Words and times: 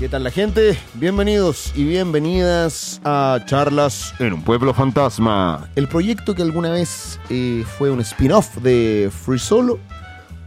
¿Qué 0.00 0.08
tal 0.08 0.24
la 0.24 0.30
gente? 0.30 0.78
Bienvenidos 0.94 1.74
y 1.76 1.84
bienvenidas 1.84 3.02
a 3.04 3.38
Charlas 3.44 4.14
en 4.18 4.32
un 4.32 4.42
pueblo 4.42 4.72
fantasma. 4.72 5.68
El 5.76 5.88
proyecto 5.88 6.34
que 6.34 6.40
alguna 6.40 6.70
vez 6.70 7.20
eh, 7.28 7.66
fue 7.76 7.90
un 7.90 8.00
spin-off 8.00 8.56
de 8.62 9.10
Free 9.12 9.38
Solo, 9.38 9.78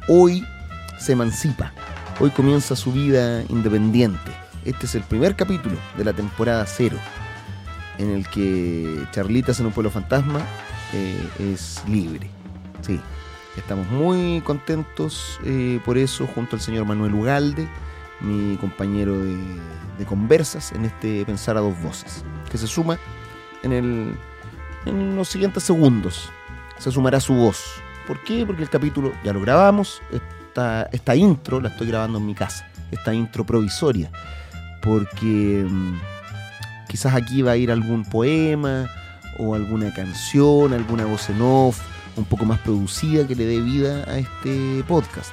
hoy 0.08 0.44
se 0.98 1.12
emancipa. 1.12 1.72
Hoy 2.20 2.32
comienza 2.32 2.76
su 2.76 2.92
vida 2.92 3.44
independiente. 3.44 4.32
Este 4.66 4.88
es 4.88 4.96
el 4.96 5.04
primer 5.04 5.36
capítulo 5.36 5.78
de 6.00 6.04
la 6.04 6.14
temporada 6.14 6.66
cero, 6.66 6.98
en 8.00 8.10
el 8.10 8.28
que 8.30 9.06
Charlitas 9.12 9.60
en 9.60 9.68
un 9.68 9.72
pueblo 9.72 9.92
fantasma 9.92 10.42
eh, 10.94 11.54
es 11.54 11.84
libre. 11.88 12.28
Sí, 12.82 13.00
estamos 13.56 13.88
muy 13.92 14.42
contentos 14.42 15.40
eh, 15.46 15.80
por 15.86 16.00
eso, 16.00 16.26
junto 16.26 16.56
al 16.56 16.62
señor 16.64 16.86
Manuel 16.86 17.14
Ugalde 17.14 17.68
mi 18.24 18.58
compañero 18.58 19.20
de, 19.20 19.38
de, 19.98 20.06
conversas 20.06 20.72
en 20.72 20.86
este 20.86 21.26
Pensar 21.26 21.58
a 21.58 21.60
dos 21.60 21.80
voces, 21.82 22.24
que 22.50 22.58
se 22.58 22.68
suma 22.68 22.98
en, 23.64 23.74
el, 23.74 24.16
en 24.86 25.16
los 25.16 25.28
siguientes 25.30 25.64
segundos. 25.64 26.30
Se 26.80 26.92
sumará 26.92 27.20
su 27.20 27.34
voz. 27.34 27.64
¿Por 28.08 28.24
qué? 28.24 28.46
Porque 28.46 28.64
el 28.64 28.70
capítulo 28.70 29.14
ya 29.24 29.34
lo 29.34 29.42
grabamos. 29.42 30.02
Esta, 30.12 30.90
esta 30.92 31.16
intro 31.16 31.62
la 31.62 31.70
estoy 31.70 31.88
grabando 31.88 32.18
en 32.18 32.26
mi 32.26 32.36
casa. 32.36 32.68
Esta 32.92 33.14
intro 33.14 33.46
provisoria. 33.46 34.12
Porque 34.82 35.66
mmm, 35.68 35.96
quizás 36.90 37.14
aquí 37.14 37.42
va 37.42 37.52
a 37.52 37.58
ir 37.58 37.72
algún 37.72 38.04
poema 38.04 38.90
o 39.38 39.56
alguna 39.56 39.94
canción, 39.94 40.74
alguna 40.74 41.06
voz 41.06 41.30
en 41.30 41.42
off, 41.42 41.80
un 42.16 42.26
poco 42.26 42.46
más 42.46 42.60
producida 42.60 43.26
que 43.26 43.36
le 43.36 43.46
dé 43.46 43.60
vida 43.62 44.04
a 44.08 44.18
este 44.18 44.84
podcast. 44.88 45.32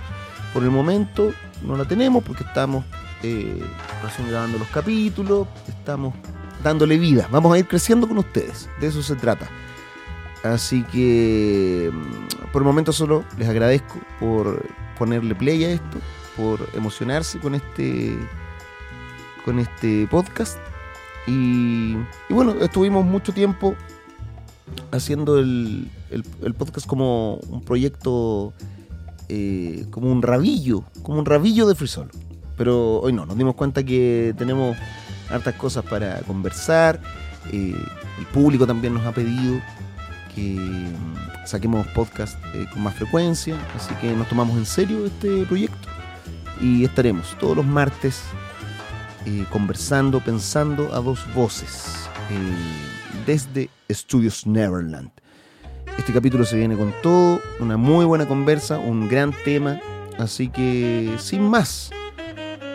Por 0.52 0.62
el 0.62 0.70
momento 0.70 1.32
no 1.62 1.76
la 1.76 1.84
tenemos 1.84 2.22
porque 2.24 2.44
estamos 2.44 2.84
eh, 3.22 3.62
grabando 4.28 4.58
los 4.58 4.68
capítulos, 4.68 5.46
estamos 5.68 6.14
dándole 6.62 6.98
vida, 6.98 7.28
vamos 7.30 7.54
a 7.54 7.58
ir 7.58 7.66
creciendo 7.66 8.08
con 8.08 8.18
ustedes, 8.18 8.68
de 8.80 8.86
eso 8.86 9.02
se 9.02 9.16
trata. 9.16 9.48
Así 10.42 10.82
que 10.84 11.90
mm, 11.92 12.52
por 12.52 12.62
el 12.62 12.66
momento 12.66 12.92
solo 12.92 13.24
les 13.38 13.48
agradezco 13.48 13.98
por 14.18 14.64
ponerle 14.98 15.34
play 15.34 15.64
a 15.64 15.70
esto, 15.72 15.98
por 16.36 16.66
emocionarse 16.74 17.38
con 17.38 17.54
este, 17.54 18.16
con 19.44 19.58
este 19.58 20.06
podcast. 20.10 20.58
Y, 21.26 21.96
bueno, 22.30 22.54
estuvimos 22.60 23.04
mucho 23.04 23.32
tiempo 23.32 23.76
haciendo 24.92 25.38
el, 25.38 25.90
el 26.10 26.54
podcast 26.54 26.86
como 26.86 27.34
un 27.48 27.62
proyecto 27.62 28.54
eh, 29.32 29.86
como 29.90 30.10
un 30.10 30.22
rabillo, 30.22 30.82
como 31.04 31.20
un 31.20 31.24
rabillo 31.24 31.68
de 31.68 31.76
frisolo. 31.76 32.10
Pero 32.56 32.98
hoy 33.00 33.12
no, 33.12 33.26
nos 33.26 33.38
dimos 33.38 33.54
cuenta 33.54 33.84
que 33.84 34.34
tenemos 34.36 34.76
hartas 35.30 35.54
cosas 35.54 35.84
para 35.84 36.18
conversar. 36.22 37.00
Eh, 37.52 37.76
el 38.18 38.26
público 38.32 38.66
también 38.66 38.92
nos 38.92 39.06
ha 39.06 39.12
pedido 39.12 39.60
que 40.34 40.56
mm, 40.56 41.46
saquemos 41.46 41.86
podcast 41.88 42.44
eh, 42.54 42.66
con 42.72 42.82
más 42.82 42.96
frecuencia, 42.96 43.56
así 43.76 43.94
que 44.00 44.12
nos 44.16 44.28
tomamos 44.28 44.58
en 44.58 44.66
serio 44.66 45.06
este 45.06 45.46
proyecto 45.46 45.88
y 46.60 46.84
estaremos 46.84 47.38
todos 47.38 47.56
los 47.56 47.66
martes 47.66 48.22
conversando, 49.52 50.18
pensando 50.18 50.92
a 50.92 51.00
dos 51.00 51.20
voces 51.34 52.08
desde 53.26 53.70
Estudios 53.86 54.44
Neverland. 54.44 55.10
Este 55.98 56.12
capítulo 56.12 56.44
se 56.44 56.56
viene 56.56 56.76
con 56.76 56.94
todo, 57.02 57.40
una 57.60 57.76
muy 57.76 58.04
buena 58.04 58.26
conversa, 58.26 58.78
un 58.78 59.08
gran 59.08 59.32
tema. 59.44 59.80
Así 60.18 60.48
que, 60.48 61.14
sin 61.18 61.42
más, 61.42 61.90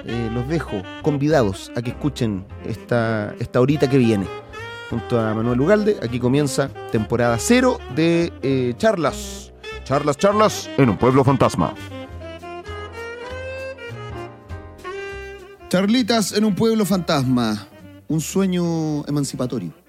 eh, 0.05 0.29
los 0.31 0.47
dejo 0.47 0.81
convidados 1.01 1.71
a 1.75 1.81
que 1.81 1.91
escuchen 1.91 2.45
esta, 2.65 3.33
esta 3.39 3.61
horita 3.61 3.89
que 3.89 3.97
viene. 3.97 4.25
Junto 4.89 5.19
a 5.19 5.33
Manuel 5.33 5.61
Ugalde, 5.61 5.97
aquí 6.03 6.19
comienza 6.19 6.69
temporada 6.91 7.37
cero 7.39 7.79
de 7.95 8.31
eh, 8.43 8.73
charlas. 8.77 9.51
Charlas, 9.83 10.17
charlas 10.17 10.69
en 10.77 10.89
un 10.89 10.97
pueblo 10.97 11.23
fantasma. 11.23 11.73
Charlitas 15.69 16.31
en 16.33 16.45
un 16.45 16.55
pueblo 16.55 16.85
fantasma. 16.85 17.67
Un 18.07 18.21
sueño 18.21 19.05
emancipatorio. 19.07 19.84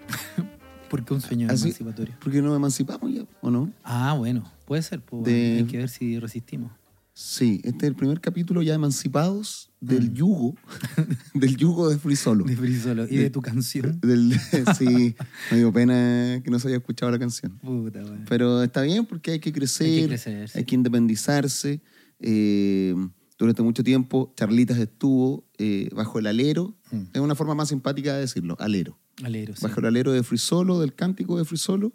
¿Por 0.96 1.04
qué 1.04 1.14
un 1.14 1.20
sueño 1.20 1.48
Así- 1.50 1.64
emancipatorio? 1.68 2.14
Porque 2.20 2.40
nos 2.42 2.56
emancipamos 2.56 3.12
ya, 3.12 3.24
¿o 3.42 3.50
no? 3.50 3.72
Ah, 3.84 4.14
bueno, 4.16 4.50
puede 4.66 4.82
ser. 4.82 5.00
pues, 5.02 5.24
De- 5.24 5.58
Hay 5.58 5.64
que 5.64 5.78
ver 5.78 5.88
si 5.88 6.18
resistimos. 6.18 6.72
Sí, 7.18 7.62
este 7.64 7.86
es 7.86 7.90
el 7.90 7.94
primer 7.94 8.20
capítulo 8.20 8.60
ya 8.60 8.74
emancipados 8.74 9.70
del 9.80 10.12
yugo, 10.12 10.54
del 11.34 11.56
yugo 11.56 11.88
de 11.88 11.98
Free 11.98 12.14
Solo. 12.16 12.44
Mm. 12.44 12.48
De 12.48 12.56
Free 12.56 12.76
Solo. 12.78 13.04
Y 13.08 13.16
de 13.16 13.30
tu 13.30 13.40
canción. 13.40 13.98
Del, 14.02 14.38
sí, 14.76 15.14
me 15.50 15.56
dio 15.56 15.72
pena 15.72 16.42
que 16.44 16.50
no 16.50 16.58
se 16.58 16.68
haya 16.68 16.76
escuchado 16.76 17.10
la 17.12 17.18
canción. 17.18 17.56
Puta, 17.58 18.00
weón. 18.02 18.24
Pero 18.28 18.62
está 18.62 18.82
bien 18.82 19.06
porque 19.06 19.30
hay 19.32 19.40
que 19.40 19.50
crecer, 19.52 19.86
Hay 19.86 20.00
que 20.02 20.06
crecer, 20.08 20.48
sí. 20.50 20.58
hay 20.58 20.64
que 20.64 20.74
independizarse. 20.74 21.80
Eh, 22.20 22.94
durante 23.38 23.62
mucho 23.62 23.82
tiempo, 23.84 24.32
Charlitas 24.36 24.78
estuvo 24.78 25.44
eh, 25.58 25.88
bajo 25.94 26.18
el 26.18 26.26
alero, 26.26 26.74
Mm. 26.90 27.02
es 27.14 27.20
una 27.20 27.34
forma 27.34 27.54
más 27.54 27.68
simpática 27.70 28.14
de 28.14 28.20
decirlo, 28.20 28.56
alero. 28.60 28.98
Alero, 29.25 29.54
sí. 29.56 29.62
Bajo 29.62 29.81
el 29.81 29.87
alero 29.87 30.12
de 30.12 30.22
Free 30.22 30.38
Solo, 30.38 30.78
del 30.81 30.94
cántico 30.94 31.38
de 31.38 31.44
Free 31.44 31.59
Solo, 31.59 31.93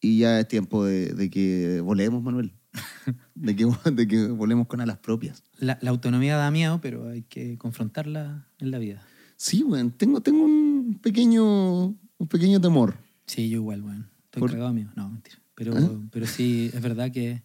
y 0.00 0.18
ya 0.18 0.40
es 0.40 0.48
tiempo 0.48 0.84
de, 0.84 1.12
de 1.14 1.30
que 1.30 1.80
volemos, 1.82 2.22
Manuel. 2.22 2.52
De 3.34 3.54
que, 3.54 3.66
de 3.92 4.06
que 4.08 4.26
volemos 4.28 4.66
con 4.66 4.80
alas 4.80 4.98
propias. 4.98 5.42
La, 5.58 5.78
la 5.82 5.90
autonomía 5.90 6.36
da 6.36 6.50
miedo, 6.50 6.80
pero 6.80 7.08
hay 7.10 7.22
que 7.22 7.56
confrontarla 7.58 8.48
en 8.58 8.70
la 8.70 8.78
vida. 8.78 9.02
Sí, 9.36 9.62
weón, 9.62 9.90
tengo, 9.92 10.20
tengo 10.20 10.44
un 10.44 10.98
pequeño, 11.02 11.86
un 11.86 12.28
pequeño 12.28 12.60
temor. 12.60 12.94
Sí, 13.26 13.48
yo 13.48 13.56
igual, 13.58 13.82
weón. 13.82 14.08
Estoy 14.24 14.40
¿Por- 14.40 14.50
cagado 14.52 14.72
mío. 14.72 14.90
No, 14.96 15.08
mentira. 15.10 15.38
Pero, 15.54 15.74
¿Ah? 15.76 15.88
pero 16.10 16.26
sí, 16.26 16.70
es 16.74 16.80
verdad 16.82 17.10
que 17.12 17.42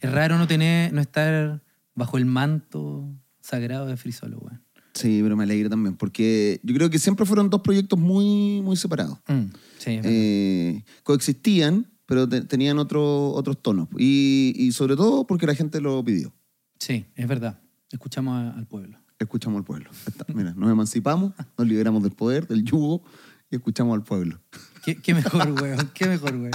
es 0.00 0.10
raro 0.12 0.38
no 0.38 0.46
tener, 0.46 0.92
no 0.92 1.00
estar 1.00 1.62
bajo 1.94 2.16
el 2.18 2.24
manto 2.26 3.08
sagrado 3.40 3.86
de 3.86 3.96
Free 3.96 4.12
Solo, 4.12 4.38
weón. 4.38 4.62
Sí, 5.00 5.20
pero 5.22 5.36
me 5.36 5.44
alegra 5.44 5.68
también, 5.68 5.96
porque 5.96 6.60
yo 6.62 6.74
creo 6.74 6.90
que 6.90 6.98
siempre 6.98 7.24
fueron 7.26 7.48
dos 7.50 7.60
proyectos 7.62 7.98
muy, 7.98 8.60
muy 8.62 8.76
separados. 8.76 9.18
Mm, 9.28 9.44
sí. 9.78 10.00
Eh, 10.04 10.84
coexistían, 11.02 11.86
pero 12.06 12.28
te- 12.28 12.42
tenían 12.42 12.78
otro- 12.78 13.30
otros 13.32 13.62
tonos. 13.62 13.88
Y, 13.98 14.52
y 14.56 14.72
sobre 14.72 14.96
todo 14.96 15.26
porque 15.26 15.46
la 15.46 15.54
gente 15.54 15.80
lo 15.80 16.04
pidió. 16.04 16.32
sí, 16.78 17.04
es 17.16 17.26
verdad. 17.28 17.60
Escuchamos 17.90 18.34
a- 18.34 18.50
al 18.56 18.66
pueblo. 18.66 18.98
Escuchamos 19.18 19.58
al 19.58 19.64
pueblo. 19.64 19.90
Está. 20.06 20.24
Mira, 20.32 20.54
nos 20.56 20.70
emancipamos, 20.70 21.32
nos 21.58 21.66
liberamos 21.68 22.02
del 22.02 22.12
poder, 22.12 22.46
del 22.48 22.64
yugo 22.64 23.02
y 23.50 23.56
escuchamos 23.56 23.94
al 23.94 24.02
pueblo. 24.02 24.40
¿Qué, 24.84 24.96
qué 24.96 25.12
mejor, 25.14 25.50
weón? 25.60 25.90
¿Qué 25.94 26.06
mejor, 26.06 26.34
weón? 26.36 26.52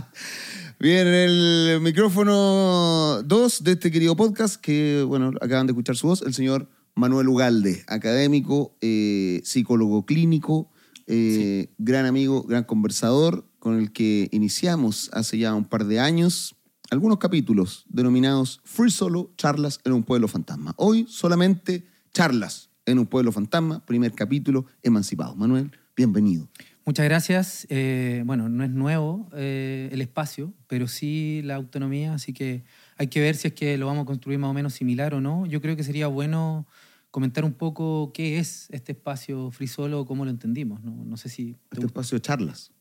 Bien, 0.80 1.08
el 1.08 1.80
micrófono 1.82 3.22
2 3.24 3.64
de 3.64 3.72
este 3.74 3.92
querido 3.92 4.16
podcast, 4.16 4.56
que 4.60 5.04
bueno, 5.08 5.32
acaban 5.42 5.68
de 5.68 5.72
escuchar 5.74 5.96
su 5.96 6.08
voz, 6.08 6.22
el 6.24 6.34
señor 6.34 6.68
Manuel 6.96 7.28
Ugalde, 7.28 7.84
académico, 7.88 8.76
eh, 8.82 9.42
psicólogo 9.44 10.06
clínico, 10.06 10.72
eh, 11.08 11.70
gran 11.78 12.06
amigo, 12.06 12.44
gran 12.44 12.64
conversador, 12.64 13.46
con 13.60 13.78
el 13.78 13.92
que 13.92 14.30
iniciamos 14.32 15.10
hace 15.14 15.38
ya 15.38 15.54
un 15.54 15.66
par 15.66 15.86
de 15.86 16.00
años 16.00 16.56
algunos 16.92 17.18
capítulos 17.18 17.86
denominados 17.90 18.62
Free 18.64 18.92
Solo, 18.92 19.32
charlas 19.38 19.80
en 19.84 19.94
un 19.94 20.04
pueblo 20.04 20.28
fantasma. 20.28 20.74
Hoy 20.78 21.06
solamente 21.10 21.86
charlas 22.14 22.70
en 22.86 23.00
un 23.00 23.08
pueblo 23.08 23.32
fantasma, 23.32 23.84
primer 23.86 24.14
capítulo, 24.14 24.66
emancipado. 24.84 25.36
Manuel, 25.36 25.72
bienvenido. 25.96 26.48
Muchas 26.86 27.06
gracias. 27.06 27.66
Eh, 27.70 28.22
bueno, 28.26 28.48
no 28.48 28.64
es 28.64 28.70
nuevo 28.70 29.28
eh, 29.34 29.90
el 29.92 30.02
espacio, 30.02 30.54
pero 30.68 30.88
sí 30.88 31.42
la 31.44 31.56
autonomía, 31.56 32.14
así 32.14 32.32
que 32.32 32.64
hay 32.98 33.08
que 33.08 33.20
ver 33.20 33.36
si 33.36 33.48
es 33.48 33.54
que 33.54 33.78
lo 33.80 33.88
vamos 33.88 34.04
a 34.04 34.06
construir 34.06 34.38
más 34.38 34.52
o 34.52 34.54
menos 34.54 34.74
similar 34.74 35.16
o 35.16 35.22
no. 35.22 35.48
Yo 35.48 35.62
creo 35.62 35.76
que 35.76 35.84
sería 35.84 36.06
bueno 36.06 36.68
comentar 37.16 37.46
un 37.46 37.54
poco 37.54 38.12
qué 38.14 38.40
es 38.40 38.68
este 38.72 38.92
espacio 38.92 39.50
Free 39.50 39.68
Solo 39.70 40.02
o 40.02 40.06
cómo 40.06 40.26
lo 40.26 40.32
entendimos. 40.32 40.84
No, 40.84 40.92
no 41.06 41.16
sé 41.16 41.30
si... 41.30 41.54
te 41.54 41.60
Este 41.72 41.76
gusta. 41.78 41.86
espacio 41.86 42.18
de 42.18 42.22
charlas. 42.22 42.72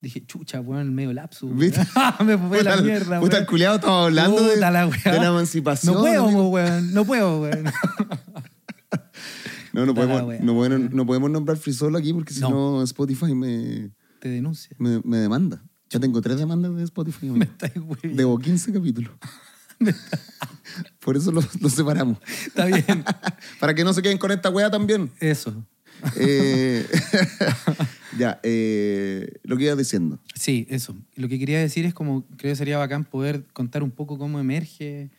Dije, 0.00 0.24
chucha, 0.24 0.62
weón, 0.62 0.94
medio 0.94 1.12
lapsus. 1.12 1.54
¿Viste? 1.54 1.80
Me 2.24 2.38
fue 2.38 2.62
la 2.62 2.78
mierda, 2.80 3.20
Puta, 3.20 3.36
el 3.36 3.44
culiado 3.46 3.74
estaba 3.76 4.04
hablando 4.06 4.42
de, 4.42 4.56
la 4.56 4.70
de 4.70 4.86
weá. 4.86 5.20
la 5.20 5.26
emancipación. 5.26 5.92
No 5.94 6.00
puedo, 6.00 6.24
amigo. 6.24 6.48
weón, 6.48 6.94
no 6.94 7.04
puedo, 7.04 7.42
weón. 7.42 7.64
No, 9.74 9.84
no 9.84 9.94
podemos, 9.94 10.22
no, 10.40 10.54
podemos, 10.54 10.90
no 10.94 11.06
podemos 11.06 11.30
nombrar 11.30 11.58
Frisolo 11.58 11.98
aquí 11.98 12.12
porque 12.14 12.32
si 12.32 12.40
No. 12.40 12.82
Spotify 12.82 13.34
me, 13.34 13.90
Te 14.18 14.28
denuncia. 14.30 14.74
me, 14.78 15.00
me 15.04 15.18
demanda. 15.18 15.62
Ya 15.90 16.00
tengo 16.00 16.20
tres 16.22 16.38
demandas 16.38 16.74
de 16.74 16.84
Spotify. 16.84 17.26
Me 17.30 17.44
estáis. 17.44 17.74
Debo 18.02 18.38
15 18.38 18.72
capítulos. 18.72 19.12
Por 21.00 21.16
eso 21.16 21.32
los, 21.32 21.60
los 21.60 21.72
separamos. 21.72 22.18
Está 22.46 22.66
bien. 22.66 23.04
Para 23.60 23.74
que 23.74 23.84
no 23.84 23.92
se 23.92 24.02
queden 24.02 24.18
con 24.18 24.30
esta 24.30 24.50
wea 24.50 24.70
también. 24.70 25.10
Eso. 25.20 25.64
Eh, 26.16 26.86
ya, 28.18 28.40
eh, 28.42 29.32
lo 29.42 29.56
que 29.56 29.64
ibas 29.64 29.78
diciendo. 29.78 30.18
Sí, 30.34 30.66
eso. 30.70 30.94
Lo 31.16 31.28
que 31.28 31.38
quería 31.38 31.58
decir 31.58 31.84
es 31.86 31.94
como, 31.94 32.24
creo 32.36 32.52
que 32.52 32.56
sería 32.56 32.78
bacán 32.78 33.04
poder 33.04 33.44
contar 33.52 33.82
un 33.82 33.90
poco 33.90 34.18
cómo 34.18 34.38
emerge 34.38 35.10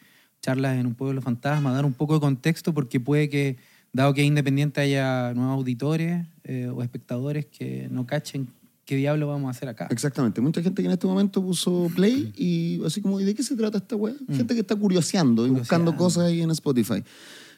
charlas 0.41 0.77
en 0.77 0.87
un 0.87 0.95
pueblo 0.95 1.21
fantasma, 1.21 1.73
dar 1.73 1.85
un 1.85 1.93
poco 1.93 2.13
de 2.13 2.21
contexto, 2.21 2.73
porque 2.73 2.99
puede 2.99 3.29
que 3.29 3.57
dado 3.91 4.13
que 4.13 4.21
es 4.21 4.27
independiente 4.27 4.79
haya 4.81 5.33
nuevos 5.33 5.55
auditores 5.55 6.25
eh, 6.43 6.69
o 6.73 6.81
espectadores 6.81 7.45
que 7.45 7.87
no 7.91 8.05
cachen 8.05 8.47
qué 8.89 8.95
diablo 8.95 9.27
vamos 9.27 9.49
a 9.49 9.51
hacer 9.51 9.69
acá. 9.69 9.87
Exactamente. 9.91 10.41
Mucha 10.41 10.63
gente 10.63 10.81
que 10.81 10.87
en 10.87 10.93
este 10.93 11.05
momento 11.05 11.43
puso 11.43 11.91
play 11.95 12.33
y 12.35 12.83
así 12.83 13.01
como, 13.01 13.19
¿y 13.19 13.23
de 13.23 13.35
qué 13.35 13.43
se 13.43 13.55
trata 13.55 13.77
esta 13.77 13.95
weá? 13.95 14.15
Gente 14.31 14.55
que 14.55 14.61
está 14.61 14.75
curioseando 14.75 15.45
y 15.45 15.51
buscando 15.51 15.93
Mm. 15.93 15.95
Cosas 15.95 16.23
ahí 16.23 16.41
en 16.41 16.49
Spotify. 16.49 17.03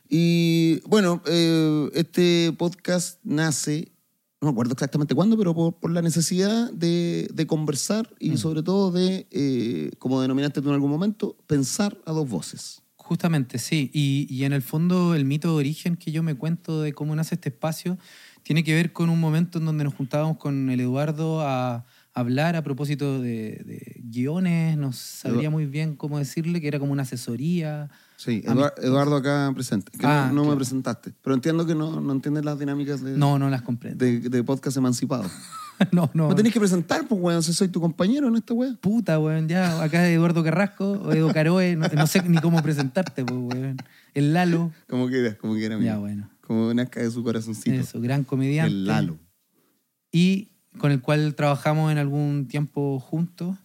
Y 0.09 0.81
bueno, 0.89 1.21
eh, 1.25 1.89
este 1.93 2.51
podcast 2.57 3.21
nace, 3.23 3.93
no 4.41 4.47
me 4.49 4.51
acuerdo 4.51 4.73
exactamente 4.73 5.15
cuándo, 5.15 5.37
pero 5.37 5.55
por, 5.55 5.75
por 5.79 5.91
la 5.91 6.01
necesidad 6.01 6.69
de, 6.73 7.29
de 7.33 7.47
conversar 7.47 8.09
Mm. 8.19 8.33
y 8.33 8.37
sobre 8.37 8.61
todo 8.61 8.91
de, 8.91 9.25
eh, 9.31 9.91
como 9.99 10.19
denominaste 10.21 10.61
tú 10.61 10.67
en 10.67 10.73
algún 10.75 10.91
momento, 10.91 11.37
pensar 11.47 11.97
a 12.05 12.11
dos 12.11 12.27
voces. 12.27 12.81
Justamente, 12.97 13.57
sí. 13.57 13.89
Y, 13.93 14.27
y 14.29 14.43
en 14.43 14.51
el 14.53 14.61
fondo 14.61 15.15
el 15.15 15.23
mito 15.23 15.47
de 15.49 15.53
origen 15.55 15.95
que 15.95 16.11
yo 16.11 16.23
me 16.23 16.35
cuento 16.35 16.81
de 16.81 16.91
cómo 16.93 17.15
nace 17.15 17.35
este 17.35 17.49
espacio 17.49 17.97
tiene 18.43 18.63
que 18.63 18.73
ver 18.73 18.91
con 18.93 19.09
un 19.09 19.19
momento 19.19 19.59
en 19.59 19.65
donde 19.65 19.83
nos 19.83 19.93
juntábamos 19.93 20.37
con 20.37 20.69
el 20.69 20.79
Eduardo 20.79 21.41
a 21.41 21.85
hablar 22.13 22.55
a 22.57 22.61
propósito 22.63 23.21
de, 23.21 23.61
de 23.65 24.01
guiones, 24.03 24.77
no 24.77 24.91
sabría 24.91 25.49
muy 25.49 25.65
bien 25.65 25.95
cómo 25.95 26.17
decirle, 26.19 26.59
que 26.59 26.67
era 26.67 26.77
como 26.79 26.91
una 26.91 27.03
asesoría. 27.03 27.89
Sí, 28.17 28.43
Eduard- 28.45 28.73
Eduardo 28.83 29.15
acá 29.15 29.49
presente. 29.53 29.91
Que 29.97 30.05
Ah, 30.05 30.29
no, 30.33 30.43
no 30.43 30.49
me 30.51 30.55
presentaste. 30.57 31.13
Pero 31.23 31.33
entiendo 31.35 31.65
que 31.65 31.73
no, 31.73 32.01
no 32.01 32.11
entiendes 32.11 32.43
las 32.45 32.59
dinámicas 32.59 33.01
de, 33.01 33.17
No, 33.17 33.39
no 33.39 33.49
las 33.49 33.61
comprendo. 33.61 34.03
de, 34.03 34.19
de 34.19 34.43
podcast 34.43 34.75
emancipado. 34.77 35.23
no, 35.91 36.11
no. 36.13 36.27
Me 36.29 36.35
tenés 36.35 36.51
que 36.53 36.59
presentar, 36.59 37.07
pues, 37.07 37.19
weón, 37.19 37.41
si 37.41 37.53
soy 37.53 37.69
tu 37.69 37.79
compañero 37.79 38.27
en 38.27 38.35
esta 38.35 38.53
weá. 38.53 38.75
Puta, 38.81 39.17
weón, 39.17 39.47
ya, 39.47 39.81
acá 39.81 40.07
Eduardo 40.07 40.43
Carrasco 40.43 40.91
o 40.91 41.13
Edo 41.13 41.31
Caroe, 41.33 41.75
no, 41.77 41.87
no 41.95 42.07
sé 42.07 42.21
ni 42.27 42.37
cómo 42.39 42.61
presentarte, 42.61 43.23
pues, 43.25 43.39
weón. 43.39 43.77
El 44.13 44.33
Lalo, 44.33 44.71
Como 44.89 45.07
quieras, 45.07 45.35
como 45.37 45.53
quieras, 45.55 45.81
ya, 45.81 45.97
bueno. 45.97 46.29
Como 46.51 46.73
nazca 46.73 46.99
de 47.01 47.09
su 47.09 47.23
corazoncito. 47.23 47.77
Eso, 47.79 48.01
gran 48.01 48.25
comediante. 48.25 48.73
El 48.73 48.85
Lalo. 48.85 49.17
y 50.11 50.49
con 50.79 50.91
el 50.91 50.99
cual 50.99 51.33
trabajamos 51.33 51.91
en 51.93 51.97
algún 51.97 52.49
tiempo 52.49 52.99
juntos. 52.99 53.57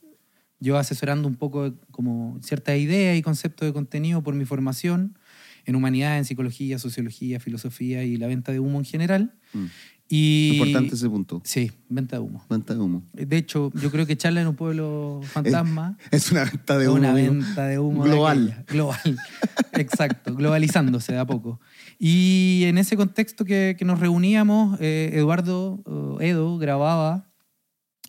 Yo 0.60 0.78
asesorando 0.78 1.26
un 1.26 1.34
poco 1.34 1.74
como 1.90 2.38
ciertas 2.42 2.78
ideas 2.78 3.18
y 3.18 3.22
conceptos 3.22 3.66
de 3.66 3.72
contenido 3.72 4.22
por 4.22 4.34
mi 4.36 4.44
formación 4.44 5.18
en 5.64 5.74
humanidades, 5.74 6.18
en 6.20 6.24
psicología, 6.26 6.78
sociología, 6.78 7.40
filosofía 7.40 8.04
y 8.04 8.16
la 8.18 8.28
venta 8.28 8.52
de 8.52 8.60
humo 8.60 8.78
en 8.78 8.84
general. 8.84 9.34
Mm. 9.52 9.64
Y, 10.08 10.50
Importante 10.54 10.94
ese 10.94 11.10
punto. 11.10 11.42
Sí, 11.44 11.72
venta 11.88 12.14
de 12.16 12.22
humo. 12.22 12.44
Venta 12.48 12.72
de 12.72 12.78
humo. 12.80 13.02
De 13.12 13.36
hecho, 13.36 13.72
yo 13.74 13.90
creo 13.90 14.06
que 14.06 14.16
charla 14.16 14.40
en 14.40 14.46
un 14.46 14.54
pueblo 14.54 15.20
fantasma 15.32 15.98
Es 16.12 16.30
una 16.30 16.44
venta 16.44 16.78
de 16.78 16.84
es 16.84 16.88
humo. 16.90 16.98
una 16.98 17.12
venta 17.12 17.66
de 17.66 17.78
humo. 17.80 18.04
de 18.04 18.10
Global. 18.10 18.42
aquella. 18.50 18.64
Global. 18.68 19.18
Exacto, 19.72 20.36
globalizándose 20.36 21.12
de 21.12 21.18
a 21.18 21.26
poco. 21.26 21.60
Y 21.98 22.64
en 22.66 22.78
ese 22.78 22.96
contexto 22.96 23.44
que, 23.44 23.74
que 23.78 23.84
nos 23.84 24.00
reuníamos, 24.00 24.78
eh, 24.80 25.10
Eduardo, 25.14 25.82
eh, 26.20 26.28
Edo, 26.30 26.58
grababa 26.58 27.30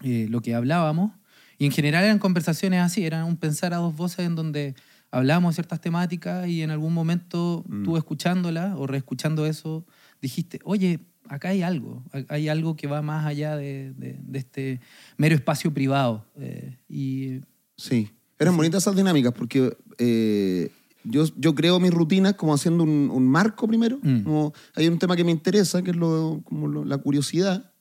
eh, 0.04 0.28
lo 0.30 0.42
que 0.42 0.54
hablábamos. 0.56 1.12
Y 1.58 1.66
en 1.66 1.72
general 1.72 2.04
eran 2.04 2.20
conversaciones 2.20 2.82
así, 2.82 3.06
eran 3.06 3.26
un 3.26 3.38
pensar 3.38 3.74
a 3.74 3.78
dos 3.78 3.96
voces 3.96 4.20
en 4.26 4.36
donde 4.36 4.76
hablábamos 5.10 5.56
ciertas 5.56 5.80
temáticas 5.82 6.48
y 6.48 6.62
en 6.62 6.70
algún 6.70 6.94
momento 6.94 7.64
Mm. 7.68 7.84
tú 7.84 7.98
escuchándola 7.98 8.76
o 8.78 8.86
reescuchando 8.88 9.46
eso, 9.46 9.86
dijiste, 10.22 10.60
oye, 10.66 11.00
acá 11.30 11.50
hay 11.50 11.62
algo, 11.62 12.04
hay 12.30 12.50
algo 12.50 12.76
que 12.76 12.88
va 12.88 13.02
más 13.02 13.26
allá 13.26 13.56
de, 13.56 13.94
de- 13.94 14.20
de 14.22 14.40
este 14.40 14.80
mero 15.18 15.34
espacio 15.36 15.74
privado. 15.74 16.26
Eh, 16.40 16.78
y 16.90 17.40
Sí. 17.78 18.10
Eran 18.40 18.56
bonitas 18.56 18.84
esas 18.84 18.96
dinámicas 18.96 19.34
porque 19.34 19.76
eh, 19.98 20.70
yo, 21.10 21.26
yo 21.38 21.56
creo 21.56 21.80
mis 21.80 21.94
rutinas 21.94 22.34
como 22.36 22.54
haciendo 22.54 22.84
un, 22.84 23.10
un 23.12 23.28
marco 23.28 23.68
primero. 23.68 24.00
Mm. 24.02 24.22
Como 24.24 24.54
hay 24.76 24.88
un 24.88 25.00
tema 25.00 25.16
que 25.16 25.24
me 25.24 25.32
interesa, 25.32 25.82
que 25.82 25.92
es 25.92 25.98
lo, 25.98 26.42
como 26.46 26.68
lo- 26.68 26.86
la 26.86 26.98
curiosidad. 26.98 27.72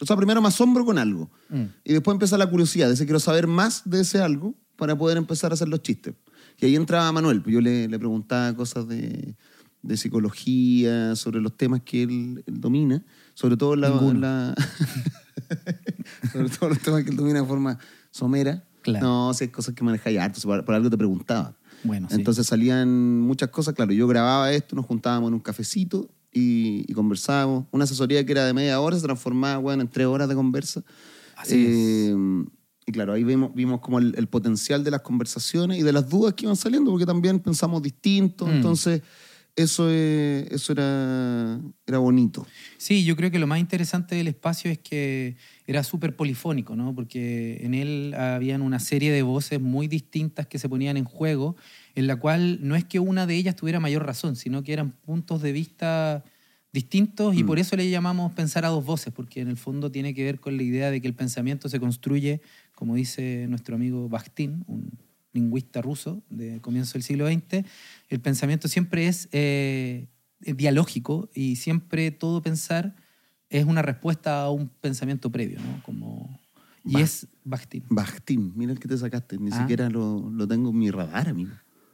O 0.00 0.06
sea, 0.06 0.16
primero 0.16 0.40
me 0.40 0.48
asombro 0.48 0.84
con 0.84 0.96
algo. 0.98 1.30
mm, 1.50 1.62
Y 1.84 1.92
después 1.92 2.14
empieza 2.14 2.38
la 2.38 2.48
curiosidad, 2.48 2.90
ese 2.90 3.04
quiero 3.04 3.20
saber 3.20 3.46
más 3.46 3.82
de 3.84 4.00
ese 4.00 4.20
algo 4.20 4.54
para 4.76 4.96
poder 4.96 5.18
empezar 5.18 5.50
a 5.50 5.54
hacer 5.54 5.68
los 5.68 5.82
chistes. 5.82 6.14
Y 6.58 6.64
ahí 6.66 6.76
entraba 6.76 7.10
Manuel, 7.12 7.42
pues 7.42 7.52
yo 7.54 7.60
le, 7.60 7.86
le 7.88 7.98
preguntaba 7.98 8.54
cosas 8.56 8.88
de, 8.88 9.36
de 9.82 9.96
psicología, 9.96 11.14
sobre 11.16 11.40
los 11.40 11.54
temas 11.56 11.82
que 11.84 12.02
él, 12.02 12.42
él 12.46 12.60
domina, 12.60 13.04
sobre 13.34 13.56
todo 13.58 13.76
la, 13.76 13.90
la- 13.90 14.54
sobre 16.32 16.48
todo 16.48 16.68
los 16.70 16.78
temas 16.80 17.04
que 17.04 17.10
él 17.10 17.16
domina 17.16 17.40
de 17.40 17.46
forma 17.46 17.78
somera. 18.10 18.64
Claro. 18.82 19.06
No, 19.06 19.34
si 19.34 19.44
hay 19.44 19.50
cosas 19.50 19.74
que 19.74 19.84
manejáis 19.84 20.18
harto, 20.18 20.40
por, 20.42 20.64
por 20.64 20.74
algo 20.74 20.88
te 20.88 20.96
preguntaba. 20.96 21.54
Bueno, 21.84 22.08
sí. 22.10 22.16
Entonces 22.16 22.46
salían 22.46 23.20
muchas 23.20 23.48
cosas, 23.50 23.74
claro, 23.74 23.92
yo 23.92 24.06
grababa 24.06 24.52
esto, 24.52 24.76
nos 24.76 24.86
juntábamos 24.86 25.28
en 25.28 25.34
un 25.34 25.40
cafecito 25.40 26.08
y, 26.32 26.84
y 26.86 26.92
conversábamos. 26.94 27.66
Una 27.70 27.84
asesoría 27.84 28.24
que 28.24 28.32
era 28.32 28.44
de 28.44 28.52
media 28.52 28.80
hora 28.80 28.96
se 28.96 29.02
transformaba 29.02 29.58
bueno, 29.58 29.82
en 29.82 29.88
tres 29.88 30.06
horas 30.06 30.28
de 30.28 30.34
conversa. 30.34 30.82
Así 31.36 31.66
Eh, 31.68 32.14
Y 32.86 32.92
claro, 32.92 33.12
ahí 33.12 33.24
vimos, 33.24 33.54
vimos 33.54 33.80
como 33.80 33.98
el, 33.98 34.14
el 34.16 34.26
potencial 34.26 34.82
de 34.84 34.90
las 34.90 35.02
conversaciones 35.02 35.78
y 35.78 35.82
de 35.82 35.92
las 35.92 36.08
dudas 36.08 36.34
que 36.34 36.44
iban 36.46 36.56
saliendo, 36.56 36.90
porque 36.90 37.06
también 37.06 37.38
pensamos 37.40 37.82
distinto, 37.82 38.46
Mm. 38.46 38.50
entonces 38.50 39.02
eso, 39.56 39.90
eso 39.90 40.72
era, 40.72 41.60
era 41.86 41.98
bonito. 41.98 42.46
Sí, 42.78 43.04
yo 43.04 43.16
creo 43.16 43.30
que 43.30 43.38
lo 43.38 43.46
más 43.46 43.60
interesante 43.60 44.14
del 44.14 44.28
espacio 44.28 44.70
es 44.70 44.78
que 44.78 45.36
era 45.66 45.82
súper 45.82 46.16
polifónico, 46.16 46.76
¿no? 46.76 46.94
Porque 46.94 47.58
en 47.64 47.74
él 47.74 48.14
habían 48.14 48.62
una 48.62 48.78
serie 48.78 49.12
de 49.12 49.22
voces 49.22 49.60
muy 49.60 49.86
distintas 49.88 50.46
que 50.46 50.58
se 50.58 50.68
ponían 50.68 50.96
en 50.96 51.04
juego, 51.04 51.56
en 51.94 52.06
la 52.06 52.16
cual 52.16 52.58
no 52.62 52.76
es 52.76 52.84
que 52.84 53.00
una 53.00 53.26
de 53.26 53.36
ellas 53.36 53.56
tuviera 53.56 53.80
mayor 53.80 54.06
razón, 54.06 54.36
sino 54.36 54.62
que 54.62 54.72
eran 54.72 54.92
puntos 54.92 55.42
de 55.42 55.52
vista 55.52 56.24
distintos 56.72 57.34
y 57.34 57.42
Mm. 57.42 57.46
por 57.46 57.58
eso 57.58 57.76
le 57.76 57.90
llamamos 57.90 58.32
pensar 58.32 58.64
a 58.64 58.68
dos 58.68 58.84
voces, 58.84 59.12
porque 59.12 59.40
en 59.40 59.48
el 59.48 59.56
fondo 59.56 59.90
tiene 59.90 60.14
que 60.14 60.22
ver 60.24 60.38
con 60.38 60.56
la 60.56 60.62
idea 60.62 60.90
de 60.92 61.00
que 61.00 61.08
el 61.08 61.14
pensamiento 61.14 61.68
se 61.68 61.80
construye, 61.80 62.40
como 62.74 62.94
dice 62.94 63.46
nuestro 63.48 63.74
amigo 63.74 64.08
Bakhtin, 64.08 64.64
un 64.68 64.90
lingüista 65.32 65.80
ruso 65.82 66.22
de 66.30 66.60
comienzo 66.60 66.94
del 66.94 67.02
siglo 67.02 67.26
XX, 67.28 67.64
el 68.08 68.20
pensamiento 68.20 68.68
siempre 68.68 69.06
es 69.06 69.28
eh, 69.32 70.08
dialógico 70.40 71.28
y 71.34 71.56
siempre 71.56 72.10
todo 72.10 72.42
pensar 72.42 72.94
es 73.48 73.64
una 73.64 73.82
respuesta 73.82 74.42
a 74.42 74.50
un 74.50 74.68
pensamiento 74.68 75.30
previo, 75.30 75.58
¿no? 75.60 75.82
Como, 75.82 76.40
y 76.84 76.94
Ba- 76.94 77.00
es 77.00 77.26
Bakhtin. 77.44 77.84
Bastín, 77.88 78.52
mira 78.56 78.72
el 78.72 78.78
que 78.78 78.88
te 78.88 78.96
sacaste, 78.96 79.38
ni 79.38 79.50
Ah. 79.52 79.58
siquiera 79.60 79.88
lo, 79.90 80.30
lo 80.30 80.46
tengo 80.48 80.70
en 80.70 80.78
mi 80.78 80.90
radar, 80.90 81.28
amigo. 81.28 81.50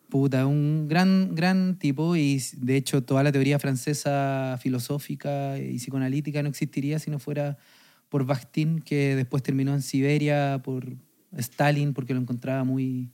Puta, 0.09 0.47
un 0.47 0.87
gran, 0.89 1.35
gran 1.35 1.79
tipo 1.79 2.15
y 2.15 2.41
de 2.59 2.77
hecho 2.77 3.03
toda 3.03 3.23
la 3.25 3.33
teoría 3.33 3.59
francesa 3.59 4.57
filosófica 4.63 5.59
y 5.59 5.77
psicoanalítica 5.79 6.43
no 6.43 6.49
existiría 6.49 6.99
si 7.01 7.11
no 7.11 7.19
fuera 7.19 7.59
por 8.09 8.25
Bakhtin, 8.25 8.79
que 8.81 9.17
después 9.17 9.43
terminó 9.43 9.75
en 9.75 9.83
Siberia, 9.83 10.61
por 10.63 10.95
Stalin, 11.37 11.93
porque 11.93 12.15
lo 12.15 12.21
encontraba 12.21 12.63
muy 12.63 13.11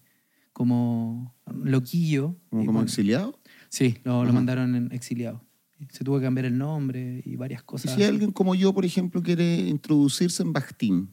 como 0.52 1.35
loquillo. 1.64 2.37
Como, 2.50 2.62
Y 2.62 2.66
como 2.66 2.78
bueno, 2.78 2.88
exiliado. 2.88 3.38
Sí, 3.68 3.97
lo, 4.04 4.25
lo 4.25 4.32
mandaron 4.32 4.75
en 4.75 4.92
exiliado. 4.92 5.44
Se 5.90 6.04
tuvo 6.04 6.18
que 6.18 6.25
cambiar 6.25 6.44
el 6.47 6.56
nombre 6.56 7.23
y 7.25 7.35
varias 7.37 7.62
Y 7.62 7.64
cosas. 7.64 7.90
si 7.94 8.02
así. 8.02 8.09
alguien 8.09 8.30
como 8.30 8.54
yo, 8.54 8.73
por 8.73 8.85
ejemplo, 8.85 9.23
quiere 9.23 9.56
introducirse 9.68 10.42
en 10.42 10.52
Bastín, 10.52 11.11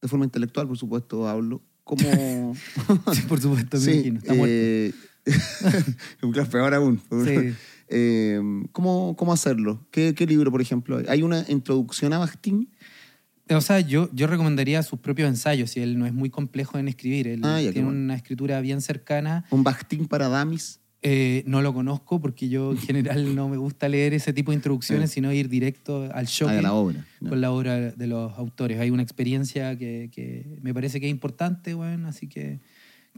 de 0.00 0.06
forma 0.08 0.24
intelectual, 0.24 0.68
por 0.68 0.78
supuesto, 0.78 1.26
hablo, 1.28 1.62
como... 1.82 2.54
Sí, 3.12 3.22
por 3.28 3.40
supuesto, 3.40 3.76
me 3.78 3.82
Sí, 3.82 3.90
imagino. 3.90 4.18
Está 4.18 4.34
eh, 4.46 4.92
claro, 6.32 6.50
peor 6.50 6.74
aún. 6.74 7.00
Sí. 7.24 7.54
Eh, 7.88 8.40
¿cómo, 8.72 9.16
¿Cómo 9.16 9.32
hacerlo? 9.32 9.86
¿Qué, 9.90 10.14
¿Qué 10.14 10.26
libro, 10.26 10.50
por 10.52 10.60
ejemplo? 10.60 10.98
hay? 10.98 11.04
¿Hay 11.08 11.22
una 11.22 11.44
introducción 11.48 12.12
a 12.12 12.18
Bastín? 12.18 12.70
O 13.50 13.60
sea, 13.60 13.80
yo, 13.80 14.08
yo 14.14 14.26
recomendaría 14.26 14.82
sus 14.82 14.98
propios 15.00 15.28
ensayos 15.28 15.76
y 15.76 15.80
él 15.80 15.98
no 15.98 16.06
es 16.06 16.14
muy 16.14 16.30
complejo 16.30 16.78
en 16.78 16.88
escribir. 16.88 17.28
Él 17.28 17.40
Ah, 17.44 17.60
ya, 17.60 17.72
tiene 17.72 17.86
bueno. 17.88 18.00
una 18.00 18.14
escritura 18.14 18.60
bien 18.60 18.80
cercana. 18.80 19.44
¿Un 19.50 19.62
Bastín 19.62 20.06
para 20.06 20.28
Damis? 20.28 20.80
Eh, 21.02 21.44
no 21.46 21.60
lo 21.60 21.74
conozco 21.74 22.18
porque 22.22 22.48
yo 22.48 22.70
en 22.72 22.78
general 22.78 23.34
no 23.34 23.50
me 23.50 23.58
gusta 23.58 23.90
leer 23.90 24.14
ese 24.14 24.32
tipo 24.32 24.50
de 24.52 24.54
introducciones, 24.56 25.10
sino 25.10 25.30
ir 25.30 25.50
directo 25.50 26.08
al 26.14 26.24
shock 26.24 26.48
Ah, 26.48 26.54
de 26.54 26.62
la 26.62 26.72
obra. 26.72 27.04
ya. 27.20 27.28
con 27.28 27.40
la 27.42 27.50
obra 27.52 27.90
de 27.90 28.06
los 28.06 28.32
autores. 28.38 28.80
Hay 28.80 28.88
una 28.88 29.02
experiencia 29.02 29.76
que, 29.76 30.08
que 30.10 30.58
me 30.62 30.72
parece 30.72 30.98
que 31.00 31.06
es 31.06 31.10
importante, 31.10 31.74
bueno, 31.74 32.08
así 32.08 32.26
que, 32.26 32.60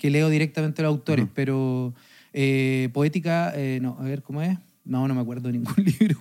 que 0.00 0.10
leo 0.10 0.28
directamente 0.28 0.82
a 0.82 0.86
los 0.86 0.90
autores, 0.94 1.26
Ujú. 1.26 1.32
pero 1.36 1.94
eh, 2.32 2.88
poética, 2.92 3.52
eh, 3.54 3.78
no, 3.80 3.96
a 4.00 4.02
ver 4.02 4.22
cómo 4.22 4.42
es. 4.42 4.58
No, 4.86 5.06
no 5.08 5.14
me 5.14 5.20
acuerdo 5.20 5.48
de 5.50 5.58
ningún 5.58 5.74
libro. 6.00 6.18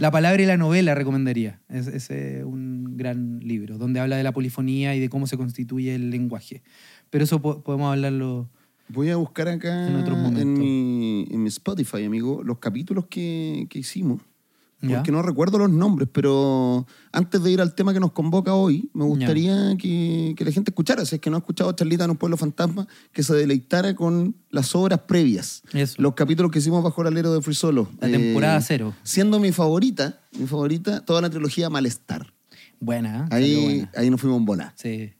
la 0.00 0.10
palabra 0.10 0.42
y 0.42 0.46
la 0.46 0.56
novela 0.56 0.94
recomendaría. 0.94 1.60
Es, 1.68 1.86
ese 1.86 2.38
es 2.40 2.44
un 2.44 2.96
gran 2.96 3.38
libro, 3.40 3.78
donde 3.78 4.00
habla 4.00 4.16
de 4.16 4.22
la 4.24 4.32
polifonía 4.32 4.94
y 4.94 5.00
de 5.00 5.08
cómo 5.08 5.26
se 5.26 5.36
constituye 5.36 5.94
el 5.94 6.10
lenguaje. 6.10 6.62
Pero 7.10 7.24
eso 7.24 7.40
po- 7.40 7.62
podemos 7.62 7.92
hablarlo. 7.92 8.50
Voy 8.88 9.08
a 9.10 9.16
buscar 9.16 9.48
acá 9.48 9.86
en 10.42 10.52
mi, 10.58 11.26
en 11.30 11.42
mi 11.42 11.48
Spotify, 11.48 12.04
amigo, 12.04 12.42
los 12.44 12.58
capítulos 12.58 13.06
que, 13.08 13.66
que 13.70 13.78
hicimos. 13.78 14.20
Porque 14.88 15.12
no 15.12 15.22
recuerdo 15.22 15.58
los 15.58 15.70
nombres, 15.70 16.08
pero 16.12 16.86
antes 17.12 17.42
de 17.42 17.50
ir 17.50 17.60
al 17.60 17.74
tema 17.74 17.92
que 17.92 18.00
nos 18.00 18.12
convoca 18.12 18.54
hoy, 18.54 18.90
me 18.92 19.04
gustaría 19.04 19.76
que, 19.76 20.34
que 20.36 20.44
la 20.44 20.50
gente 20.50 20.70
escuchara, 20.70 21.04
si 21.04 21.16
es 21.16 21.20
que 21.20 21.30
no 21.30 21.36
ha 21.36 21.38
escuchado 21.38 21.72
Charlita 21.72 22.04
en 22.04 22.10
un 22.10 22.16
pueblo 22.16 22.36
fantasma, 22.36 22.86
que 23.12 23.22
se 23.22 23.34
deleitara 23.34 23.94
con 23.94 24.36
las 24.50 24.74
obras 24.74 25.00
previas. 25.00 25.62
Eso. 25.72 26.00
Los 26.00 26.14
capítulos 26.14 26.50
que 26.50 26.58
hicimos 26.58 26.82
bajo 26.82 27.02
el 27.02 27.08
alero 27.08 27.32
de 27.32 27.42
Free 27.42 27.54
Solo. 27.54 27.88
La 28.00 28.08
temporada 28.08 28.60
cero. 28.60 28.94
Siendo 29.02 29.38
mi 29.40 29.52
favorita, 29.52 30.20
mi 30.38 30.46
favorita, 30.46 31.04
toda 31.04 31.20
la 31.20 31.30
trilogía 31.30 31.70
Malestar. 31.70 32.32
Buena, 32.80 33.24
¿eh? 33.24 33.28
Ahí, 33.30 33.64
buena. 33.64 33.92
ahí 33.96 34.10
nos 34.10 34.20
fuimos 34.20 34.38
en 34.38 34.44
volar. 34.44 34.72
Sí. 34.76 35.12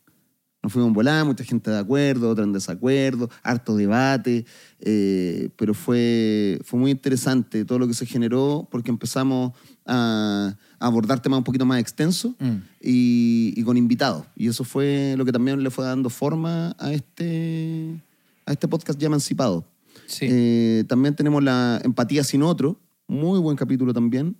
Nos 0.65 0.73
fuimos 0.73 0.89
en 0.89 0.95
volar, 0.95 1.27
mucha 1.27 1.45
gente 1.45 1.71
de 1.71 1.79
acuerdo, 1.79 2.31
otra 2.31 2.43
en 2.43 2.55
desacuerdo, 2.55 3.29
harto 3.43 3.77
debate, 3.77 4.47
eh, 4.81 5.51
pero 5.57 5.75
fue, 5.75 6.59
fue 6.65 6.81
muy 6.81 6.91
interesante 6.91 7.67
todo 7.67 7.79
lo 7.79 7.87
que 7.87 7.93
se 7.93 8.07
generó 8.07 8.67
porque 8.71 8.91
empezamos 8.91 9.53
a, 9.85 10.57
a 10.79 10.87
abordar 10.87 11.21
temas 11.21 11.37
un 11.37 11.45
poquito 11.45 11.67
más 11.67 11.81
extensos 11.81 12.33
Mm. 12.39 12.63
y, 12.81 13.53
y 13.55 13.63
con 13.63 13.77
invitados. 13.77 14.25
Y 14.37 14.49
eso 14.49 14.65
fue 14.65 15.15
lo 15.19 15.27
que 15.27 15.33
también 15.33 15.63
le 15.63 15.69
fue 15.69 15.85
dando 15.85 16.09
forma 16.09 16.75
a 16.79 16.95
este, 16.95 18.01
a 18.47 18.53
este 18.53 18.67
podcast 18.67 18.99
ya 18.99 19.09
emancipado. 19.09 19.67
Sí. 20.07 20.25
Eh, 20.31 20.85
también 20.89 21.15
tenemos 21.15 21.45
la 21.45 21.79
Empatía 21.85 22.25
sin 22.25 22.43
otro, 22.43 22.81
muy 23.07 23.39
buen 23.39 23.59
capítulo 23.59 23.93
también, 23.93 24.35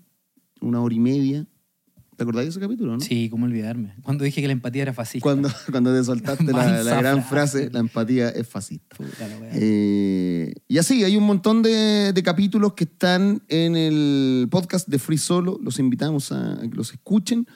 una 0.63 0.81
hora 0.81 0.95
y 0.95 1.01
media. 1.01 1.47
¿Te 2.17 2.23
acordás 2.23 2.45
de 2.45 2.51
ese 2.51 2.61
capítulo, 2.61 2.95
no? 2.95 3.01
Sí, 3.01 3.29
cómo 3.29 3.47
olvidarme. 3.47 3.95
Cuando 4.03 4.25
dije 4.25 4.41
que 4.41 4.47
la 4.47 4.53
empatía 4.53 4.83
era 4.83 4.93
fascista. 4.93 5.23
Cuando, 5.23 5.49
cuando 5.71 5.95
te 5.95 6.05
soltaste 6.05 6.45
la, 6.45 6.83
la 6.83 6.97
gran 6.97 7.25
frase. 7.25 7.71
la 7.71 7.81
empatía 7.81 8.29
es 8.29 8.47
fascista. 8.47 8.97
Puta. 8.97 9.29
Eh, 9.53 10.55
y 10.69 10.79
así, 10.79 11.05
hay 11.05 11.17
un 11.17 11.25
montón 11.25 11.63
de, 11.63 12.13
de 12.13 12.23
capítulos 12.23 12.75
que 12.75 12.85
están 12.85 13.43
en 13.49 13.77
el 13.77 14.49
podcast 14.51 14.89
de 14.89 14.99
Free 14.99 15.19
Solo. 15.19 15.59
Los 15.63 15.79
invitamos 15.79 16.33
a, 16.33 16.55
a 16.55 16.61
que 16.61 16.77
los 16.77 16.93
escuchen, 16.93 17.47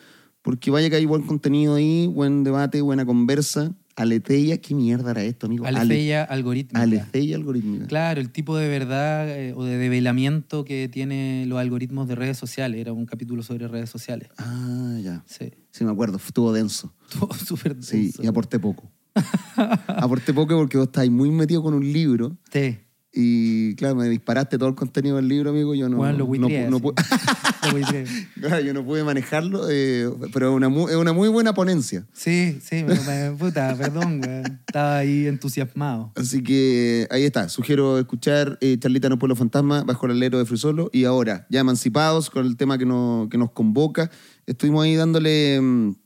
porque 0.43 0.71
vaya 0.71 0.91
que 0.91 0.97
hay 0.97 1.07
buen 1.07 1.23
contenido 1.23 1.75
ahí, 1.75 2.07
buen 2.07 2.45
debate, 2.45 2.81
buena 2.81 3.05
conversa. 3.07 3.75
Aletheia, 4.03 4.59
¿qué 4.61 4.75
mierda 4.75 5.11
era 5.11 5.23
esto, 5.23 5.47
amigo? 5.47 5.67
Ale- 5.67 5.79
Aletheia 5.79 6.25
algorítmica. 6.25 6.81
Aletheia 6.83 7.37
algorítmica. 7.37 7.87
Claro, 7.87 8.21
el 8.21 8.31
tipo 8.31 8.57
de 8.57 8.69
verdad 8.69 9.29
eh, 9.29 9.53
o 9.55 9.65
de 9.65 9.77
develamiento 9.79 10.65
que 10.65 10.89
tiene 10.89 11.45
los 11.47 11.59
algoritmos 11.59 12.09
de 12.09 12.15
redes 12.15 12.37
sociales. 12.39 12.81
Era 12.81 12.93
un 12.93 13.07
capítulo 13.07 13.43
sobre 13.43 13.69
redes 13.69 13.91
sociales. 13.91 14.29
Ah, 14.39 14.99
ya. 15.03 15.25
Sí. 15.27 15.51
Sí, 15.71 15.85
me 15.85 15.91
acuerdo, 15.93 16.17
estuvo 16.19 16.53
denso. 16.53 16.95
Estuvo 17.11 17.33
súper 17.35 17.77
Sí, 17.83 18.03
denso. 18.05 18.23
y 18.23 18.27
aporté 18.27 18.59
poco. 18.59 18.91
aporté 19.87 20.33
poco 20.33 20.57
porque 20.57 20.79
vos 20.79 20.87
estáis 20.87 21.11
muy 21.11 21.31
metido 21.31 21.63
con 21.63 21.75
un 21.75 21.93
libro. 21.93 22.37
Sí. 22.53 22.79
Y 23.21 23.75
claro, 23.75 23.97
me 23.97 24.09
disparaste 24.09 24.59
todo 24.59 24.69
el 24.69 24.77
contenido 24.77 25.17
del 25.17 25.27
libro, 25.27 25.51
amigo. 25.51 25.75
Yo 25.75 25.89
no, 25.89 25.97
Bueno, 25.97 26.19
lo 26.19 26.27
no, 26.39 26.49
no. 26.71 26.81
Claro, 28.41 28.61
yo 28.61 28.73
no 28.73 28.85
pude 28.85 29.03
manejarlo, 29.03 29.69
eh, 29.69 30.09
pero 30.33 30.51
es 30.51 30.55
una, 30.57 30.69
mu- 30.69 30.89
es 30.89 30.95
una 30.95 31.13
muy 31.13 31.29
buena 31.29 31.53
ponencia. 31.53 32.07
Sí, 32.13 32.61
sí, 32.63 32.85
me, 32.85 33.33
puta, 33.33 33.75
perdón, 33.77 34.21
güey. 34.21 34.43
Estaba 34.67 34.99
ahí 34.99 35.27
entusiasmado. 35.27 36.13
Así 36.15 36.45
que 36.45 37.09
ahí 37.11 37.25
está. 37.25 37.49
Sugiero 37.49 37.99
escuchar 37.99 38.57
eh, 38.61 38.77
Charlita 38.79 39.09
un 39.09 39.19
pueblo 39.19 39.35
fantasma 39.35 39.83
bajo 39.83 40.07
el 40.07 40.13
alero 40.13 40.39
de 40.39 40.45
Frisolo. 40.47 40.89
Y 40.93 41.03
ahora, 41.05 41.45
ya 41.51 41.59
emancipados 41.59 42.31
con 42.31 42.47
el 42.47 42.57
tema 42.57 42.79
que, 42.79 42.87
nos- 42.87 43.29
que 43.29 43.37
nos 43.37 43.51
convoca, 43.51 44.11
estuvimos 44.47 44.85
ahí 44.85 44.95
dándole 44.95 45.61
mm, 45.61 45.97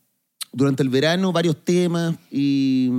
durante 0.55 0.83
el 0.83 0.89
verano 0.89 1.31
varios 1.33 1.63
temas 1.63 2.15
y, 2.31 2.91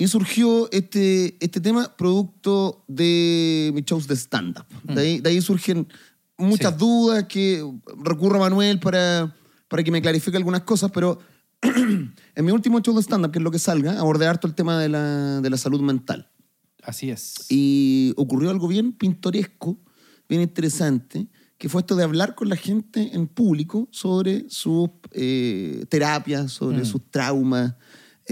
y 0.00 0.08
surgió 0.08 0.68
este, 0.72 1.36
este 1.44 1.60
tema 1.60 1.94
producto 1.96 2.84
de 2.88 3.70
mis 3.74 3.84
shows 3.84 4.06
de 4.08 4.16
stand-up. 4.16 4.64
De, 4.82 5.00
ahí, 5.00 5.20
de 5.20 5.30
ahí 5.30 5.40
surgen 5.40 5.86
muchas 6.38 6.72
Sí. 6.72 6.78
dudas 6.78 7.24
que 7.28 7.62
recurro 8.02 8.36
a 8.36 8.48
Manuel 8.48 8.80
para, 8.80 9.36
para 9.68 9.82
que 9.84 9.90
me 9.90 10.00
clarifique 10.00 10.36
algunas 10.36 10.62
cosas, 10.62 10.90
pero 10.90 11.18
en 11.62 12.44
mi 12.44 12.50
último 12.50 12.80
show 12.80 12.94
de 12.96 13.02
stand-up, 13.02 13.30
que 13.30 13.38
es 13.38 13.42
lo 13.44 13.50
que 13.50 13.58
salga, 13.58 13.98
abordé 14.00 14.26
harto 14.26 14.46
el 14.46 14.54
tema 14.54 14.78
de 14.80 14.88
la, 14.88 15.40
de 15.42 15.50
la 15.50 15.56
salud 15.58 15.80
mental. 15.82 16.30
Así 16.82 17.10
es. 17.10 17.44
Y 17.50 18.14
ocurrió 18.16 18.48
algo 18.50 18.66
bien 18.68 18.92
pintoresco, 18.92 19.78
bien 20.28 20.40
interesante, 20.40 21.26
que 21.58 21.68
fue 21.68 21.82
esto 21.82 21.94
de 21.94 22.04
hablar 22.04 22.34
con 22.34 22.48
la 22.48 22.56
gente 22.56 23.10
en 23.12 23.26
público 23.26 23.86
sobre 23.90 24.48
sus 24.48 24.88
eh, 25.12 25.84
terapias, 25.90 26.52
sobre 26.52 26.78
Mm. 26.78 26.84
sus 26.86 27.10
traumas, 27.10 27.74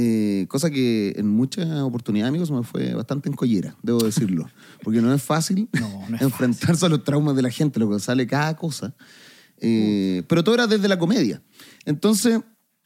eh, 0.01 0.47
cosa 0.47 0.71
que 0.71 1.13
en 1.17 1.27
muchas 1.29 1.69
oportunidades, 1.81 2.29
amigos, 2.29 2.53
me 2.53 2.63
fue 2.63 2.95
bastante 2.95 3.29
encollera, 3.29 3.75
debo 3.83 3.99
decirlo. 3.99 4.49
Porque 4.85 5.03
no 5.03 5.13
es 5.13 5.21
fácil 5.21 5.69
No, 5.73 6.09
no 6.09 6.15
es 6.15 6.23
enfrentarse 6.23 6.87
a 6.87 6.89
los 6.89 7.03
traumas 7.03 7.35
de 7.35 7.43
la 7.43 7.51
gente, 7.51 7.81
lo 7.81 7.91
que 7.91 7.99
sale 7.99 8.25
cada 8.29 8.57
cosa. 8.57 8.95
Eh, 9.61 10.23
pero 10.29 10.45
todo 10.45 10.55
era 10.55 10.69
desde 10.69 10.87
la 10.87 11.01
comedia. 11.01 11.43
Entonces, 11.85 12.39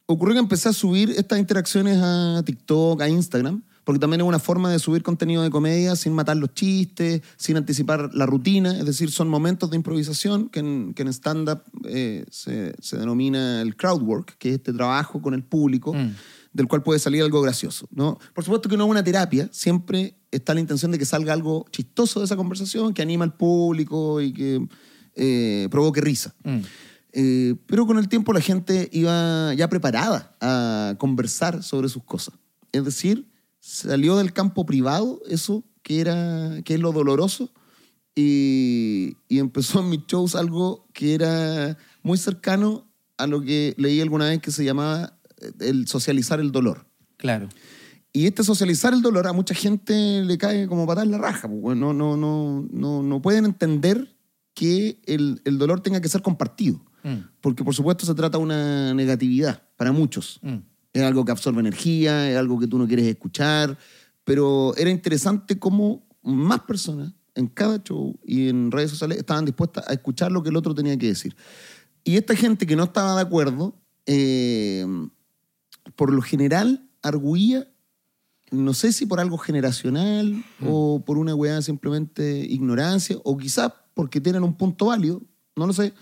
ocurrió 0.06 0.36
que 0.36 0.40
empecé 0.40 0.70
a 0.70 0.72
subir 0.72 1.10
estas 1.10 1.38
interacciones 1.38 1.98
a 2.00 2.42
TikTok, 2.46 3.02
a 3.02 3.08
Instagram, 3.10 3.62
porque 3.84 3.98
también 3.98 4.22
es 4.22 4.26
una 4.26 4.38
forma 4.38 4.70
de 4.70 4.78
subir 4.78 5.02
contenido 5.02 5.42
de 5.42 5.50
comedia 5.50 5.96
sin 5.96 6.14
matar 6.14 6.38
los 6.38 6.54
chistes, 6.54 7.20
sin 7.36 7.58
anticipar 7.58 8.08
la 8.14 8.24
rutina, 8.24 8.78
es 8.78 8.86
decir, 8.86 9.10
son 9.10 9.28
momentos 9.28 9.68
de 9.68 9.76
improvisación 9.76 10.48
que 10.48 10.60
en, 10.60 10.94
que 10.94 11.02
en 11.02 11.08
stand-up 11.08 11.62
eh, 11.84 12.24
se, 12.30 12.74
se 12.80 12.96
denomina 12.96 13.60
el 13.60 13.76
crowd 13.76 14.00
work, 14.00 14.36
que 14.38 14.48
es 14.48 14.54
este 14.54 14.72
trabajo 14.72 15.20
con 15.20 15.34
el 15.34 15.42
público, 15.42 15.92
Mm. 15.92 16.14
Del 16.52 16.68
cual 16.68 16.82
puede 16.82 16.98
salir 16.98 17.22
algo 17.22 17.40
gracioso. 17.40 17.88
¿no? 17.90 18.18
Por 18.34 18.44
supuesto 18.44 18.68
que 18.68 18.76
no 18.76 18.84
es 18.84 18.90
una 18.90 19.04
terapia, 19.04 19.48
siempre 19.52 20.16
está 20.30 20.54
la 20.54 20.60
intención 20.60 20.90
de 20.90 20.98
que 20.98 21.04
salga 21.04 21.32
algo 21.32 21.66
chistoso 21.70 22.20
de 22.20 22.26
esa 22.26 22.36
conversación, 22.36 22.94
que 22.94 23.02
anima 23.02 23.24
al 23.24 23.36
público 23.36 24.20
y 24.20 24.32
que 24.32 24.66
eh, 25.14 25.68
provoque 25.70 26.00
risa. 26.00 26.34
Mm. 26.44 26.60
Eh, 27.14 27.54
pero 27.66 27.86
con 27.86 27.98
el 27.98 28.08
tiempo 28.08 28.32
la 28.32 28.40
gente 28.40 28.88
iba 28.92 29.52
ya 29.54 29.68
preparada 29.68 30.34
a 30.40 30.94
conversar 30.98 31.62
sobre 31.62 31.88
sus 31.88 32.04
cosas. 32.04 32.34
Es 32.72 32.84
decir, 32.84 33.28
salió 33.60 34.16
del 34.16 34.32
campo 34.32 34.64
privado 34.64 35.20
eso 35.28 35.64
que, 35.82 36.00
era, 36.00 36.62
que 36.64 36.74
es 36.74 36.80
lo 36.80 36.92
doloroso 36.92 37.52
y, 38.14 39.16
y 39.28 39.38
empezó 39.38 39.80
en 39.80 39.90
mis 39.90 40.06
shows 40.06 40.34
algo 40.34 40.86
que 40.94 41.14
era 41.14 41.76
muy 42.02 42.16
cercano 42.16 42.90
a 43.18 43.26
lo 43.26 43.42
que 43.42 43.74
leí 43.76 44.00
alguna 44.00 44.28
vez 44.28 44.40
que 44.40 44.50
se 44.50 44.64
llamaba 44.64 45.18
el 45.60 45.86
socializar 45.86 46.40
el 46.40 46.52
dolor. 46.52 46.86
Claro. 47.16 47.48
Y 48.12 48.26
este 48.26 48.44
socializar 48.44 48.92
el 48.92 49.00
dolor 49.00 49.26
a 49.26 49.32
mucha 49.32 49.54
gente 49.54 50.22
le 50.22 50.36
cae 50.36 50.66
como 50.66 50.86
patada 50.86 51.04
en 51.04 51.12
la 51.12 51.18
raja. 51.18 51.48
pues, 51.48 51.76
no, 51.76 51.94
no, 51.94 52.16
no, 52.16 53.02
no 53.02 53.22
pueden 53.22 53.46
entender 53.46 54.16
que 54.54 55.00
el, 55.06 55.40
el 55.44 55.58
dolor 55.58 55.80
tenga 55.80 56.00
que 56.00 56.08
ser 56.08 56.20
compartido. 56.20 56.84
Mm. 57.02 57.28
Porque 57.40 57.64
por 57.64 57.74
supuesto 57.74 58.04
se 58.06 58.14
trata 58.14 58.38
de 58.38 58.44
una 58.44 58.94
negatividad 58.94 59.62
para 59.76 59.92
muchos. 59.92 60.40
Mm. 60.42 60.56
Es 60.92 61.02
algo 61.02 61.24
que 61.24 61.32
absorbe 61.32 61.60
energía, 61.60 62.30
es 62.30 62.36
algo 62.36 62.58
que 62.58 62.66
tú 62.66 62.78
no 62.78 62.86
quieres 62.86 63.06
escuchar. 63.06 63.78
Pero 64.24 64.76
era 64.76 64.90
interesante 64.90 65.58
cómo 65.58 66.06
más 66.22 66.60
personas 66.60 67.12
en 67.34 67.46
cada 67.46 67.82
show 67.82 68.18
y 68.24 68.48
en 68.48 68.70
redes 68.70 68.90
sociales 68.90 69.18
estaban 69.18 69.44
dispuestas 69.44 69.88
a 69.88 69.92
escuchar 69.94 70.30
lo 70.30 70.42
que 70.42 70.50
el 70.50 70.56
otro 70.56 70.74
tenía 70.74 70.96
que 70.98 71.08
decir. 71.08 71.34
Y 72.04 72.16
esta 72.16 72.36
gente 72.36 72.66
que 72.66 72.76
no 72.76 72.84
estaba 72.84 73.16
de 73.16 73.22
acuerdo, 73.22 73.74
eh, 74.06 74.84
por 75.96 76.12
lo 76.12 76.22
general, 76.22 76.88
arguía, 77.02 77.68
no 78.50 78.74
sé 78.74 78.92
si 78.92 79.06
por 79.06 79.18
algo 79.18 79.38
generacional 79.38 80.44
o 80.64 81.02
por 81.04 81.16
una 81.18 81.34
weá 81.34 81.62
simplemente 81.62 82.38
ignorancia, 82.38 83.16
o 83.24 83.36
quizás 83.36 83.72
porque 83.94 84.20
tienen 84.20 84.44
un 84.44 84.54
punto 84.54 84.86
válido, 84.86 85.22
no 85.56 85.66
lo 85.66 85.72
sé, 85.72 85.94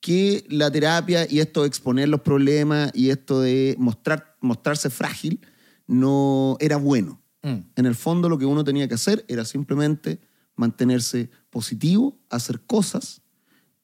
que 0.00 0.44
la 0.48 0.70
terapia 0.70 1.26
y 1.30 1.40
esto 1.40 1.62
de 1.62 1.68
exponer 1.68 2.08
los 2.08 2.20
problemas 2.20 2.90
y 2.94 3.10
esto 3.10 3.40
de 3.40 3.74
mostrar, 3.78 4.36
mostrarse 4.40 4.90
frágil 4.90 5.40
no 5.86 6.56
era 6.60 6.76
bueno. 6.76 7.22
Mm. 7.42 7.60
En 7.76 7.86
el 7.86 7.94
fondo 7.94 8.28
lo 8.28 8.38
que 8.38 8.46
uno 8.46 8.64
tenía 8.64 8.88
que 8.88 8.94
hacer 8.94 9.24
era 9.28 9.44
simplemente 9.44 10.20
mantenerse 10.56 11.30
positivo, 11.50 12.18
hacer 12.30 12.60
cosas 12.66 13.22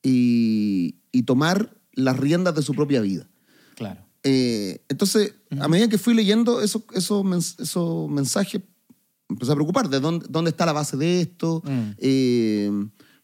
y, 0.02 1.00
y 1.12 1.22
tomar 1.22 1.76
las 1.92 2.18
riendas 2.18 2.54
de 2.54 2.62
su 2.62 2.74
propia 2.74 3.00
vida. 3.00 3.28
Claro. 3.74 4.06
Eh, 4.22 4.82
entonces, 4.88 5.34
a 5.60 5.68
medida 5.68 5.88
que 5.88 5.98
fui 5.98 6.14
leyendo 6.14 6.60
esos, 6.60 6.82
mens- 7.24 7.58
esos 7.60 8.08
mensajes, 8.10 8.60
me 9.28 9.34
empecé 9.34 9.52
a 9.52 9.54
preocupar 9.54 9.88
de 9.88 10.00
dónde, 10.00 10.26
dónde 10.28 10.50
está 10.50 10.66
la 10.66 10.72
base 10.72 10.96
de 10.96 11.20
esto, 11.22 11.62
Mm. 11.64 11.90
eh, 11.98 12.70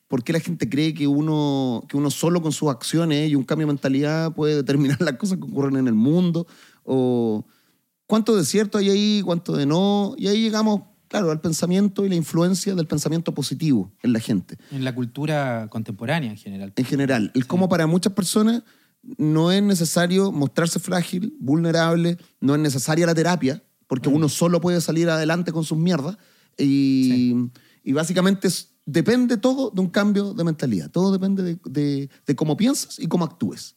por 0.09 0.23
qué 0.23 0.33
la 0.33 0.41
gente 0.41 0.69
cree 0.69 0.95
que 0.95 1.07
uno, 1.07 1.85
que 1.89 1.97
uno 1.97 2.11
solo 2.11 2.41
con 2.41 2.53
sus 2.53 2.71
acciones 2.71 3.29
y 3.29 3.35
un 3.35 3.43
cambio 3.45 3.67
de 3.67 3.73
mentalidad 3.73 4.33
puede 4.33 4.55
determinar 4.55 4.99
las 5.11 5.17
cosas 5.17 5.39
que 5.39 5.45
ocurren 5.45 5.77
en 5.77 5.89
el 5.89 5.95
mundo, 5.95 6.47
o 6.85 7.45
cuánto 8.07 8.37
de 8.37 8.45
cierto 8.45 8.79
hay 8.79 8.89
ahí, 8.91 9.23
cuánto 9.25 9.57
de 9.57 9.67
no, 9.67 10.15
y 10.17 10.29
ahí 10.29 10.41
llegamos, 10.41 10.83
claro, 11.09 11.31
al 11.33 11.41
pensamiento 11.41 12.07
y 12.07 12.09
la 12.09 12.15
influencia 12.15 12.75
del 12.75 12.87
pensamiento 12.87 13.35
positivo 13.35 13.93
en 14.03 14.13
la 14.13 14.21
gente 14.21 14.57
En 14.71 14.85
la 14.85 14.95
cultura 14.95 15.67
contemporánea 15.71 16.31
en 16.31 16.37
general. 16.37 16.73
en 16.77 16.85
general. 16.85 17.33
El 17.35 17.47
cómo 17.49 17.69
para 17.69 17.87
muchas 17.89 18.13
personas 18.13 18.63
no 19.19 19.53
es 19.53 19.63
necesario 19.63 20.33
mostrarse 20.33 20.79
frágil, 20.79 21.35
vulnerable, 21.41 22.19
no 22.41 22.55
es 22.55 22.61
necesaria 22.61 23.07
la 23.07 23.15
terapia, 23.15 23.63
porque 23.87 24.09
uno 24.09 24.29
solo 24.29 24.61
puede 24.61 24.81
salir 24.81 25.09
adelante 25.09 25.53
con 25.53 25.65
sus 25.65 25.79
mierdas. 25.79 26.17
Y, 26.59 27.35
y 27.85 27.93
básicamente 27.93 28.49
es- 28.49 28.73
depende 28.85 29.37
todo 29.37 29.71
de 29.71 29.81
un 29.81 29.89
cambio 29.89 30.33
de 30.35 30.45
mentalidad. 30.45 30.91
Todo 30.91 31.13
depende 31.13 31.43
de, 31.43 31.59
de- 31.65 32.11
de 32.27 32.37
cómo 32.37 32.57
piensas 32.57 32.99
y 32.99 33.07
cómo 33.07 33.25
actúes. 33.25 33.75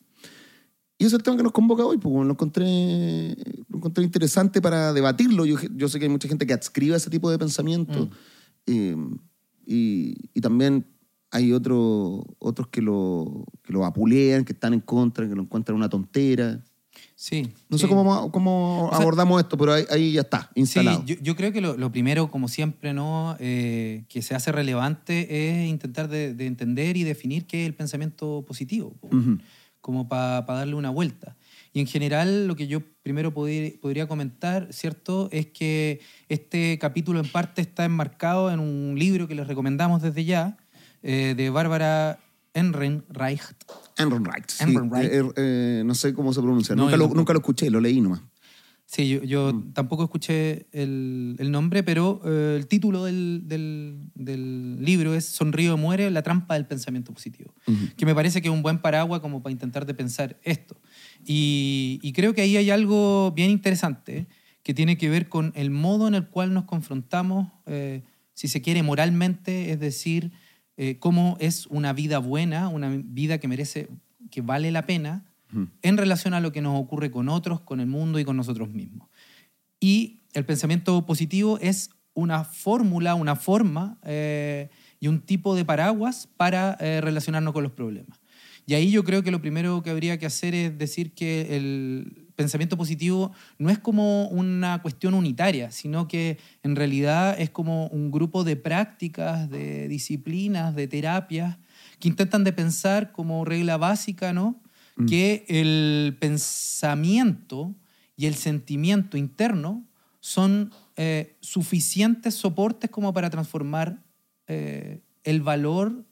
Y 0.98 1.06
ese 1.06 1.16
es 1.16 1.20
el 1.20 1.24
tema 1.24 1.38
que 1.38 1.44
nos 1.44 1.52
convoca 1.54 1.86
hoy, 1.86 1.98
porque 1.98 2.26
lo 2.26 2.32
encontré, 2.32 3.36
lo 3.70 3.78
encontré 3.78 4.04
interesante 4.04 4.62
para 4.62 4.92
debatirlo. 4.94 5.46
Yo, 5.46 5.56
yo 5.76 5.88
sé 5.88 5.98
que 6.00 6.06
hay 6.06 6.12
mucha 6.12 6.28
gente 6.28 6.46
que 6.46 6.54
adscribe 6.54 6.96
ese 6.98 7.10
tipo 7.10 7.30
de 7.32 7.38
pensamiento. 7.40 8.10
eh, 8.66 8.96
y, 9.66 10.16
y 10.34 10.42
también 10.42 10.86
hay 11.32 11.52
otro- 11.54 12.26
otros 12.40 12.68
que 12.70 12.82
lo, 12.82 13.46
que 13.64 13.72
lo 13.74 13.86
apulean, 13.86 14.46
que 14.46 14.54
están 14.54 14.74
en 14.74 14.80
contra, 14.82 15.28
que 15.28 15.36
lo 15.36 15.42
encuentran 15.44 15.76
una 15.76 15.90
tontera. 15.90 16.60
Sí. 17.16 17.50
No 17.70 17.78
sí. 17.78 17.84
sé 17.84 17.88
cómo, 17.90 18.32
cómo 18.32 18.86
O 18.88 18.90
sea- 18.90 19.00
abordamos 19.00 19.42
esto, 19.42 19.58
pero 19.58 19.74
ahí, 19.74 19.84
ahí 19.90 20.12
ya 20.14 20.22
está, 20.22 20.50
instalado. 20.56 21.04
Sí, 21.06 21.16
yo, 21.16 21.22
yo 21.22 21.36
creo 21.36 21.52
que 21.52 21.62
lo, 21.62 21.76
lo 21.78 21.92
primero, 21.92 22.32
como 22.32 22.48
siempre, 22.48 22.94
¿no? 22.94 23.36
Eh, 23.40 24.06
que 24.10 24.22
se 24.22 24.36
hace 24.36 24.52
relevante 24.52 25.50
es 25.64 25.68
intentar 25.70 26.08
de, 26.10 26.34
de 26.34 26.46
entender 26.46 26.98
y 26.98 27.04
definir 27.04 27.46
qué 27.46 27.62
es 27.64 27.68
el 27.68 27.76
pensamiento 27.76 28.44
positivo, 28.48 28.94
po, 29.00 29.08
Ujú. 29.16 29.38
como 29.82 30.08
para 30.08 30.42
darle 30.46 30.76
una 30.76 30.90
vuelta. 30.90 31.36
Y 31.74 31.80
en 31.82 31.88
general, 31.88 32.48
lo 32.48 32.56
que 32.56 32.68
yo 32.68 32.82
primero 33.04 33.34
podri- 33.34 33.80
podría 33.80 34.08
comentar, 34.08 34.68
¿cierto? 34.72 35.30
Es 35.32 35.46
que 35.48 36.00
este 36.30 36.80
capítulo 36.80 37.20
en 37.20 37.30
parte 37.32 37.62
está 37.62 37.86
enmarcado 37.86 38.50
en 38.52 38.60
un 38.60 38.98
libro 38.98 39.28
que 39.28 39.36
les 39.36 39.48
recomendamos 39.48 40.02
desde 40.02 40.26
ya, 40.26 40.58
eh, 41.04 41.34
de 41.36 41.50
Bárbara 41.50 42.20
Ehrenreich, 42.54 43.42
Ehrenreich. 43.98 44.50
sí. 44.50 44.64
Ehrenreich. 44.64 45.12
Eh, 45.12 45.32
eh, 45.36 45.84
no 45.86 45.94
sé 45.96 46.14
cómo 46.14 46.34
se 46.34 46.42
pronuncia. 46.42 46.76
No, 46.76 46.84
nunca, 46.86 46.98
lo, 46.98 47.08
nunca 47.10 47.34
lo 47.34 47.40
escuché, 47.40 47.70
lo 47.70 47.80
leí 47.80 48.02
nomás. 48.02 48.22
Sí, 48.86 49.08
yo, 49.08 49.24
yo 49.24 49.54
Mm. 49.54 49.74
tampoco 49.74 50.04
escuché 50.04 50.66
el, 50.72 51.36
el 51.38 51.52
nombre, 51.52 51.84
pero 51.84 52.22
eh, 52.26 52.56
el 52.58 52.66
título 52.66 53.04
del, 53.06 53.44
del- 53.46 54.00
del 54.16 54.84
libro 54.84 55.14
es 55.14 55.26
Sonrío 55.26 55.78
muere, 55.78 56.10
la 56.10 56.24
trampa 56.24 56.56
del 56.56 56.66
pensamiento 56.66 57.14
positivo, 57.14 57.54
que 57.98 58.06
me 58.08 58.16
parece 58.16 58.42
que 58.42 58.48
es 58.48 58.54
un 58.54 58.64
buen 58.64 58.80
paraguas 58.80 59.20
como 59.22 59.44
para 59.44 59.52
intentar 59.52 59.86
de 59.86 59.94
pensar 59.94 60.40
esto. 60.44 60.76
Y, 61.24 62.00
y 62.02 62.14
creo 62.14 62.34
que 62.34 62.42
ahí 62.42 62.58
hay 62.58 62.72
algo 62.72 63.32
bien 63.32 63.52
interesante 63.52 64.26
que 64.64 64.74
tiene 64.74 64.98
que 64.98 65.08
ver 65.10 65.30
con 65.30 65.52
el 65.56 65.70
modo 65.70 66.08
en 66.08 66.16
el 66.16 66.28
cual 66.28 66.52
nos 66.56 66.64
confrontamos, 66.66 67.52
eh, 67.68 68.02
si 68.34 68.48
se 68.48 68.62
quiere, 68.64 68.82
moralmente, 68.82 69.72
es 69.72 69.80
decir, 69.80 70.32
eh, 70.82 70.98
cómo 70.98 71.36
es 71.42 71.68
una 71.68 71.92
vida 71.92 72.20
buena, 72.20 72.70
una 72.70 72.88
vida 73.04 73.38
que 73.38 73.50
merece, 73.50 73.90
que 74.32 74.40
vale 74.40 74.72
la 74.72 74.86
pena, 74.86 75.26
en 75.82 75.98
relación 75.98 76.34
a 76.34 76.40
lo 76.40 76.54
que 76.54 76.62
nos 76.62 76.80
ocurre 76.80 77.12
con 77.12 77.28
otros, 77.28 77.60
con 77.60 77.82
el 77.82 77.88
mundo 77.88 78.18
y 78.18 78.24
con 78.24 78.38
nosotros 78.38 78.70
mismos. 78.70 79.10
Y 79.82 80.22
el 80.32 80.46
pensamiento 80.46 81.06
positivo 81.06 81.58
es 81.60 81.90
una 82.14 82.46
fórmula, 82.46 83.16
una 83.16 83.36
forma 83.36 83.98
eh, 84.06 84.70
y 85.02 85.10
un 85.10 85.20
tipo 85.20 85.54
de 85.54 85.66
paraguas 85.66 86.30
para 86.38 86.78
eh, 86.80 87.02
relacionarnos 87.02 87.52
con 87.52 87.64
los 87.64 87.74
problemas. 87.74 88.22
Y 88.66 88.76
ahí 88.76 88.90
yo 88.90 89.04
creo 89.04 89.22
que 89.22 89.32
lo 89.32 89.42
primero 89.42 89.84
que 89.84 89.90
habría 89.90 90.18
que 90.18 90.28
hacer 90.28 90.56
es 90.56 90.78
decir 90.78 91.14
que 91.14 91.58
el 91.58 92.29
pensamiento 92.40 92.78
positivo 92.78 93.34
no 93.58 93.70
es 93.70 93.80
como 93.80 94.30
una 94.30 94.82
cuestión 94.82 95.14
unitaria, 95.14 95.72
sino 95.72 96.08
que 96.08 96.38
en 96.64 96.78
realidad 96.78 97.36
es 97.38 97.50
como 97.50 97.88
un 97.88 98.12
grupo 98.12 98.46
de 98.46 98.56
prácticas, 98.56 99.50
de 99.50 99.90
disciplinas, 99.90 100.74
de 100.74 100.88
terapias 100.88 101.58
que 102.00 102.08
intentan 102.08 102.46
de 102.46 102.54
pensar 102.54 103.12
como 103.12 103.44
regla 103.44 103.76
básica, 103.76 104.32
¿no? 104.32 104.64
Que 105.06 105.46
el 105.50 106.16
pensamiento 106.20 107.76
y 108.16 108.26
el 108.26 108.36
sentimiento 108.36 109.18
interno 109.18 109.86
son 110.22 110.72
eh, 110.96 111.36
suficientes 111.42 112.36
soportes 112.36 112.90
como 112.90 113.14
para 113.14 113.30
transformar 113.30 114.02
eh, 114.48 115.02
el 115.26 115.42
valor, 115.42 116.06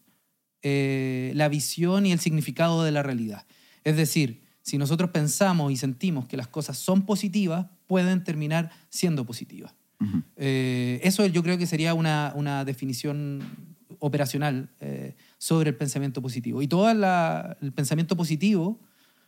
eh, 0.61 1.31
la 1.35 1.47
visión 1.47 2.05
y 2.05 2.11
el 2.11 2.19
significado 2.19 2.83
de 2.83 2.91
la 2.91 3.03
realidad. 3.03 3.45
Es 3.85 3.95
decir, 3.95 4.46
si 4.67 4.77
nosotros 4.77 5.11
pensamos 5.11 5.71
y 5.71 5.77
sentimos 5.77 6.27
que 6.27 6.35
las 6.35 6.47
cosas 6.49 6.77
son 6.77 7.05
positivas, 7.05 7.67
pueden 7.87 8.23
terminar 8.23 8.69
siendo 8.89 9.25
positivas. 9.25 9.73
Eh, 10.35 10.99
eso 11.03 11.25
yo 11.25 11.41
creo 11.41 11.57
que 11.57 11.65
sería 11.65 11.93
una, 11.93 12.33
una 12.35 12.65
definición 12.65 13.39
operacional 13.99 14.69
eh, 14.81 15.15
sobre 15.37 15.69
el 15.69 15.75
pensamiento 15.77 16.21
positivo. 16.21 16.61
Y 16.61 16.67
todo 16.67 16.93
la- 16.93 17.55
el 17.61 17.71
pensamiento 17.71 18.17
positivo 18.17 18.79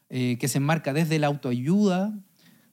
eh, 0.10 0.38
que 0.40 0.48
se 0.50 0.58
enmarca 0.58 0.92
desde 0.92 1.18
la 1.20 1.28
autoayuda, 1.28 2.14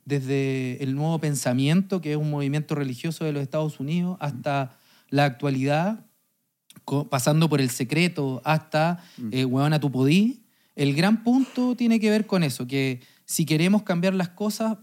desde 0.05 0.83
el 0.83 0.95
nuevo 0.97 1.19
pensamiento, 1.21 2.01
que 2.01 2.13
es 2.13 2.17
un 2.19 2.31
movimiento 2.31 2.75
religioso 2.75 3.25
de 3.25 3.33
los 3.33 3.43
Estados 3.43 3.79
Unidos, 3.79 4.17
hasta 4.21 4.77
la 5.09 5.25
actualidad, 5.25 6.05
pasando 7.11 7.49
por 7.49 7.61
el 7.61 7.71
secreto 7.71 8.41
hasta 8.45 8.99
eh, 9.31 9.45
Huevón 9.45 9.73
a 9.73 9.79
tu 9.81 9.91
podí, 9.91 10.43
el 10.77 10.95
gran 10.95 11.25
punto 11.25 11.75
tiene 11.75 11.99
que 11.99 12.11
ver 12.11 12.27
con 12.27 12.43
eso, 12.43 12.67
que 12.67 13.01
si 13.25 13.45
queremos 13.45 13.83
cambiar 13.83 14.15
las 14.15 14.29
cosas, 14.29 14.79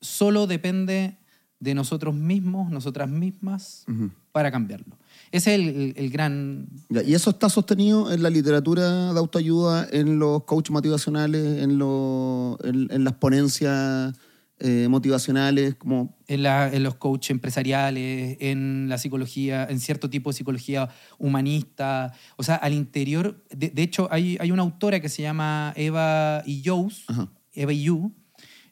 solo 0.00 0.46
depende 0.46 1.16
de 1.60 1.74
nosotros 1.74 2.14
mismos, 2.14 2.70
nosotras 2.70 3.08
mismas, 3.08 3.84
para 4.30 4.52
cambiarlo. 4.52 4.96
Ese 5.32 5.54
es 5.54 5.60
el, 5.60 5.68
el- 5.68 5.94
el 5.96 6.10
gran... 6.10 6.68
Ya, 6.88 7.02
y 7.02 7.14
eso 7.14 7.30
está 7.30 7.48
sostenido 7.50 8.12
en 8.12 8.22
la 8.22 8.30
literatura 8.30 9.12
de 9.12 9.18
autoayuda, 9.18 9.88
en 9.90 10.18
los 10.20 10.44
coaches 10.44 10.70
motivacionales, 10.70 11.62
en, 11.64 11.78
lo- 11.78 12.56
en, 12.62 12.86
en 12.92 13.02
las 13.04 13.14
ponencias 13.14 14.14
eh, 14.60 14.86
motivacionales, 14.88 15.74
como... 15.76 16.16
En, 16.26 16.42
la- 16.42 16.72
en 16.72 16.82
los 16.82 16.96
coaches 16.96 17.30
empresariales, 17.30 18.36
en 18.40 18.88
la 18.88 18.98
psicología, 18.98 19.66
en 19.70 19.78
cierto 19.80 20.10
tipo 20.10 20.30
de 20.30 20.34
psicología 20.36 20.88
humanista. 21.18 22.12
O 22.36 22.42
sea, 22.42 22.56
al 22.56 22.72
interior. 22.74 23.42
De, 23.50 23.70
de 23.70 23.82
hecho, 23.82 24.08
hay, 24.10 24.36
hay 24.40 24.50
una 24.50 24.62
autora 24.62 25.00
que 25.00 25.08
se 25.08 25.22
llama 25.22 25.72
Eva 25.76 26.42
Iyous. 26.46 27.06
Eva 27.54 27.72
Iyu, 27.72 28.12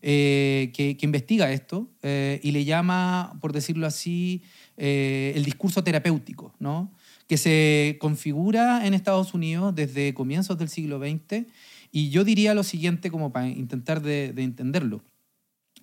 eh, 0.03 0.71
que, 0.75 0.97
que 0.97 1.07
investiga 1.07 1.51
esto 1.51 1.91
eh, 2.03 2.41
y 2.43 2.53
le 2.53 2.65
llama, 2.65 3.37
por 3.41 3.53
decirlo 3.53 3.87
así, 3.87 4.43
eh, 4.77 5.33
el 5.35 5.45
discurso 5.45 5.83
terapéutico, 5.83 6.55
¿no? 6.61 6.93
que 7.27 7.37
se 7.39 7.97
configura 8.01 8.87
en 8.87 8.95
Estados 8.95 9.35
Unidos 9.35 9.75
desde 9.75 10.15
comienzos 10.15 10.59
del 10.59 10.69
siglo 10.69 11.01
XX. 11.01 11.47
Y 11.91 12.11
yo 12.11 12.23
diría 12.23 12.55
lo 12.55 12.63
siguiente 12.63 13.11
como 13.11 13.33
para 13.33 13.49
intentar 13.49 14.01
de- 14.01 14.33
de 14.33 14.43
entenderlo. 14.45 15.03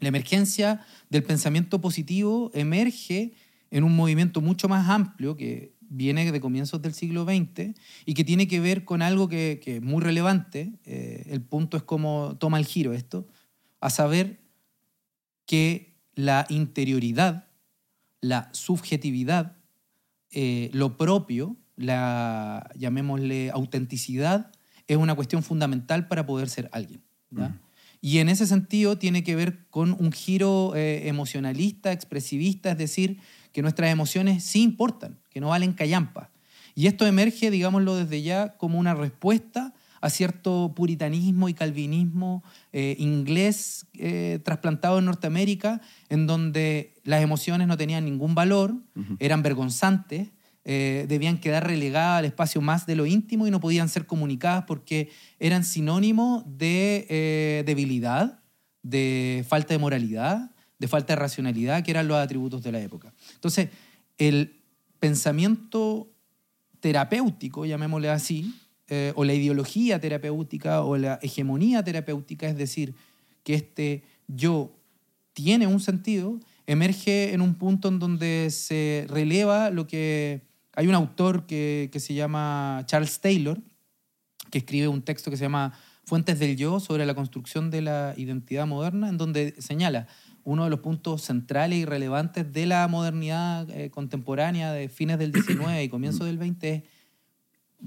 La 0.04 0.10
emergencia 0.10 0.82
del 1.10 1.24
pensamiento 1.24 1.80
positivo 1.80 2.52
emerge 2.54 3.34
en 3.72 3.86
un 3.86 3.96
movimiento 3.96 4.42
mucho 4.42 4.68
más 4.68 4.90
amplio 4.90 5.38
que 5.38 5.74
viene 5.80 6.30
de 6.30 6.42
comienzos 6.42 6.82
del 6.82 6.94
siglo 6.94 7.24
XX 7.24 7.74
y 8.06 8.14
que 8.14 8.26
tiene 8.26 8.50
que 8.50 8.60
ver 8.60 8.84
con 8.84 9.02
algo 9.02 9.30
que, 9.30 9.62
que 9.64 9.78
es 9.78 9.82
muy 9.82 10.02
relevante. 10.02 10.74
eh, 10.84 11.24
el 11.30 11.42
punto 11.42 11.78
es 11.78 11.84
cómo 11.84 12.36
toma 12.38 12.58
el 12.58 12.66
giro 12.66 12.92
esto, 12.92 13.28
a 13.80 13.90
saber 13.90 14.42
que 15.46 15.96
la 16.16 16.48
interioridad, 16.50 17.48
la 18.20 18.50
subjetividad, 18.52 19.56
eh, 20.32 20.70
lo 20.74 20.98
propio, 20.98 21.56
la 21.78 22.70
llamémosle 22.76 23.52
autenticidad, 23.52 24.52
es 24.88 24.98
una 24.98 25.16
cuestión 25.16 25.44
fundamental 25.44 26.10
para 26.10 26.26
poder 26.26 26.50
ser 26.50 26.70
alguien. 26.74 27.02
¿ya? 27.32 27.58
Y 28.06 28.18
en 28.18 28.28
ese 28.28 28.46
sentido 28.46 28.98
tiene 28.98 29.24
que 29.24 29.34
ver 29.34 29.66
con 29.70 29.96
un 29.98 30.12
giro 30.12 30.76
eh, 30.76 31.08
emocionalista, 31.08 31.94
expresivista, 31.94 32.72
es 32.72 32.78
decir, 32.78 33.22
que 33.54 33.62
nuestras 33.62 33.92
emociones 33.92 34.44
sí 34.44 34.62
importan, 34.62 35.18
que 35.30 35.40
no 35.40 35.48
valen 35.48 35.72
callampa. 35.72 36.30
Y 36.76 36.88
esto 36.88 37.08
emerge, 37.08 37.50
digámoslo 37.50 37.96
desde 37.96 38.22
ya, 38.22 38.58
como 38.58 38.78
una 38.78 38.94
respuesta 38.94 39.74
a 40.02 40.10
cierto 40.10 40.74
puritanismo 40.76 41.48
y 41.48 41.54
calvinismo 41.54 42.44
eh, 42.74 42.98
inglés 43.00 43.86
eh, 43.94 44.42
trasplantado 44.44 45.00
en 45.00 45.06
Norteamérica, 45.06 45.80
en 46.10 46.28
donde 46.28 46.96
las 47.06 47.24
emociones 47.24 47.70
no 47.70 47.78
tenían 47.78 48.04
ningún 48.04 48.36
valor, 48.36 48.76
eran 49.20 49.44
vergonzantes, 49.44 50.28
eh, 50.66 51.06
debían 51.10 51.40
quedar 51.40 51.68
relegadas 51.68 52.20
al 52.20 52.26
espacio 52.26 52.62
más 52.62 52.86
de 52.86 52.96
lo 52.96 53.06
íntimo 53.06 53.48
y 53.48 53.52
no 53.52 53.60
podían 53.60 53.90
ser 53.90 54.06
comunicadas 54.06 54.64
porque 54.66 55.10
eran 55.40 55.64
sinónimo 55.64 56.44
de 56.48 57.06
eh, 57.10 57.64
debilidad, 57.66 58.40
de 58.82 59.46
falta 59.48 59.74
de 59.74 59.80
moralidad, 59.80 60.52
de 60.80 60.88
falta 60.88 61.14
de 61.14 61.20
racionalidad, 61.20 61.84
que 61.84 61.92
eran 61.92 62.08
los 62.08 62.18
atributos 62.18 62.64
de 62.64 62.72
la 62.72 62.80
época. 62.80 63.14
Entonces, 63.36 63.70
el 64.18 64.62
pensamiento 65.00 66.10
terapéutico, 66.80 67.66
llamémosle 67.66 68.10
así, 68.10 68.54
eh, 68.90 69.14
o 69.16 69.24
la 69.24 69.34
ideología 69.34 70.00
terapéutica 70.00 70.84
o 70.84 70.98
la 70.98 71.20
hegemonía 71.22 71.84
terapéutica, 71.84 72.48
es 72.48 72.58
decir, 72.58 72.94
que 73.44 73.54
este 73.54 74.04
yo 74.28 74.76
tiene 75.34 75.68
un 75.68 75.80
sentido, 75.80 76.40
emerge 76.68 77.34
en 77.34 77.42
un 77.42 77.56
punto 77.56 77.88
en 77.88 78.00
donde 78.00 78.50
se 78.50 79.06
releva 79.10 79.70
lo 79.70 79.88
que... 79.88 80.42
Hay 80.76 80.88
un 80.88 80.96
autor 80.96 81.46
que, 81.46 81.90
que 81.92 82.00
se 82.00 82.14
llama 82.14 82.84
Charles 82.86 83.20
Taylor, 83.20 83.60
que 84.50 84.60
escribe 84.60 84.88
un 84.88 85.02
texto 85.02 85.32
que 85.32 85.38
se 85.38 85.46
llama 85.46 85.74
Fuentes 86.06 86.40
del 86.40 86.58
Yo 86.58 86.80
sobre 86.80 87.06
la 87.06 87.14
construcción 87.14 87.70
de 87.72 87.82
la 87.82 88.14
identidad 88.18 88.68
moderna, 88.68 89.10
en 89.10 89.18
donde 89.18 89.56
señala 89.62 90.08
uno 90.44 90.66
de 90.66 90.70
los 90.70 90.82
puntos 90.82 91.22
centrales 91.22 91.80
y 91.80 91.86
relevantes 91.86 92.52
de 92.52 92.66
la 92.66 92.88
modernidad 92.88 93.70
eh, 93.70 93.90
contemporánea 93.90 94.74
de 94.74 94.90
fines 94.90 95.18
del 95.18 95.32
19 95.32 95.84
y 95.84 95.90
comienzos 95.90 96.26
del 96.26 96.38
20 96.38 96.74
es 96.74 96.84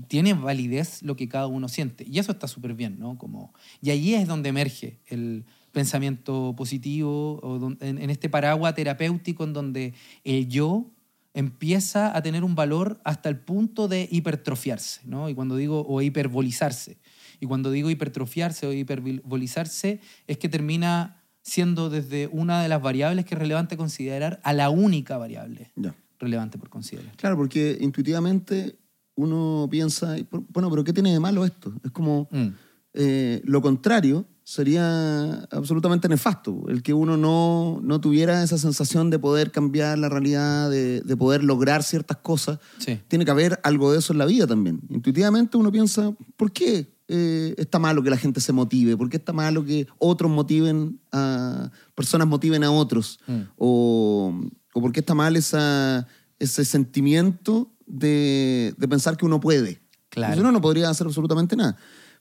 tiene 0.08 0.34
validez 0.34 1.02
lo 1.02 1.16
que 1.16 1.28
cada 1.28 1.46
uno 1.46 1.68
siente. 1.68 2.04
Y 2.08 2.18
eso 2.18 2.32
está 2.32 2.48
súper 2.48 2.74
bien, 2.74 2.98
¿no? 2.98 3.16
Como, 3.18 3.52
y 3.80 3.90
ahí 3.90 4.14
es 4.14 4.28
donde 4.28 4.50
emerge 4.50 5.00
el 5.06 5.44
pensamiento 5.72 6.54
positivo, 6.56 7.76
en, 7.80 7.98
en, 7.98 8.10
este 8.10 8.28
paraguas 8.28 8.74
terapéutico 8.74 9.44
en 9.44 9.52
donde 9.52 9.94
el 10.24 10.48
yo 10.48 10.90
empieza 11.36 12.16
a 12.16 12.22
tener 12.22 12.42
un 12.44 12.54
valor 12.54 12.98
hasta 13.04 13.28
el 13.28 13.38
punto 13.38 13.88
de 13.88 14.08
hipertrofiarse, 14.10 15.02
¿no? 15.04 15.28
Y 15.28 15.34
cuando 15.34 15.54
digo, 15.54 15.84
o 15.86 16.00
hiperbolizarse. 16.00 16.96
Y 17.40 17.46
cuando 17.46 17.70
digo 17.70 17.90
hipertrofiarse 17.90 18.66
o 18.66 18.72
hiperbolizarse, 18.72 20.00
es 20.26 20.38
que 20.38 20.48
termina 20.48 21.22
siendo 21.42 21.90
desde 21.90 22.28
una 22.28 22.62
de 22.62 22.68
las 22.68 22.80
variables 22.80 23.26
que 23.26 23.34
es 23.34 23.38
relevante 23.38 23.76
considerar 23.76 24.40
a 24.44 24.54
la 24.54 24.70
única 24.70 25.18
variable 25.18 25.72
relevante 26.18 26.56
por 26.56 26.70
considerar. 26.70 27.14
Claro, 27.16 27.36
porque 27.36 27.76
intuitivamente 27.82 28.78
uno 29.14 29.68
piensa, 29.70 30.16
bueno, 30.48 30.70
pero 30.70 30.84
¿qué 30.84 30.94
tiene 30.94 31.12
de 31.12 31.20
malo 31.20 31.44
esto? 31.44 31.74
Es 31.84 31.90
como 31.90 32.28
mm. 32.30 32.48
eh, 32.94 33.42
lo 33.44 33.60
contrario 33.60 34.26
sería 34.46 35.40
absolutamente 35.50 36.08
nefasto, 36.08 36.66
el 36.68 36.84
que 36.84 36.94
uno 36.94 37.16
no, 37.16 37.80
no, 37.82 38.00
tuviera 38.00 38.44
esa 38.44 38.56
sensación 38.58 39.10
de 39.10 39.18
poder 39.18 39.50
cambiar 39.50 39.98
la 39.98 40.08
realidad, 40.08 40.70
de, 40.70 41.00
de 41.00 41.16
poder 41.16 41.42
lograr 41.42 41.82
ciertas 41.82 42.18
cosas. 42.18 42.60
Tiene 43.08 43.24
que 43.24 43.30
haber 43.32 43.58
algo 43.64 43.90
de 43.90 43.98
eso 43.98 44.12
en 44.12 44.20
la 44.20 44.24
vida 44.24 44.46
también. 44.46 44.80
Intuitivamente 44.88 45.56
uno 45.56 45.72
piensa, 45.72 46.14
¿por 46.36 46.52
qué 46.52 46.94
eh, 47.08 47.56
está 47.58 47.80
malo 47.80 48.04
que 48.04 48.10
la 48.10 48.16
gente 48.16 48.40
se 48.40 48.52
motive? 48.52 48.96
¿Por 48.96 49.08
qué 49.08 49.16
está 49.16 49.32
malo 49.32 49.64
que 49.64 49.88
otros 49.98 50.30
motiven 50.30 51.00
a 51.10 51.72
personas 51.96 52.28
motiven 52.28 52.62
a 52.62 52.70
otros? 52.70 53.18
Mm. 53.26 53.40
O, 53.56 54.42
o, 54.74 54.80
por 54.80 54.92
qué 54.92 55.00
está 55.00 55.16
mal 55.16 55.34
esa, 55.34 56.06
ese 56.38 56.64
sentimiento 56.64 57.72
de, 57.84 58.76
de, 58.78 58.86
pensar 58.86 59.16
que 59.16 59.26
uno 59.26 59.40
puede. 59.40 59.82
Claro. 60.08 60.40
uno 60.40 60.52
no 60.52 60.60
podría 60.60 60.88
hacer 60.88 61.08
absolutamente 61.08 61.56
nada. 61.56 61.76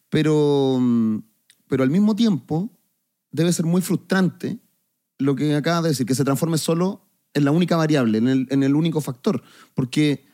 Pero, 0.10 0.80
pero 1.68 1.84
al 1.84 1.90
mismo 1.90 2.16
tiempo 2.16 2.72
debe 3.32 3.52
ser 3.52 3.66
muy 3.66 3.82
frustrante 3.82 4.60
lo 5.18 5.36
que 5.36 5.56
acaba 5.56 5.82
de 5.82 5.90
decir, 5.90 6.06
que 6.06 6.16
se 6.16 6.24
transforme 6.24 6.58
solo 6.58 7.08
en 7.34 7.46
la 7.46 7.52
única 7.52 7.76
variable, 7.76 8.18
en 8.18 8.28
el, 8.28 8.48
en 8.50 8.64
el 8.64 8.76
único 8.76 9.02
factor. 9.02 9.44
Porque 9.74 10.26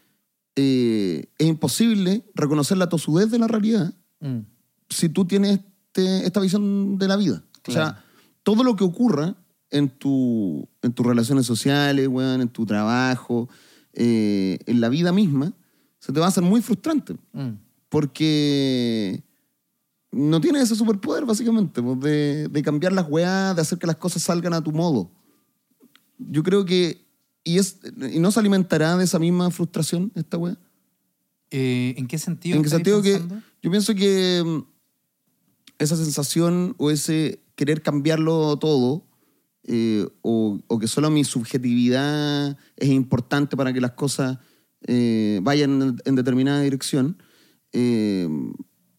eh, 0.56 1.26
es 1.38 1.48
imposible 1.48 2.24
reconocer 2.36 2.78
la 2.78 2.90
tosudez 2.90 3.32
de 3.32 3.40
la 3.40 3.48
realidad 3.48 3.94
mm. 4.20 4.40
si 4.90 5.10
tú 5.10 5.26
tienes 5.26 5.60
este, 5.94 6.26
esta 6.26 6.40
visión 6.40 6.98
de 6.98 7.08
la 7.08 7.18
vida. 7.18 7.44
O 7.68 7.72
sea, 7.72 8.04
todo 8.44 8.64
lo 8.64 8.76
que 8.76 8.84
ocurra 8.84 9.36
en, 9.70 9.90
tu, 9.90 10.68
en 10.82 10.94
tus 10.94 11.06
relaciones 11.06 11.46
sociales, 11.46 12.10
en 12.10 12.50
tu 12.50 12.66
trabajo, 12.66 13.50
eh, 13.94 14.60
en 14.66 14.82
la 14.82 14.90
vida 14.90 15.12
misma, 15.12 15.54
se 16.00 16.12
te 16.14 16.20
va 16.20 16.28
a 16.28 16.30
hacer 16.30 16.44
muy 16.44 16.62
frustrante. 16.62 17.16
Mm. 17.34 17.52
Porque 17.90 19.24
no 20.12 20.42
tienes 20.42 20.64
ese 20.64 20.76
superpoder, 20.76 21.26
básicamente, 21.26 21.82
pues, 21.82 22.00
de, 22.00 22.48
de, 22.48 22.64
cambiar 22.64 22.94
las 22.94 23.08
weas, 23.10 23.56
de 23.56 23.62
hacer 23.62 23.78
que 23.78 23.88
las 23.88 23.96
cosas 23.96 24.24
salgan 24.24 24.54
a 24.54 24.64
tu 24.64 24.72
modo. 24.72 25.12
Yo 26.18 26.44
creo 26.44 26.66
que. 26.66 27.06
¿Y, 27.44 27.58
es, 27.58 27.80
y 28.14 28.20
no 28.20 28.32
se 28.32 28.40
alimentará 28.40 28.98
de 28.98 29.04
esa 29.04 29.18
misma 29.18 29.50
frustración 29.50 30.12
esta 30.14 30.38
wea? 30.38 30.58
Eh, 31.50 31.96
¿En 31.98 32.08
qué 32.08 32.20
sentido? 32.20 32.58
En 32.58 32.64
qué 32.64 32.70
sentido 32.70 33.02
que. 33.02 33.20
Yo 33.64 33.72
pienso 33.72 33.96
que 33.96 34.44
mm, 34.46 34.60
esa 35.80 35.96
sensación 35.96 36.76
o 36.78 36.92
ese 36.92 37.42
querer 37.56 37.82
cambiarlo 37.82 38.58
todo, 38.58 39.08
eh, 39.64 40.08
o, 40.22 40.60
o, 40.68 40.80
que 40.80 40.88
solo 40.88 41.10
mi 41.10 41.24
subjetividad 41.24 42.58
es 42.78 42.90
importante 42.90 43.56
para 43.56 43.74
que 43.74 43.82
las 43.82 43.92
cosas 43.92 44.40
eh, 44.88 45.40
vayan 45.44 46.00
en, 46.06 46.16
determinada 46.16 46.62
dirección, 46.62 47.22
eh, 47.72 48.28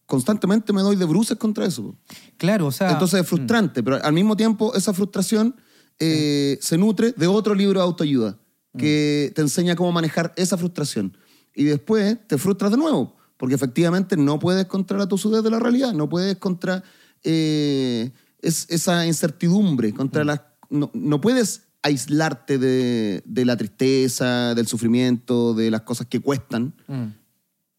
constantemente 0.05 0.73
me 0.73 0.81
doy 0.81 0.95
de 0.95 1.05
bruces 1.05 1.37
contra 1.37 1.65
eso. 1.65 1.95
Claro, 2.37 2.67
o 2.67 2.71
sea... 2.71 2.91
Entonces 2.91 3.21
es 3.21 3.27
frustrante, 3.27 3.81
mm. 3.81 3.85
pero 3.85 4.03
al 4.03 4.13
mismo 4.13 4.35
tiempo 4.35 4.73
esa 4.75 4.93
frustración 4.93 5.55
se 5.99 6.77
nutre 6.77 7.13
de 7.13 7.27
otro 7.27 7.55
libro 7.55 7.79
de 7.79 7.85
autoayuda 7.85 8.37
que 8.77 9.29
mm. 9.29 9.33
te 9.35 9.41
enseña 9.41 9.75
cómo 9.75 9.91
manejar 9.91 10.33
esa 10.35 10.57
frustración. 10.57 11.17
Y 11.55 11.63
después 11.63 12.17
te 12.27 12.37
frustras 12.37 12.71
de 12.71 12.77
nuevo, 12.77 13.15
porque 13.37 13.55
efectivamente 13.55 14.17
no 14.17 14.39
puedes 14.39 14.65
contra 14.65 14.97
la 14.97 15.07
tosudez 15.07 15.43
de 15.43 15.49
la 15.49 15.59
realidad, 15.59 15.93
no 15.93 16.09
puedes 16.09 16.35
contra 16.37 16.83
esa 17.23 19.05
incertidumbre, 19.05 19.93
contra 19.93 20.23
mm. 20.23 20.27
las 20.27 20.41
no, 20.73 21.21
puedes 21.21 21.67
aislarte 21.81 22.57
de, 22.57 23.45
la 23.45 23.57
tristeza, 23.57 24.55
del 24.55 24.67
sufrimiento, 24.67 25.53
de 25.53 25.69
las 25.69 25.81
cosas 25.81 26.07
que 26.07 26.19
cuestan. 26.19 26.73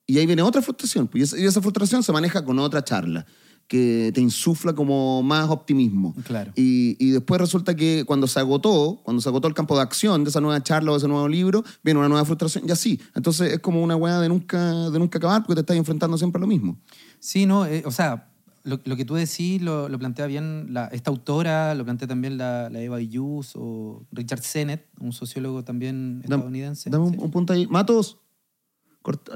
Y 0.06 0.18
ahí 0.18 0.26
viene 0.26 0.42
otra 0.42 0.62
frustración. 0.62 1.08
Pues, 1.08 1.34
y 1.38 1.44
esa, 1.44 1.60
frustración 1.60 2.02
se 2.02 2.12
maneja 2.12 2.44
con 2.44 2.58
otra 2.58 2.84
charla 2.84 3.24
que 3.66 4.12
te 4.14 4.20
insufla 4.20 4.74
como 4.74 5.22
más 5.22 5.48
optimismo. 5.48 6.14
Claro. 6.24 6.52
Y, 6.54 7.10
después 7.12 7.40
resulta 7.40 7.74
que 7.74 8.04
cuando 8.06 8.26
se 8.26 8.38
agotó, 8.38 9.00
cuando 9.02 9.22
se 9.22 9.28
agotó 9.28 9.48
el 9.48 9.54
campo 9.54 9.74
de 9.76 9.82
acción 9.82 10.22
de 10.22 10.30
esa 10.30 10.40
nueva 10.40 10.62
charla 10.62 10.90
o 10.90 10.94
de 10.94 10.98
ese 10.98 11.08
nuevo 11.08 11.26
libro, 11.28 11.64
viene 11.82 11.98
una 11.98 12.08
nueva 12.08 12.24
frustración 12.26 12.64
y 12.68 12.72
así. 12.72 13.00
Entonces 13.14 13.54
es 13.54 13.60
como 13.60 13.82
una 13.82 13.96
weá 13.96 14.20
de 14.20 14.28
nunca, 14.28 14.90
de 14.90 14.98
nunca 14.98 15.16
acabar 15.16 15.42
porque 15.42 15.54
te 15.54 15.60
estás 15.60 15.76
enfrentando 15.76 16.18
siempre 16.18 16.38
a 16.38 16.42
lo 16.42 16.46
mismo. 16.46 16.78
Sí, 17.20 17.46
no, 17.46 17.64
eh, 17.64 17.82
o 17.86 17.90
sea, 17.90 18.28
lo, 18.64 18.96
que 18.96 19.04
tú 19.04 19.14
decís 19.14 19.60
lo, 19.60 19.88
plantea 19.98 20.26
bien 20.26 20.74
esta 20.92 21.10
autora, 21.10 21.74
lo 21.74 21.84
plantea 21.84 22.08
también 22.08 22.38
la, 22.38 22.70
Eva 22.74 22.98
Hughes 22.98 23.52
o 23.54 24.06
Richard 24.10 24.42
Sennett, 24.42 24.88
un 24.98 25.12
sociólogo 25.12 25.64
también 25.64 26.20
estadounidense. 26.22 26.88
Dame, 26.90 27.04
un, 27.04 27.30
punto 27.30 27.52
ahí. 27.52 27.66
Matos, 27.66 28.18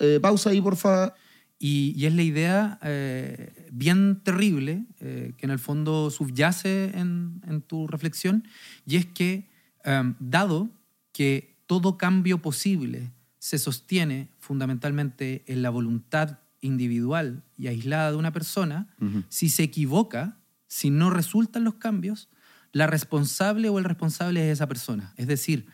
eh, 0.01 0.19
pausa 0.21 0.51
ahí, 0.51 0.61
porfa. 0.61 1.15
Y, 1.61 1.93
y 1.97 2.07
es 2.07 2.15
la 2.15 2.23
idea 2.23 2.79
eh, 2.83 3.69
bien 3.73 4.21
terrible 4.23 4.87
eh, 5.01 5.33
que 5.37 5.47
en 5.47 5.51
el 5.51 5.59
fondo 5.59 6.09
subyace 6.09 6.97
en, 6.97 7.43
en 7.49 7.63
tu 7.63 7.89
reflexión, 7.89 8.47
y 8.87 8.95
es 8.95 9.07
que, 9.07 9.49
em, 9.83 10.15
dado 10.21 10.71
que 11.13 11.57
todo 11.67 11.99
cambio 11.99 12.39
posible 12.39 13.11
se 13.41 13.59
sostiene 13.59 14.29
fundamentalmente 14.39 15.43
en 15.47 15.63
la 15.63 15.71
voluntad 15.71 16.39
individual 16.61 17.43
y 17.57 17.67
aislada 17.67 18.13
de 18.13 18.17
una 18.17 18.33
persona, 18.33 18.95
si 19.29 19.49
se 19.49 19.65
equivoca, 19.65 20.39
si 20.67 20.91
no 20.91 21.11
resultan 21.11 21.65
los 21.65 21.75
cambios, 21.75 22.29
la 22.73 22.87
responsable 22.87 23.69
o 23.69 23.79
el 23.79 23.85
responsable 23.85 24.49
es 24.49 24.55
esa 24.55 24.69
persona. 24.69 25.13
Es 25.17 25.27
decir, 25.27 25.67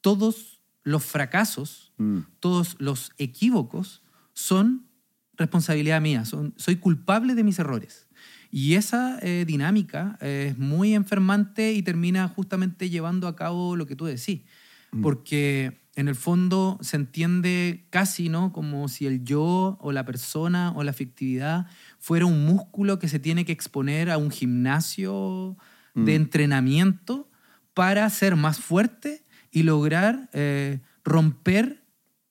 todos 0.00 0.53
los 0.84 1.02
fracasos, 1.04 1.92
mm. 1.96 2.18
todos 2.38 2.76
los 2.78 3.12
equívocos 3.18 4.02
son 4.34 4.86
responsabilidad 5.36 6.00
mía, 6.00 6.24
son, 6.24 6.54
soy 6.56 6.76
culpable 6.76 7.34
de 7.34 7.42
mis 7.42 7.58
errores. 7.58 8.06
Y 8.50 8.74
esa 8.74 9.18
eh, 9.20 9.44
dinámica 9.46 10.16
es 10.20 10.56
muy 10.56 10.94
enfermante 10.94 11.72
y 11.72 11.82
termina 11.82 12.28
justamente 12.28 12.88
llevando 12.88 13.26
a 13.26 13.34
cabo 13.34 13.74
lo 13.74 13.86
que 13.86 13.96
tú 13.96 14.04
decís. 14.04 14.42
Mm. 14.92 15.02
Porque 15.02 15.80
en 15.96 16.06
el 16.06 16.14
fondo 16.14 16.78
se 16.80 16.96
entiende 16.96 17.86
casi, 17.90 18.28
¿no? 18.28 18.52
Como 18.52 18.86
si 18.88 19.06
el 19.06 19.24
yo 19.24 19.76
o 19.80 19.90
la 19.90 20.04
persona 20.04 20.72
o 20.76 20.84
la 20.84 20.92
afectividad 20.92 21.66
fuera 21.98 22.26
un 22.26 22.44
músculo 22.44 23.00
que 23.00 23.08
se 23.08 23.18
tiene 23.18 23.44
que 23.44 23.52
exponer 23.52 24.10
a 24.10 24.18
un 24.18 24.30
gimnasio 24.30 25.56
de 25.94 26.12
mm. 26.12 26.22
entrenamiento 26.22 27.28
para 27.72 28.08
ser 28.10 28.36
más 28.36 28.60
fuerte 28.60 29.23
y 29.54 29.62
lograr 29.62 30.28
eh, 30.34 30.80
romper, 31.04 31.82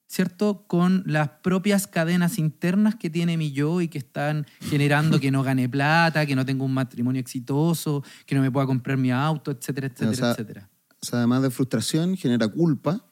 ¿cierto?, 0.05 0.65
con 0.67 1.03
las 1.07 1.29
propias 1.41 1.87
cadenas 1.87 2.37
internas 2.37 2.95
que 2.95 3.09
tiene 3.09 3.37
mi 3.37 3.51
yo 3.51 3.81
y 3.81 3.87
que 3.87 3.97
están 3.97 4.45
generando 4.59 5.19
que 5.19 5.31
no 5.31 5.41
gane 5.41 5.67
plata, 5.67 6.27
que 6.27 6.35
no 6.35 6.45
tenga 6.45 6.63
un 6.63 6.73
matrimonio 6.73 7.19
exitoso, 7.19 8.03
que 8.27 8.35
no 8.35 8.41
me 8.41 8.51
pueda 8.51 8.67
comprar 8.67 8.97
mi 8.97 9.11
auto, 9.11 9.49
etcétera, 9.49 9.87
etcétera, 9.87 10.31
etcétera. 10.31 10.69
O 11.01 11.05
sea, 11.05 11.19
además 11.19 11.41
de 11.41 11.49
frustración, 11.49 12.15
genera 12.15 12.47
culpa 12.47 13.03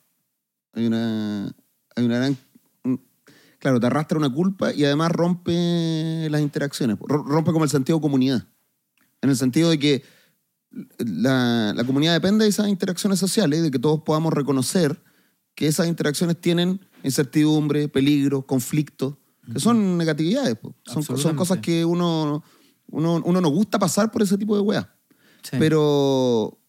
hay 0.74 0.88
una, 0.88 1.54
hay 1.95 2.06
una 2.06 2.17
gran... 2.17 2.38
Claro, 3.60 3.80
te 3.80 3.86
arrastra 3.86 4.17
una 4.17 4.34
culpa 4.34 4.74
y 4.74 4.86
además 4.86 5.12
rompe 5.12 6.28
las 6.32 6.41
interacciones, 6.41 6.97
rompe 7.00 7.52
como 7.52 7.63
el 7.63 7.69
sentido 7.69 8.00
de 8.00 8.02
comunidad. 8.02 8.47
En 9.21 9.30
el 9.30 9.36
sentido 9.36 9.69
de 9.69 9.78
que 9.78 10.04
la, 10.99 11.73
la 11.75 11.84
comunidad 11.84 12.13
depende 12.13 12.45
de 12.45 12.49
esas 12.49 12.67
interacciones 12.67 13.19
sociales, 13.19 13.62
de 13.62 13.71
que 13.71 13.79
todos 13.79 14.01
podamos 14.03 14.34
reconocer 14.34 15.01
que 15.55 15.67
esas 15.67 15.88
interacciones 15.88 16.39
tienen 16.39 16.79
incertidumbre, 17.03 17.88
peligro, 17.88 18.45
conflicto, 18.45 19.19
que 19.51 19.60
son 19.60 19.97
negatividades. 19.97 20.57
Son, 20.86 21.03
son, 21.03 21.36
cosas 21.36 21.60
que 21.60 21.84
uno, 21.84 22.43
uno, 22.88 23.21
uno 23.25 23.41
nos 23.41 23.51
gusta 23.51 23.79
pasar 23.79 24.12
por 24.12 24.21
ese 24.21 24.38
tipo 24.38 24.55
de 24.55 24.62
weas. 24.62 24.88
Pero, 25.51 26.60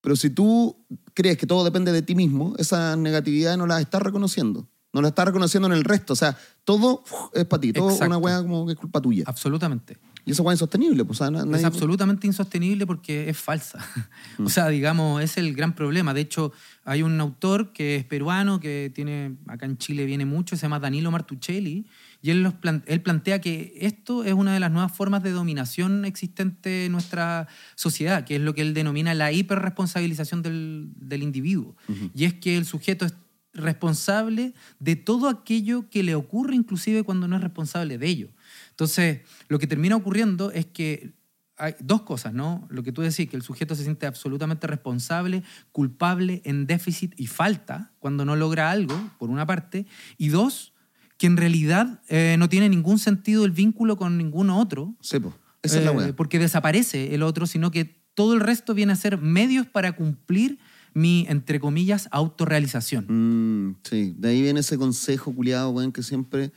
pero 0.00 0.16
si 0.16 0.30
tú 0.30 0.86
crees 1.14 1.36
que 1.36 1.46
todo 1.46 1.64
depende 1.64 1.92
de 1.92 2.02
ti 2.02 2.14
mismo, 2.14 2.54
esa 2.58 2.96
negatividad 2.96 3.56
no 3.56 3.66
la 3.66 3.80
estás 3.80 4.02
reconociendo. 4.02 4.68
No 4.92 5.02
la 5.02 5.08
estás 5.08 5.26
reconociendo 5.26 5.66
en 5.66 5.74
el 5.74 5.84
resto. 5.84 6.14
O 6.14 6.16
sea, 6.16 6.36
todo 6.64 7.04
es 7.34 7.44
para 7.44 7.60
ti. 7.60 7.72
Todo 7.72 7.90
es 7.90 8.00
una 8.00 8.16
weá 8.16 8.42
como 8.42 8.66
que 8.66 8.72
es 8.72 8.78
culpa 8.78 9.00
tuya. 9.00 9.24
Absolutamente. 9.26 9.98
Y 10.24 10.32
esa 10.32 10.42
weá 10.42 10.52
es 10.52 10.56
insostenible. 10.58 11.04
Pues, 11.04 11.20
Es 11.20 11.64
absolutamente 11.64 12.26
insostenible 12.26 12.86
porque 12.86 13.30
es 13.30 13.36
falsa. 13.38 13.78
o 14.38 14.42
mm. 14.42 14.48
sea, 14.48 14.68
digamos, 14.68 15.22
es 15.22 15.38
el 15.38 15.54
gran 15.54 15.74
problema. 15.74 16.12
De 16.12 16.20
hecho, 16.20 16.52
hay 16.84 17.02
un 17.02 17.18
autor 17.20 17.72
que 17.72 17.96
es 17.96 18.04
peruano, 18.04 18.60
que 18.60 18.90
tiene, 18.94 19.36
acá 19.46 19.66
en 19.66 19.78
Chile 19.78 20.04
viene 20.04 20.26
mucho, 20.26 20.56
se 20.56 20.62
llama 20.62 20.80
Danilo 20.80 21.10
Martuchelli, 21.10 21.86
Y 22.20 22.30
él, 22.30 22.42
los 22.42 22.54
él 22.86 23.00
plantea 23.00 23.40
que 23.40 23.72
esto 23.76 24.24
es 24.24 24.34
una 24.34 24.52
de 24.52 24.60
las 24.60 24.70
nuevas 24.70 24.92
formas 24.92 25.22
de 25.22 25.30
dominación 25.30 26.04
existente 26.04 26.86
en 26.86 26.92
nuestra 26.92 27.48
sociedad, 27.74 28.24
que 28.24 28.36
es 28.36 28.42
lo 28.42 28.54
que 28.54 28.62
él 28.62 28.74
denomina 28.74 29.14
la 29.14 29.32
hiperresponsabilización 29.32 30.42
del, 30.42 30.88
del 30.96 31.22
individuo. 31.22 31.76
Y 32.14 32.24
es 32.24 32.34
que 32.34 32.56
el 32.56 32.66
sujeto 32.66 33.06
es 33.06 33.14
responsable 33.58 34.54
de 34.78 34.96
todo 34.96 35.28
aquello 35.28 35.88
que 35.90 36.02
le 36.02 36.14
ocurre, 36.14 36.54
inclusive 36.54 37.02
cuando 37.02 37.28
no 37.28 37.36
es 37.36 37.42
responsable 37.42 37.98
de 37.98 38.06
ello. 38.06 38.28
Entonces, 38.70 39.20
lo 39.48 39.58
que 39.58 39.66
termina 39.66 39.96
ocurriendo 39.96 40.50
es 40.52 40.66
que 40.66 41.12
hay 41.56 41.74
dos 41.80 42.02
cosas, 42.02 42.32
¿no? 42.32 42.66
Lo 42.70 42.82
que 42.82 42.92
tú 42.92 43.02
decís, 43.02 43.28
que 43.28 43.36
el 43.36 43.42
sujeto 43.42 43.74
se 43.74 43.82
siente 43.82 44.06
absolutamente 44.06 44.66
responsable, 44.66 45.42
culpable, 45.72 46.40
en 46.44 46.66
déficit 46.66 47.14
y 47.18 47.26
falta 47.26 47.92
cuando 47.98 48.24
no 48.24 48.36
logra 48.36 48.70
algo, 48.70 48.94
por 49.18 49.28
una 49.30 49.44
parte, 49.44 49.86
y 50.16 50.28
dos, 50.28 50.72
que 51.16 51.26
en 51.26 51.36
realidad 51.36 52.00
eh, 52.08 52.36
no 52.38 52.48
tiene 52.48 52.68
ningún 52.68 53.00
sentido 53.00 53.44
el 53.44 53.50
vínculo 53.50 53.96
con 53.96 54.16
ningún 54.16 54.50
otro, 54.50 54.94
Sí, 55.00 55.18
po. 55.18 55.34
Esa 55.62 55.78
es 55.78 55.84
la 55.84 55.90
eh, 55.90 55.96
weá. 55.96 56.12
porque 56.16 56.38
desaparece 56.38 57.14
el 57.14 57.24
otro, 57.24 57.46
sino 57.46 57.72
que 57.72 57.98
todo 58.14 58.34
el 58.34 58.40
resto 58.40 58.74
viene 58.74 58.92
a 58.92 58.96
ser 58.96 59.18
medios 59.18 59.66
para 59.66 59.92
cumplir 59.92 60.58
mi, 60.98 61.26
entre 61.28 61.60
comillas, 61.60 62.08
autorrealización. 62.10 63.06
Mm, 63.08 63.76
sí, 63.88 64.14
de 64.18 64.28
ahí 64.28 64.42
viene 64.42 64.60
ese 64.60 64.76
consejo 64.76 65.34
culiado, 65.34 65.70
weón, 65.70 65.92
que 65.92 66.02
siempre. 66.02 66.52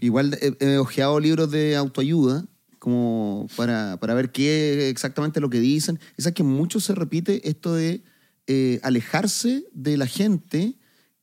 Igual 0.00 0.38
he, 0.40 0.56
he 0.60 0.78
ojeado 0.78 1.20
libros 1.20 1.50
de 1.50 1.76
autoayuda, 1.76 2.46
como 2.78 3.46
para, 3.56 3.98
para 4.00 4.14
ver 4.14 4.32
qué 4.32 4.86
es 4.86 4.90
exactamente 4.90 5.40
lo 5.40 5.50
que 5.50 5.60
dicen. 5.60 6.00
Sabes 6.16 6.34
que 6.34 6.42
mucho 6.42 6.80
se 6.80 6.94
repite 6.94 7.48
esto 7.48 7.74
de 7.74 8.02
eh, 8.46 8.80
alejarse 8.82 9.66
de 9.72 9.96
la 9.96 10.06
gente 10.06 10.76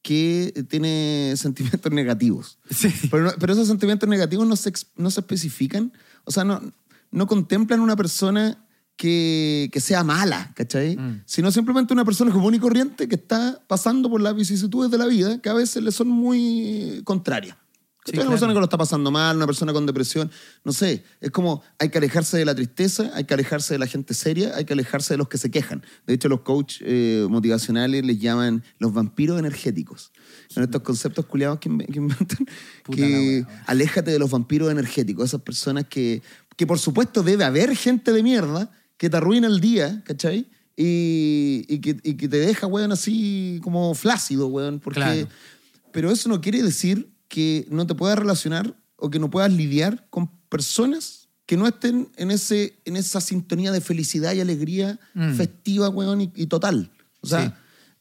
que 0.04 0.66
tiene 0.70 1.34
sentimientos 1.38 1.92
negativos. 1.92 2.60
Sí. 2.70 2.94
Pero, 3.10 3.34
pero 3.40 3.54
esos 3.54 3.68
sentimientos 3.68 4.08
negativos 4.08 4.48
no 4.48 4.56
se, 4.56 4.72
no 4.96 5.10
se 5.10 5.22
especifican, 5.22 5.92
o 6.24 6.32
sea, 6.32 6.44
no, 6.44 6.62
no 7.12 7.28
contemplan 7.28 7.80
una 7.80 7.96
persona 7.96 8.64
que, 8.98 9.70
que 9.72 9.80
sea 9.80 10.04
mala, 10.04 10.52
¿cachai? 10.56 10.98
Mm. 10.98 11.22
Sino 11.26 11.52
simplemente 11.52 11.94
una 11.94 12.04
persona 12.04 12.32
común 12.32 12.56
y 12.56 12.60
corriente 12.60 13.08
que 13.08 13.16
está 13.16 13.62
pasando 13.68 14.10
por 14.10 14.20
las 14.20 14.36
vicisitudes 14.36 14.92
de 14.92 14.98
la 14.98 15.06
vida 15.06 15.40
que 15.40 15.50
a 15.50 15.54
veces 15.54 15.84
le 15.84 15.92
son 15.92 16.10
muy 16.10 17.02
contrarias. 17.06 17.56
Sí, 18.06 18.14
¿Cachai? 18.14 18.20
Una 18.20 18.24
claro. 18.24 18.32
persona 18.32 18.54
que 18.54 18.60
lo 18.60 18.66
está 18.66 18.78
pasando 18.78 19.12
mal, 19.12 19.36
una 19.36 19.46
persona 19.46 19.74
con 19.74 19.86
depresión, 19.86 20.32
no 20.64 20.72
sé, 20.72 21.04
es 21.20 21.30
como 21.30 21.62
hay 21.78 21.90
que 21.90 21.98
alejarse 21.98 22.38
de 22.38 22.46
la 22.46 22.56
tristeza, 22.56 23.12
hay 23.14 23.26
que 23.26 23.34
alejarse 23.34 23.74
de 23.74 23.80
la 23.80 23.86
gente 23.86 24.14
seria, 24.14 24.56
hay 24.56 24.64
que 24.64 24.74
alejarse 24.74 25.14
de 25.14 25.18
los 25.18 25.28
que 25.28 25.38
se 25.38 25.52
quejan. 25.52 25.84
De 26.08 26.14
hecho, 26.14 26.30
los 26.30 26.40
coach 26.40 26.78
eh, 26.82 27.28
motivacionales 27.30 28.06
les 28.06 28.18
llaman 28.18 28.64
los 28.80 28.94
vampiros 28.94 29.38
energéticos. 29.38 30.14
Son 30.48 30.64
estos 30.64 30.82
conceptos 30.82 31.26
culiados 31.26 31.60
que, 31.60 31.70
que 31.70 31.98
inventan 32.00 32.48
Puta 32.84 32.96
que 32.96 33.46
wea. 33.46 33.64
aléjate 33.68 34.10
de 34.10 34.20
los 34.20 34.32
vampiros 34.32 34.72
energéticos, 34.72 35.26
esas 35.26 35.42
personas 35.42 35.86
que, 35.88 36.24
que 36.56 36.66
por 36.66 36.80
supuesto 36.80 37.24
debe 37.24 37.44
haber 37.44 37.76
gente 37.76 38.14
de 38.14 38.24
mierda 38.24 38.72
que 38.98 39.10
te 39.10 39.18
arruina 39.18 39.48
el 39.48 39.60
día, 39.62 40.02
¿cachai? 40.06 40.48
Y, 40.76 41.66
y 41.68 41.80
que, 41.80 41.98
y 42.04 42.16
que 42.16 42.28
te 42.28 42.38
deja, 42.38 42.68
weón, 42.68 42.92
así 42.92 43.60
como 43.64 43.94
flácido, 43.96 44.48
weón, 44.48 44.80
porque... 44.80 45.00
Claro. 45.00 45.28
Pero 45.92 46.12
eso 46.12 46.30
no 46.30 46.42
quiere 46.42 46.62
decir 46.62 47.10
que 47.28 47.66
no 47.72 47.88
te 47.88 47.96
puedas 47.96 48.20
relacionar 48.20 48.76
o 48.98 49.10
que 49.10 49.18
no 49.20 49.30
puedas 49.32 49.52
lidiar 49.52 50.06
con 50.12 50.30
personas 50.50 51.30
que 51.48 51.58
no 51.58 51.66
estén 51.66 52.10
en, 52.18 52.30
ese, 52.30 52.78
en 52.86 52.98
esa 52.98 53.22
sintonía 53.22 53.72
de 53.72 53.82
felicidad 53.82 54.34
y 54.34 54.42
alegría 54.42 55.00
Mm. 55.16 55.34
festiva, 55.34 55.90
weón, 55.90 56.22
y, 56.22 56.32
y 56.36 56.46
total. 56.48 56.92
O 57.22 57.28
sea, 57.28 57.48
Sí. 57.48 57.54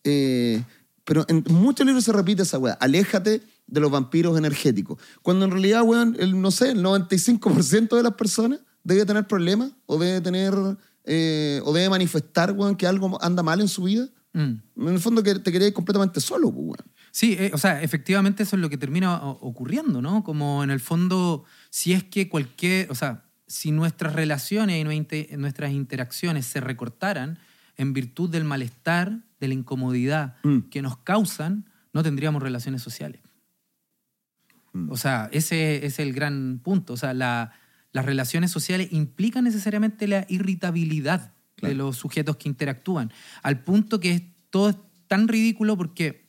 eh, 0.04 0.64
pero 1.04 1.24
en 1.28 1.44
muchos 1.50 1.86
libros 1.86 2.04
se 2.04 2.12
repite 2.12 2.42
esa 2.42 2.58
weá. 2.58 2.74
Aléjate 2.74 3.40
de 3.66 3.80
los 3.80 3.90
vampiros 3.90 4.36
energéticos. 4.36 4.98
Cuando 5.22 5.44
en 5.46 5.52
realidad, 5.52 5.82
weón, 5.82 6.16
el, 6.18 6.38
no 6.40 6.50
sé, 6.50 6.70
el 6.72 6.82
95% 6.82 7.96
de 7.96 8.02
las 8.02 8.14
personas 8.14 8.60
debe 8.86 9.04
tener 9.04 9.26
problemas 9.26 9.72
o 9.86 9.98
debe 9.98 10.20
tener, 10.20 10.54
eh, 11.04 11.60
o 11.64 11.72
debe 11.72 11.88
manifestar, 11.90 12.52
weón, 12.52 12.76
que 12.76 12.86
algo 12.86 13.22
anda 13.22 13.42
mal 13.42 13.60
en 13.60 13.68
su 13.68 13.82
vida. 13.84 14.08
Mm. 14.32 14.54
En 14.82 14.88
el 14.88 15.00
fondo 15.00 15.22
que 15.22 15.34
te 15.36 15.50
queréis 15.50 15.72
completamente 15.72 16.20
solo, 16.20 16.50
pues, 16.52 16.64
weón. 16.64 16.92
Sí, 17.10 17.36
eh, 17.38 17.50
o 17.54 17.58
sea, 17.58 17.82
efectivamente 17.82 18.42
eso 18.42 18.56
es 18.56 18.62
lo 18.62 18.68
que 18.68 18.76
termina 18.76 19.22
ocurriendo, 19.24 20.02
¿no? 20.02 20.22
Como 20.22 20.62
en 20.62 20.70
el 20.70 20.80
fondo, 20.80 21.44
si 21.70 21.92
es 21.94 22.04
que 22.04 22.28
cualquier, 22.28 22.90
o 22.90 22.94
sea, 22.94 23.24
si 23.46 23.70
nuestras 23.72 24.12
relaciones 24.12 24.78
y 24.80 25.36
nuestras 25.36 25.72
interacciones 25.72 26.46
se 26.46 26.60
recortaran 26.60 27.38
en 27.76 27.92
virtud 27.92 28.28
del 28.30 28.44
malestar, 28.44 29.20
de 29.40 29.48
la 29.48 29.54
incomodidad 29.54 30.36
Mm. 30.42 30.68
que 30.70 30.82
nos 30.82 30.98
causan, 30.98 31.68
no 31.92 32.02
tendríamos 32.02 32.42
relaciones 32.42 32.82
sociales. 32.82 33.20
Mm. 34.72 34.90
O 34.90 34.96
sea, 34.96 35.28
ese, 35.32 35.76
ese 35.76 35.86
es 35.86 35.98
el 36.00 36.12
gran 36.12 36.60
punto. 36.62 36.92
O 36.92 36.96
sea, 36.96 37.14
la- 37.14 37.52
las 37.96 38.06
relaciones 38.06 38.50
sociales 38.52 38.88
implican 38.92 39.42
necesariamente 39.44 40.06
la 40.06 40.24
irritabilidad 40.28 41.32
Claro. 41.56 41.70
de 41.72 41.74
los 41.78 41.96
sujetos 41.96 42.36
que 42.36 42.48
interactúan, 42.50 43.10
al 43.42 43.64
punto 43.64 43.98
que 43.98 44.10
es, 44.12 44.22
todo 44.50 44.68
es 44.68 44.76
tan 45.08 45.26
ridículo 45.26 45.74
porque 45.76 46.26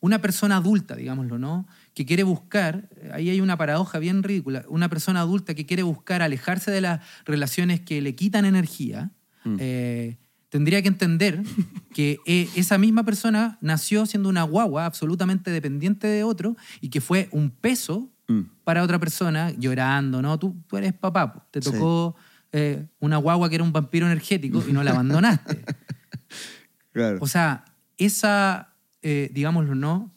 una 0.00 0.20
persona 0.20 0.56
adulta, 0.58 0.94
digámoslo, 0.94 1.36
¿no? 1.40 1.66
Que 1.94 2.06
quiere 2.06 2.22
buscar, 2.22 2.88
ahí 3.12 3.28
hay 3.28 3.40
una 3.40 3.56
paradoja 3.56 3.98
bien 3.98 4.22
ridícula, 4.22 4.64
una 4.68 4.88
persona 4.88 5.20
adulta 5.22 5.54
que 5.54 5.66
quiere 5.66 5.82
buscar 5.82 6.22
alejarse 6.22 6.70
de 6.70 6.80
las 6.80 7.00
relaciones 7.24 7.80
que 7.80 8.00
le 8.00 8.14
quitan 8.14 8.44
energía, 8.44 9.10
Mm. 9.44 9.56
eh, 9.58 10.16
tendría 10.48 10.80
que 10.82 10.88
entender 10.88 11.42
que 11.94 12.20
eh, 12.26 12.48
esa 12.54 12.78
misma 12.78 13.02
persona 13.04 13.58
nació 13.60 14.06
siendo 14.06 14.28
una 14.28 14.44
guagua 14.44 14.86
absolutamente 14.86 15.50
dependiente 15.50 16.06
de 16.06 16.22
otro 16.22 16.56
y 16.80 16.90
que 16.90 17.00
fue 17.00 17.28
un 17.32 17.50
peso 17.50 18.08
Mm. 18.28 18.42
para 18.64 18.82
otra 18.82 18.98
persona 18.98 19.50
llorando, 19.58 20.20
¿no? 20.22 20.38
Tú, 20.38 20.54
tú 20.68 20.76
eres 20.76 20.92
papá, 20.92 21.32
pues, 21.32 21.44
te 21.50 21.62
Sí. 21.62 21.70
tocó 21.72 22.14
eh, 22.52 22.86
una 23.00 23.16
guagua 23.18 23.48
que 23.48 23.54
era 23.56 23.64
un 23.64 23.72
vampiro 23.72 24.06
energético 24.06 24.62
y 24.68 24.72
no 24.72 24.82
la 24.82 24.90
abandonaste. 24.92 25.64
Claro. 26.92 27.18
O 27.20 27.26
sea, 27.26 27.64
esa, 27.96 28.74
eh, 29.02 29.30
digámoslo, 29.32 29.74
¿no? 29.74 30.12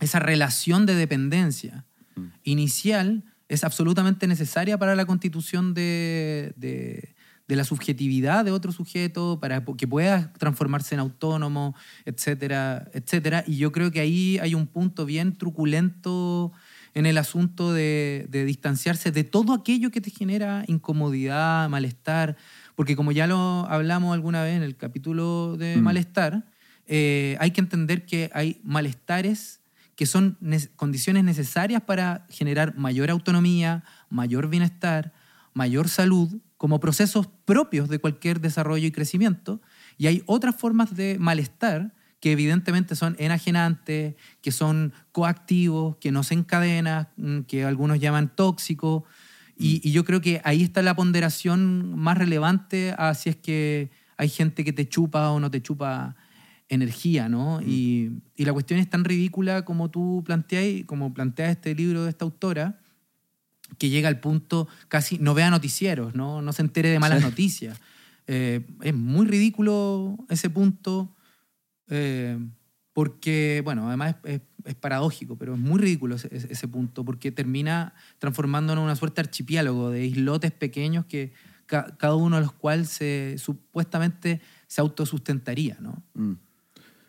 Esa 0.00 0.18
relación 0.18 0.86
de 0.86 0.94
dependencia 0.94 1.84
Mm. 2.16 2.24
inicial 2.44 3.24
es 3.48 3.62
absolutamente 3.64 4.26
necesaria 4.26 4.78
para 4.78 4.96
la 4.96 5.04
constitución 5.06 5.74
de, 5.74 6.54
de- 6.56 7.14
de 7.48 7.54
la 7.56 7.62
subjetividad 7.62 8.44
de 8.44 8.50
otro 8.50 8.72
sujeto, 8.72 9.38
para 9.40 9.64
que 9.64 9.86
pueda 9.86 10.32
transformarse 10.32 10.94
en 10.96 11.00
autónomo, 11.00 11.76
etcétera, 12.04 12.88
etcétera. 12.92 13.44
Y 13.46 13.58
yo 13.58 13.70
creo 13.70 13.92
que 13.92 14.00
ahí 14.00 14.38
hay 14.38 14.54
un 14.54 14.66
punto 14.66 15.04
bien 15.06 15.36
truculento 15.36 16.50
en 16.96 17.04
el 17.04 17.18
asunto 17.18 17.74
de, 17.74 18.26
de 18.30 18.46
distanciarse 18.46 19.12
de 19.12 19.22
todo 19.22 19.52
aquello 19.52 19.90
que 19.90 20.00
te 20.00 20.10
genera 20.10 20.64
incomodidad, 20.66 21.68
malestar, 21.68 22.36
porque 22.74 22.96
como 22.96 23.12
ya 23.12 23.26
lo 23.26 23.66
hablamos 23.68 24.14
alguna 24.14 24.42
vez 24.42 24.56
en 24.56 24.62
el 24.62 24.76
capítulo 24.76 25.56
de 25.58 25.76
Mm. 25.76 25.82
malestar, 25.84 26.46
eh, 26.86 27.36
hay 27.38 27.50
que 27.50 27.60
entender 27.60 28.06
que 28.06 28.30
hay 28.32 28.60
malestares 28.64 29.60
que 29.94 30.06
son 30.06 30.38
ne- 30.40 30.68
condiciones 30.76 31.22
necesarias 31.24 31.82
para 31.82 32.24
generar 32.30 32.74
mayor 32.78 33.10
autonomía, 33.10 33.84
mayor 34.08 34.48
bienestar, 34.48 35.12
mayor 35.52 35.88
salud, 35.90 36.40
como 36.56 36.80
procesos 36.80 37.28
propios 37.44 37.90
de 37.90 37.98
cualquier 37.98 38.40
desarrollo 38.40 38.86
y 38.86 38.90
crecimiento. 38.90 39.60
Y 39.98 40.06
hay 40.06 40.22
otras 40.24 40.56
formas 40.56 40.96
de 40.96 41.18
malestar 41.20 41.92
que 42.26 42.32
evidentemente 42.32 42.96
son 42.96 43.14
enajenantes, 43.20 44.16
que 44.42 44.50
son 44.50 44.92
coactivos, 45.12 45.94
que 45.98 46.10
no 46.10 46.24
se 46.24 46.34
encadenan, 46.34 47.06
mm, 47.16 47.42
que 47.42 47.64
algunos 47.64 48.00
llaman 48.00 48.34
tóxicos. 48.34 49.04
Y, 49.56 49.80
y 49.88 49.92
yo 49.92 50.04
creo 50.04 50.20
que 50.20 50.40
ahí 50.42 50.64
está 50.64 50.82
la 50.82 50.96
ponderación 50.96 51.96
más 51.96 52.18
relevante 52.18 52.96
a 52.98 53.14
si 53.14 53.30
es 53.30 53.36
que 53.36 53.92
hay 54.16 54.28
gente 54.28 54.64
que 54.64 54.72
te 54.72 54.88
chupa 54.88 55.30
o 55.30 55.38
no 55.38 55.52
te 55.52 55.62
chupa 55.62 56.16
energía, 56.68 57.28
¿no? 57.28 57.62
Y, 57.62 58.10
y 58.34 58.44
la 58.44 58.52
cuestión 58.52 58.80
es 58.80 58.90
tan 58.90 59.04
ridícula 59.04 59.64
como 59.64 59.88
tú 59.88 60.24
planteas, 60.26 60.84
como 60.84 61.14
plantea 61.14 61.52
este 61.52 61.76
libro 61.76 62.02
de 62.02 62.10
esta 62.10 62.24
autora, 62.24 62.80
que 63.78 63.88
llega 63.88 64.08
al 64.08 64.18
punto 64.18 64.66
casi 64.88 65.16
no 65.20 65.32
vea 65.32 65.48
noticieros, 65.50 66.16
no, 66.16 66.42
no 66.42 66.52
se 66.52 66.62
entere 66.62 66.88
de 66.88 66.98
malas 66.98 67.20
Sí. 67.20 67.24
noticias. 67.24 67.80
Eh, 68.26 68.66
es 68.82 68.94
muy 68.94 69.26
ridículo 69.28 70.18
ese 70.28 70.50
punto, 70.50 71.12
eh, 71.88 72.38
porque, 72.92 73.60
bueno, 73.64 73.86
además 73.88 74.16
es, 74.24 74.34
es- 74.36 74.40
es 74.64 74.74
paradójico, 74.74 75.36
pero 75.38 75.54
es 75.54 75.60
muy 75.60 75.78
ridículo 75.78 76.16
ese, 76.16 76.66
punto, 76.68 77.04
porque 77.04 77.30
termina 77.30 77.94
transformándonos 78.18 78.82
en 78.82 78.86
una 78.86 78.96
suerte 78.96 79.22
de 79.22 79.28
archipiélago 79.28 79.90
de 79.90 80.04
islotes 80.06 80.50
pequeños 80.50 81.06
que 81.06 81.32
ca- 81.66 81.96
cada 81.98 82.16
uno 82.16 82.34
de 82.36 82.42
los 82.42 82.52
cuales 82.52 82.88
se, 82.88 83.36
supuestamente 83.38 84.40
se 84.66 84.80
autosustentaría, 84.80 85.76
¿no? 85.80 86.02
Mm. 86.14 86.32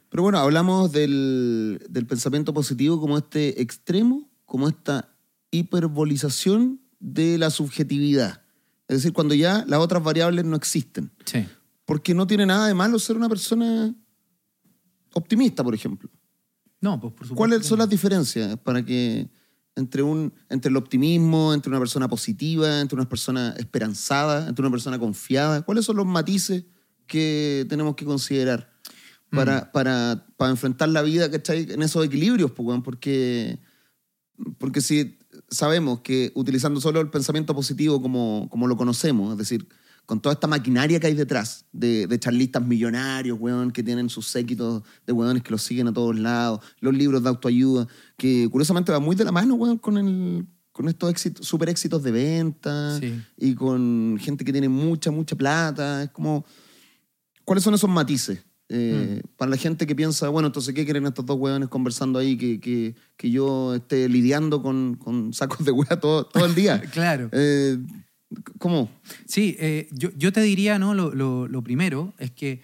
Pero 0.09 0.21
bueno, 0.23 0.37
hablamos 0.37 0.91
del, 0.91 1.81
del 1.89 2.05
pensamiento 2.05 2.53
positivo 2.53 2.99
como 2.99 3.17
este 3.17 3.59
extremo, 3.61 4.29
como 4.45 4.67
esta 4.69 5.09
hiperbolización 5.51 6.79
de 6.99 7.37
la 7.37 7.49
subjetividad. 7.49 8.41
Es 8.87 8.97
decir, 8.97 9.13
cuando 9.13 9.33
ya 9.35 9.65
las 9.67 9.79
otras 9.79 10.03
variables 10.03 10.45
no 10.45 10.55
existen. 10.55 11.11
Sí. 11.25 11.45
Porque 11.85 12.13
no 12.13 12.25
tiene 12.27 12.45
nada 12.45 12.67
de 12.67 12.73
malo 12.73 12.99
ser 12.99 13.15
una 13.17 13.29
persona 13.29 13.93
optimista, 15.17 15.63
por 15.63 15.73
ejemplo. 15.73 16.10
No, 16.82 16.99
pues 16.99 17.13
por 17.13 17.27
supuesto. 17.27 17.36
¿Cuáles 17.36 17.60
que 17.60 17.67
son 17.67 17.80
las 17.80 17.89
diferencias 17.89 18.58
para 18.60 18.86
que 18.86 19.30
entre, 19.75 20.01
un, 20.03 20.34
entre 20.49 20.69
el 20.69 20.77
optimismo, 20.77 21.53
entre 21.53 21.69
una 21.69 21.80
persona 21.80 22.08
positiva, 22.08 22.82
entre 22.82 22.95
una 22.95 23.10
persona 23.10 23.56
esperanzada, 23.58 24.47
entre 24.47 24.63
una 24.63 24.71
persona 24.71 24.99
confiada? 24.99 25.62
¿Cuáles 25.63 25.86
son 25.86 25.97
los 25.97 26.06
matices 26.06 26.65
que 27.08 27.65
tenemos 27.69 27.95
que 27.95 28.06
considerar 28.06 28.71
para, 29.32 29.62
Mm. 29.62 29.71
para, 29.71 30.27
para 30.38 30.51
enfrentar 30.51 30.89
la 30.89 31.01
vida 31.01 31.30
¿cachai? 31.30 31.67
en 31.71 31.82
esos 31.82 32.06
equilibrios? 32.06 32.51
pues, 32.51 32.82
porque, 32.84 33.60
porque 34.58 34.82
si 34.82 35.17
sabemos 35.49 36.01
que 36.01 36.32
utilizando 36.36 36.80
solo 36.82 37.01
el 37.01 37.10
pensamiento 37.10 37.56
positivo 37.56 38.01
como, 38.01 38.47
como 38.49 38.67
lo 38.67 38.77
conocemos, 38.77 39.32
es 39.32 39.38
decir, 39.38 39.67
con 40.08 40.22
toda 40.22 40.34
esta 40.34 40.48
maquinaria 40.48 41.00
que 41.00 41.08
hay 41.08 41.13
detrás 41.13 41.65
de, 41.72 42.08
de 42.08 42.17
charlistas 42.17 42.65
millonarios, 42.65 43.38
weón, 43.39 43.72
que 43.72 43.84
tienen 43.84 44.10
sus 44.10 44.26
séquitos 44.26 44.82
de 45.06 45.13
weones 45.13 45.43
que 45.43 45.52
los 45.52 45.62
siguen 45.62 45.89
a 45.89 45.93
todos 45.93 46.17
lados, 46.17 46.62
los 46.80 46.96
libros 46.96 47.22
de 47.22 47.30
autoayuda, 47.30 47.88
que 48.17 48.48
curiosamente 48.50 48.91
va 48.91 49.00
muy 49.02 49.15
de 49.17 49.26
la 49.26 49.32
mano, 49.34 49.56
weón, 49.56 49.78
con, 49.78 49.98
el, 49.98 50.48
con 50.72 50.88
estos 50.88 51.12
éxitos, 51.12 51.46
super 51.46 51.67
éxitos 51.70 52.02
de 52.04 52.12
venta 52.12 52.98
Sí. 53.00 53.22
y 53.38 53.54
con 53.54 54.17
gente 54.20 54.46
que 54.46 54.52
tiene 54.54 54.70
mucha, 54.70 55.12
mucha 55.12 55.36
plata. 55.36 56.04
Es 56.04 56.10
como, 56.12 56.46
¿cuáles 57.43 57.63
son 57.63 57.74
esos 57.74 57.89
matices? 57.89 58.39
Eh, 58.70 59.22
Para 59.38 59.52
la 59.52 59.58
gente 59.58 59.86
que 59.88 59.96
piensa, 59.96 60.30
bueno, 60.30 60.48
entonces, 60.48 60.74
¿qué 60.74 60.84
quieren 60.86 61.06
estos 61.06 61.26
dos 61.26 61.38
hueones 61.38 61.70
conversando 61.70 62.17
ahí? 62.20 62.38
Que, 62.38 62.60
que, 62.60 62.96
que 63.17 63.30
yo 63.32 63.76
esté 63.76 64.08
lidiando 64.10 64.62
con, 64.62 64.96
con 64.96 65.34
sacos 65.34 65.65
de 65.65 65.72
hueá 65.72 66.00
todo, 66.00 66.26
todo 66.26 66.46
el 66.46 66.56
día. 66.56 66.82
Claro. 66.93 67.30
Eh, 67.34 67.78
¿Cómo? 68.59 68.89
Sí, 69.25 69.55
eh, 69.59 69.87
yo, 69.91 70.09
yo 70.17 70.31
te 70.33 70.41
diría, 70.41 70.79
¿no? 70.79 70.93
Lo, 70.93 71.13
lo- 71.13 71.47
lo 71.47 71.61
primero 71.63 72.13
es 72.17 72.31
que 72.31 72.61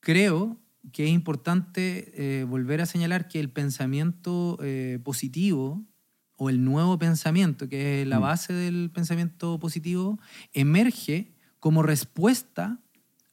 creo 0.00 0.58
que 0.92 1.04
es 1.04 1.10
importante 1.10 2.12
eh, 2.40 2.44
volver 2.44 2.80
a 2.80 2.86
señalar 2.86 3.28
que 3.28 3.38
el 3.38 3.50
pensamiento 3.50 4.58
eh, 4.62 4.98
positivo 5.04 5.84
o 6.36 6.50
el 6.50 6.64
nuevo 6.64 6.98
pensamiento, 6.98 7.68
que 7.68 8.02
es 8.02 8.08
la 8.08 8.18
Mm. 8.18 8.22
base 8.22 8.52
del 8.52 8.90
pensamiento 8.90 9.58
positivo, 9.60 10.18
emerge 10.52 11.32
como 11.60 11.82
respuesta 11.82 12.80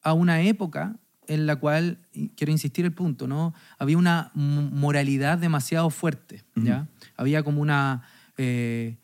a 0.03 0.13
una 0.13 0.41
época 0.41 0.99
en 1.27 1.45
la 1.47 1.55
cual, 1.55 1.99
quiero 2.35 2.51
insistir 2.51 2.85
el 2.85 2.91
punto, 2.93 3.27
¿no? 3.27 3.53
Había 3.77 3.97
una 3.97 4.31
moralidad 4.35 5.37
demasiado 5.37 5.89
fuerte, 5.91 6.43
¿ya? 6.55 6.87
Había 7.15 7.41
como 7.43 7.61
una... 7.61 8.03
eh, 8.37 8.97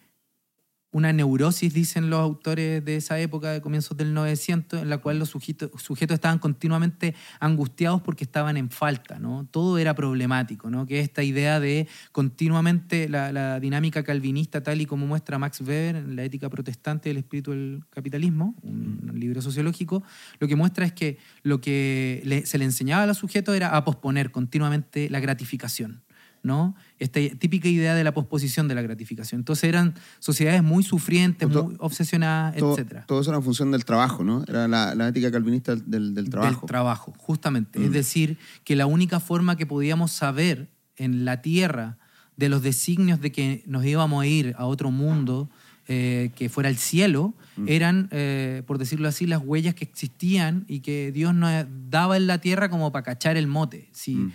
una 0.96 1.12
neurosis, 1.12 1.74
dicen 1.74 2.10
los 2.10 2.22
autores 2.22 2.84
de 2.86 2.96
esa 2.96 3.20
época, 3.20 3.52
de 3.52 3.60
comienzos 3.60 3.98
del 3.98 4.14
900, 4.14 4.82
en 4.82 4.90
la 4.90 5.00
cual 5.00 5.20
los 5.20 5.28
sujetos, 5.28 5.70
sujetos 5.82 6.16
estaban 6.16 6.40
continuamente 6.40 7.14
angustiados 7.42 8.02
porque 8.02 8.24
estaban 8.24 8.56
en 8.56 8.70
falta, 8.70 9.20
¿no? 9.20 9.46
Todo 9.52 9.78
era 9.78 9.94
problemático, 9.94 10.70
¿no? 10.70 10.86
Que 10.86 11.02
esta 11.02 11.22
idea 11.22 11.60
de 11.60 11.90
continuamente 12.14 13.10
la, 13.10 13.34
la 13.34 13.60
dinámica 13.60 14.04
calvinista, 14.04 14.64
tal 14.64 14.80
y 14.80 14.86
como 14.86 15.06
muestra 15.06 15.38
Max 15.38 15.60
Weber 15.60 15.98
en 15.98 16.16
La 16.16 16.24
ética 16.24 16.50
protestante 16.50 17.10
del 17.10 17.18
espíritu 17.18 17.52
del 17.52 17.84
capitalismo, 17.90 18.56
un, 18.62 19.12
libro 19.16 19.42
sociológico, 19.42 20.02
lo 20.40 20.48
que 20.48 20.56
muestra 20.56 20.86
es 20.86 20.94
que 20.94 21.18
lo 21.44 21.60
que 21.60 22.22
le- 22.26 22.46
se 22.46 22.58
le 22.58 22.64
enseñaba 22.66 23.04
a 23.04 23.06
los 23.06 23.18
sujetos 23.18 23.54
era 23.54 23.76
a 23.76 23.84
posponer 23.84 24.32
continuamente 24.32 25.10
la 25.10 25.20
gratificación. 25.20 26.05
¿No? 26.46 26.76
Esta 27.00 27.20
típica 27.38 27.68
idea 27.68 27.94
de 27.96 28.04
la 28.04 28.14
posposición 28.14 28.68
de 28.68 28.76
la 28.76 28.82
gratificación. 28.82 29.42
Entonces 29.42 29.66
eran 29.66 29.96
sociedades 30.20 30.64
muy 30.64 30.84
sufrientes, 30.84 31.50
To- 31.50 31.64
muy 31.66 31.76
obsesionadas, 31.80 32.56
Todo, 32.56 32.78
etc. 32.78 33.04
todo 33.08 33.20
eso 33.22 33.32
era 33.32 33.38
en 33.40 33.44
función 33.44 33.72
del 33.72 33.84
trabajo, 33.84 34.24
¿no? 34.24 34.44
Era 34.48 34.68
la, 34.68 34.96
la 34.96 35.08
ética 35.10 35.32
calvinista 35.32 35.76
del, 35.76 36.14
del 36.14 36.30
trabajo. 36.30 36.62
Del 36.62 36.68
trabajo, 36.68 37.14
justamente. 37.18 37.80
Mm. 37.80 37.84
Es 37.86 37.92
decir, 37.92 38.38
que 38.64 38.76
la 38.76 38.86
única 38.86 39.20
forma 39.20 39.58
que 39.58 39.66
podíamos 39.66 40.12
saber 40.12 40.70
en 40.96 41.26
la 41.26 41.42
tierra 41.42 41.98
de 42.38 42.50
los 42.50 42.62
designios 42.62 43.20
de 43.20 43.32
que 43.32 43.64
nos 43.66 43.84
íbamos 43.86 44.24
a 44.24 44.28
ir 44.28 44.54
a 44.58 44.66
otro 44.66 44.92
mundo, 44.92 45.50
eh, 45.88 46.32
que 46.36 46.50
fuera 46.50 46.70
el 46.70 46.78
cielo, 46.78 47.34
Mm. 47.58 47.66
eran, 47.70 48.10
eh, 48.12 48.64
por 48.68 48.78
decirlo 48.78 49.08
así, 49.08 49.26
las 49.28 49.42
huellas 49.42 49.76
que 49.76 49.86
existían 49.86 50.66
y 50.68 50.82
que 50.82 51.12
Dios 51.14 51.34
nos 51.34 51.66
daba 51.90 52.18
en 52.18 52.28
la 52.28 52.40
tierra 52.40 52.70
como 52.70 52.92
para 52.92 53.04
cachar 53.04 53.38
el 53.38 53.48
mote, 53.48 53.88
si, 53.94 54.16
Mm. 54.16 54.32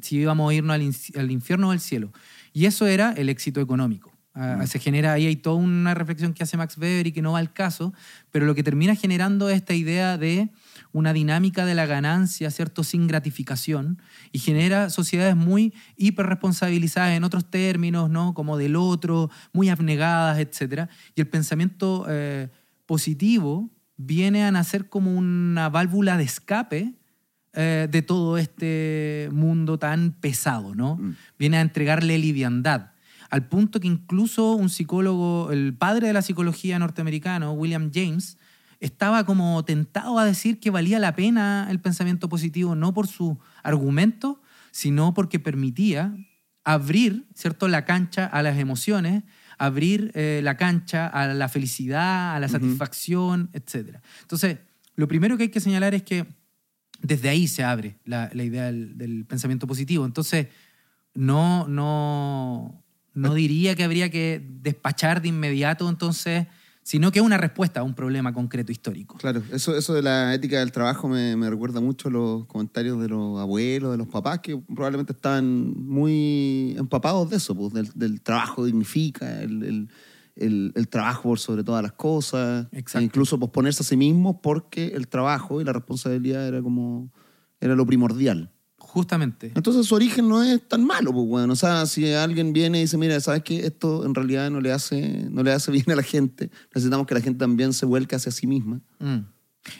Si 0.00 0.16
íbamos 0.16 0.50
a 0.50 0.54
irnos 0.54 0.76
al 1.16 1.30
infierno 1.30 1.68
o 1.68 1.70
al 1.72 1.80
cielo. 1.80 2.12
Y 2.52 2.66
eso 2.66 2.86
era 2.86 3.12
el 3.12 3.28
éxito 3.28 3.60
económico. 3.60 4.12
Ah, 4.34 4.56
Mm. 4.60 4.66
Se 4.66 4.78
genera 4.78 5.12
ahí, 5.12 5.26
hay 5.26 5.36
toda 5.36 5.56
una 5.56 5.94
reflexión 5.94 6.32
que 6.32 6.42
hace 6.42 6.56
Max 6.56 6.78
Weber 6.78 7.06
y 7.06 7.12
que 7.12 7.20
no 7.20 7.32
va 7.32 7.38
al 7.38 7.52
caso, 7.52 7.92
pero 8.30 8.46
lo 8.46 8.54
que 8.54 8.62
termina 8.62 8.94
generando 8.94 9.50
es 9.50 9.56
esta 9.56 9.74
idea 9.74 10.16
de 10.16 10.48
una 10.92 11.12
dinámica 11.12 11.66
de 11.66 11.74
la 11.74 11.84
ganancia, 11.84 12.50
¿cierto? 12.50 12.82
Sin 12.82 13.06
gratificación, 13.06 14.00
y 14.30 14.38
genera 14.38 14.88
sociedades 14.88 15.36
muy 15.36 15.74
hiperresponsabilizadas 15.96 17.14
en 17.14 17.24
otros 17.24 17.50
términos, 17.50 18.08
¿no? 18.08 18.32
Como 18.32 18.56
del 18.56 18.76
otro, 18.76 19.30
muy 19.52 19.68
abnegadas, 19.68 20.38
etc. 20.38 20.88
Y 21.14 21.20
el 21.20 21.28
pensamiento 21.28 22.06
eh, 22.08 22.48
positivo 22.86 23.70
viene 23.98 24.44
a 24.44 24.50
nacer 24.50 24.88
como 24.88 25.14
una 25.14 25.68
válvula 25.68 26.16
de 26.16 26.24
escape 26.24 26.94
eh, 27.54 27.86
de 27.90 28.02
todo 28.02 28.38
este 28.38 29.28
mundo 29.32 29.78
tan 29.78 30.12
pesado, 30.12 30.74
¿no? 30.74 30.96
Mm. 30.96 31.16
Viene 31.38 31.56
a 31.58 31.60
entregarle 31.60 32.16
liviandad. 32.18 32.92
Al 33.28 33.46
punto 33.46 33.80
que 33.80 33.88
incluso 33.88 34.52
un 34.52 34.68
psicólogo, 34.68 35.50
el 35.52 35.74
padre 35.74 36.06
de 36.06 36.12
la 36.12 36.22
psicología 36.22 36.78
norteamericano, 36.78 37.52
William 37.52 37.90
James, 37.92 38.38
estaba 38.80 39.24
como 39.24 39.64
tentado 39.64 40.18
a 40.18 40.24
decir 40.24 40.60
que 40.60 40.70
valía 40.70 40.98
la 40.98 41.14
pena 41.14 41.68
el 41.70 41.78
pensamiento 41.78 42.28
positivo, 42.28 42.74
no 42.74 42.92
por 42.92 43.06
su 43.06 43.38
argumento, 43.62 44.42
sino 44.70 45.14
porque 45.14 45.38
permitía 45.38 46.16
abrir 46.64 47.26
¿cierto? 47.34 47.68
la 47.68 47.84
cancha 47.84 48.26
a 48.26 48.42
las 48.42 48.58
emociones, 48.58 49.24
abrir 49.58 50.10
eh, 50.14 50.40
la 50.42 50.56
cancha 50.56 51.06
a 51.06 51.28
la 51.28 51.48
felicidad, 51.48 52.34
a 52.34 52.40
la 52.40 52.48
satisfacción, 52.48 53.50
etc. 53.52 53.98
Entonces, 54.22 54.58
lo 54.96 55.06
primero 55.06 55.36
que 55.36 55.44
hay 55.44 55.48
que 55.50 55.60
señalar 55.60 55.94
es 55.94 56.02
que 56.02 56.26
desde 57.02 57.28
ahí 57.28 57.48
se 57.48 57.64
abre 57.64 57.96
la, 58.04 58.30
la 58.32 58.44
idea 58.44 58.64
del, 58.66 58.96
del 58.96 59.24
pensamiento 59.26 59.66
positivo. 59.66 60.04
Entonces, 60.06 60.46
no, 61.14 61.68
no, 61.68 62.82
no 63.14 63.34
diría 63.34 63.74
que 63.74 63.84
habría 63.84 64.10
que 64.10 64.42
despachar 64.62 65.20
de 65.20 65.28
inmediato, 65.28 65.88
entonces, 65.88 66.46
sino 66.82 67.12
que 67.12 67.18
es 67.18 67.24
una 67.24 67.36
respuesta 67.38 67.80
a 67.80 67.82
un 67.82 67.94
problema 67.94 68.32
concreto 68.32 68.72
histórico. 68.72 69.16
Claro, 69.18 69.42
eso, 69.52 69.76
eso 69.76 69.94
de 69.94 70.02
la 70.02 70.34
ética 70.34 70.58
del 70.60 70.72
trabajo 70.72 71.08
me, 71.08 71.36
me 71.36 71.50
recuerda 71.50 71.80
mucho 71.80 72.08
los 72.08 72.46
comentarios 72.46 73.00
de 73.00 73.08
los 73.08 73.38
abuelos, 73.40 73.92
de 73.92 73.98
los 73.98 74.08
papás, 74.08 74.40
que 74.40 74.56
probablemente 74.56 75.12
estaban 75.12 75.74
muy 75.86 76.74
empapados 76.78 77.28
de 77.30 77.36
eso, 77.36 77.54
pues, 77.54 77.72
del, 77.72 77.88
del 77.94 78.20
trabajo 78.22 78.64
dignifica, 78.64 79.42
el, 79.42 79.62
el- 79.62 79.88
el- 80.36 80.72
el 80.74 80.88
trabajo 80.88 81.24
por 81.24 81.38
sobre 81.38 81.62
todas 81.64 81.82
las 81.82 81.92
cosas, 81.92 82.66
Exacto. 82.72 82.98
e 83.00 83.04
incluso 83.04 83.38
posponerse 83.38 83.82
a 83.82 83.86
sí 83.86 83.96
mismo 83.96 84.40
porque 84.40 84.88
el 84.88 85.08
trabajo 85.08 85.60
y 85.60 85.64
la 85.64 85.72
responsabilidad 85.72 86.46
era 86.48 86.62
como 86.62 87.10
era 87.60 87.74
lo 87.76 87.86
primordial. 87.86 88.50
Justamente. 88.78 89.52
Entonces 89.54 89.86
su 89.86 89.94
origen 89.94 90.28
no 90.28 90.42
es 90.42 90.66
tan 90.68 90.84
malo, 90.84 91.12
pues 91.12 91.26
bueno. 91.26 91.52
O 91.52 91.56
sea, 91.56 91.86
si 91.86 92.12
alguien 92.12 92.52
viene 92.52 92.78
y 92.78 92.82
dice, 92.82 92.98
mira, 92.98 93.18
¿sabes 93.20 93.42
qué? 93.42 93.64
Esto 93.66 94.04
en 94.04 94.14
realidad 94.14 94.50
no 94.50 94.60
le 94.60 94.72
hace, 94.72 95.28
no 95.30 95.42
le 95.42 95.52
hace 95.52 95.70
bien 95.86 95.90
a 95.90 95.94
la 95.94 96.02
gente. 96.02 96.50
Necesitamos 96.74 97.06
que 97.06 97.14
la 97.14 97.20
gente 97.20 97.38
también 97.38 97.72
se 97.72 97.86
vuelque 97.86 98.16
hacia 98.16 98.32
sí 98.32 98.46
misma. 98.46 98.80
Mm. 98.98 99.18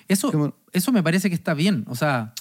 Eso, 0.09 0.57
eso 0.73 0.93
me 0.93 1.03
parece 1.03 1.29
que 1.29 1.35
está 1.35 1.55
bien. 1.55 1.85
O 1.89 1.95
sea, 1.97 2.33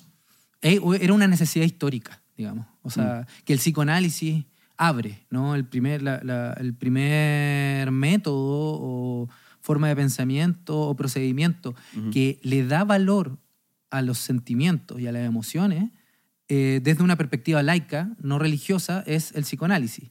e- 0.62 0.80
era 1.02 1.14
una 1.14 1.28
necesidad 1.28 1.66
histórica, 1.66 2.22
digamos. 2.38 2.68
O 2.84 2.90
sea, 2.92 3.26
que 3.46 3.54
el 3.54 3.60
psicoanálisis 3.60 4.46
abre, 4.82 5.26
¿no? 5.30 5.54
El 5.54 5.66
primer, 5.66 6.02
la- 6.02 6.22
la- 6.24 6.54
el 6.60 6.74
primer 6.74 7.92
método 7.92 8.80
o 8.82 9.30
forma 9.60 9.88
de 9.88 9.96
pensamiento 9.96 10.80
o 10.80 10.96
procedimiento 10.96 11.76
que 12.12 12.40
le 12.42 12.66
da 12.66 12.84
valor 12.84 13.38
a 13.92 14.02
los 14.02 14.18
sentimientos 14.18 15.00
y 15.00 15.06
a 15.08 15.12
las 15.12 15.24
emociones 15.26 15.92
eh, 16.50 16.82
desde 16.84 17.04
una 17.04 17.16
perspectiva 17.16 17.62
laica, 17.64 18.10
no 18.22 18.38
religiosa, 18.40 19.04
es 19.06 19.32
el 19.36 19.44
psicoanálisis. 19.44 20.10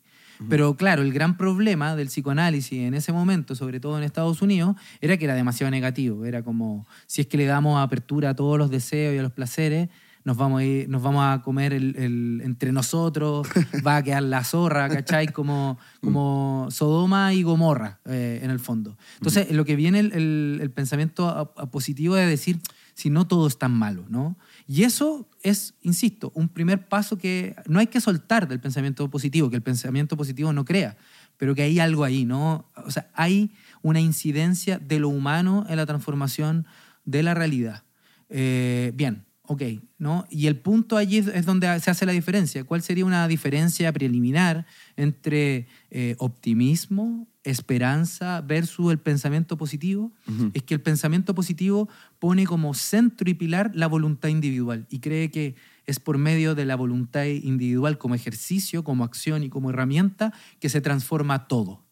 Pero 0.48 0.74
claro, 0.74 1.02
el 1.02 1.12
gran 1.12 1.36
problema 1.36 1.96
del 1.96 2.06
psicoanálisis 2.08 2.78
en 2.78 2.94
ese 2.94 3.12
momento, 3.12 3.54
sobre 3.54 3.78
todo 3.78 3.98
en 3.98 4.04
Estados 4.04 4.40
Unidos, 4.40 4.74
era 5.02 5.18
que 5.18 5.26
era 5.26 5.34
demasiado 5.34 5.70
negativo. 5.70 6.24
Era 6.24 6.42
como, 6.42 6.86
si 7.06 7.20
es 7.20 7.26
que 7.26 7.36
le 7.36 7.44
damos 7.44 7.78
apertura 7.78 8.30
a 8.30 8.34
todos 8.34 8.56
los 8.56 8.70
deseos 8.70 9.14
y 9.14 9.18
a 9.18 9.22
los 9.22 9.32
placeres, 9.32 9.90
nos 10.24 10.36
vamos 10.36 10.60
a, 10.60 10.64
ir- 10.64 10.88
nos 10.88 11.02
vamos 11.02 11.24
a 11.24 11.42
comer 11.42 11.72
el, 11.72 11.96
el- 11.96 12.40
entre 12.44 12.72
nosotros, 12.72 13.46
va 13.86 13.96
a 13.96 14.02
quedar 14.02 14.22
la 14.22 14.44
zorra, 14.44 14.88
¿cachai? 14.88 15.28
Como, 15.28 15.78
como 16.00 16.68
Sodoma 16.70 17.32
y 17.34 17.42
Gomorra, 17.42 18.00
eh, 18.04 18.40
en 18.42 18.50
el 18.50 18.58
fondo. 18.60 18.96
Entonces, 19.16 19.50
lo 19.52 19.64
que 19.64 19.76
viene 19.76 20.00
el, 20.00 20.70
pensamiento 20.74 21.28
a- 21.28 21.40
a 21.56 21.70
positivo 21.70 22.16
es 22.16 22.28
decir, 22.28 22.60
si 22.94 23.08
no 23.08 23.26
todo 23.26 23.46
es 23.46 23.56
tan 23.58 23.72
malo, 23.72 24.04
¿no? 24.10 24.36
Y 24.66 24.82
eso 24.82 25.28
es, 25.42 25.74
insisto, 25.80 26.32
un 26.34 26.48
primer 26.48 26.86
paso 26.88 27.16
que 27.16 27.56
no 27.66 27.78
hay 27.78 27.86
que 27.86 28.00
soltar 28.00 28.46
del 28.46 28.60
pensamiento 28.60 29.08
positivo, 29.08 29.48
que 29.48 29.56
el 29.56 29.62
pensamiento 29.62 30.16
positivo 30.18 30.52
no 30.52 30.66
crea, 30.66 30.98
pero 31.38 31.54
que 31.54 31.62
hay 31.62 31.78
algo 31.80 32.04
ahí, 32.04 32.26
¿no? 32.26 32.68
O 32.84 32.90
sea, 32.90 33.08
hay 33.14 33.52
una 33.80 34.00
incidencia 34.00 34.78
de 34.78 34.98
lo 34.98 35.08
humano 35.08 35.64
en 35.70 35.76
la 35.76 35.86
transformación 35.86 36.66
de 37.06 37.22
la 37.22 37.32
realidad. 37.32 37.84
Eh, 38.28 38.92
bien, 38.94 39.24
Ok, 39.52 39.62
¿no? 39.98 40.26
Y 40.30 40.46
el 40.46 40.60
punto 40.60 40.96
allí 40.96 41.16
es, 41.16 41.44
donde 41.44 41.80
se 41.80 41.90
hace 41.90 42.06
la 42.06 42.12
diferencia. 42.12 42.62
¿Cuál 42.62 42.82
sería 42.82 43.04
una 43.04 43.26
diferencia 43.26 43.92
preliminar 43.92 44.64
entre 44.94 45.66
eh, 45.90 46.14
optimismo, 46.18 47.26
esperanza 47.42 48.42
versus 48.42 48.92
el 48.92 49.00
pensamiento 49.00 49.56
positivo? 49.56 50.12
Es 50.54 50.62
que 50.62 50.74
el 50.74 50.80
pensamiento 50.80 51.34
positivo 51.34 51.88
pone 52.20 52.46
como 52.46 52.74
centro 52.74 53.28
y 53.28 53.34
pilar 53.34 53.72
la 53.74 53.88
voluntad 53.88 54.28
individual 54.28 54.86
y 54.88 55.00
cree 55.00 55.32
que 55.32 55.56
es 55.84 55.98
por 55.98 56.16
medio 56.16 56.54
de 56.54 56.64
la 56.64 56.76
voluntad 56.76 57.24
individual 57.24 57.98
como 57.98 58.14
ejercicio, 58.14 58.84
como 58.84 59.02
acción 59.02 59.42
y 59.42 59.48
como 59.48 59.70
herramienta 59.70 60.32
que 60.60 60.68
se 60.68 60.80
transforma 60.80 61.48
todo. 61.48 61.82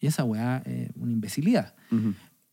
Y 0.00 0.06
esa 0.08 0.22
weá 0.22 0.62
es 0.66 0.90
una 0.96 1.12
imbecilidad. 1.12 1.76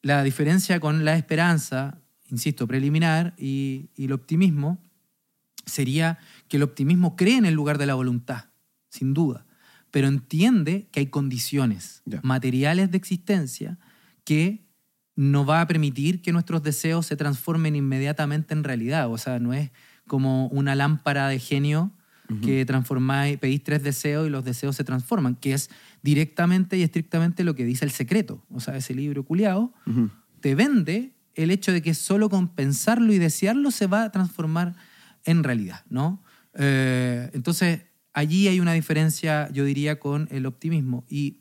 La 0.02 0.24
diferencia 0.24 0.80
con 0.80 1.04
la 1.04 1.18
esperanza 1.18 2.00
insisto, 2.34 2.68
preliminar 2.68 3.36
y, 3.38 3.90
el 3.96 4.12
optimismo 4.12 4.80
sería 5.66 6.18
que 6.50 6.58
el 6.58 6.64
optimismo 6.64 7.16
cree 7.16 7.38
en 7.38 7.46
el 7.46 7.54
lugar 7.54 7.78
de 7.78 7.86
la 7.86 7.94
voluntad, 7.94 8.46
sin 8.90 9.14
duda, 9.14 9.46
pero 9.92 10.08
entiende 10.08 10.88
que 10.92 11.00
hay 11.00 11.06
condiciones 11.06 12.02
materiales 12.24 12.92
de 12.92 12.98
existencia 12.98 13.78
que 14.26 14.66
no 15.16 15.46
va 15.46 15.62
a 15.62 15.68
permitir 15.68 16.22
que 16.22 16.34
nuestros 16.34 16.64
deseos 16.64 17.06
se 17.06 17.16
transformen 17.16 17.76
inmediatamente 17.76 18.54
en 18.54 18.64
realidad. 18.64 19.12
O 19.12 19.18
sea, 19.20 19.40
no 19.40 19.54
es 19.54 19.70
como 20.08 20.48
una 20.48 20.74
lámpara 20.76 21.28
de 21.28 21.40
genio 21.40 21.92
que 22.42 22.66
transformáis, 22.66 23.38
pedís 23.38 23.64
tres 23.64 23.84
deseos 23.84 24.26
y 24.26 24.32
los 24.32 24.44
deseos 24.44 24.76
se 24.76 24.84
transforman, 24.84 25.36
que 25.36 25.54
es 25.54 25.70
directamente 26.02 26.78
y 26.78 26.82
estrictamente 26.82 27.44
lo 27.44 27.54
que 27.54 27.64
dice 27.64 27.86
el 27.86 27.92
secreto. 27.92 28.44
O 28.50 28.60
sea, 28.60 28.76
ese 28.76 28.96
libro 28.96 29.24
culiado 29.24 29.72
te 30.42 30.56
vende 30.56 31.14
el 31.36 31.52
hecho 31.52 31.72
de 31.72 31.82
que 31.82 31.94
solo 31.94 32.30
con 32.30 32.50
pensarlo 32.50 33.14
y 33.14 33.20
desearlo 33.20 33.72
se 33.72 33.88
va 33.88 34.04
a 34.04 34.12
transformar 34.12 34.76
en 35.26 35.44
realidad, 35.44 35.84
¿no? 35.90 36.24
Eh, 36.54 37.30
entonces, 37.34 37.82
allí 38.14 38.48
hay 38.48 38.60
una 38.60 38.74
diferencia, 38.74 39.50
yo 39.52 39.66
diría, 39.66 40.00
con 40.00 40.28
el 40.32 40.46
optimismo. 40.46 41.06
Y 41.10 41.40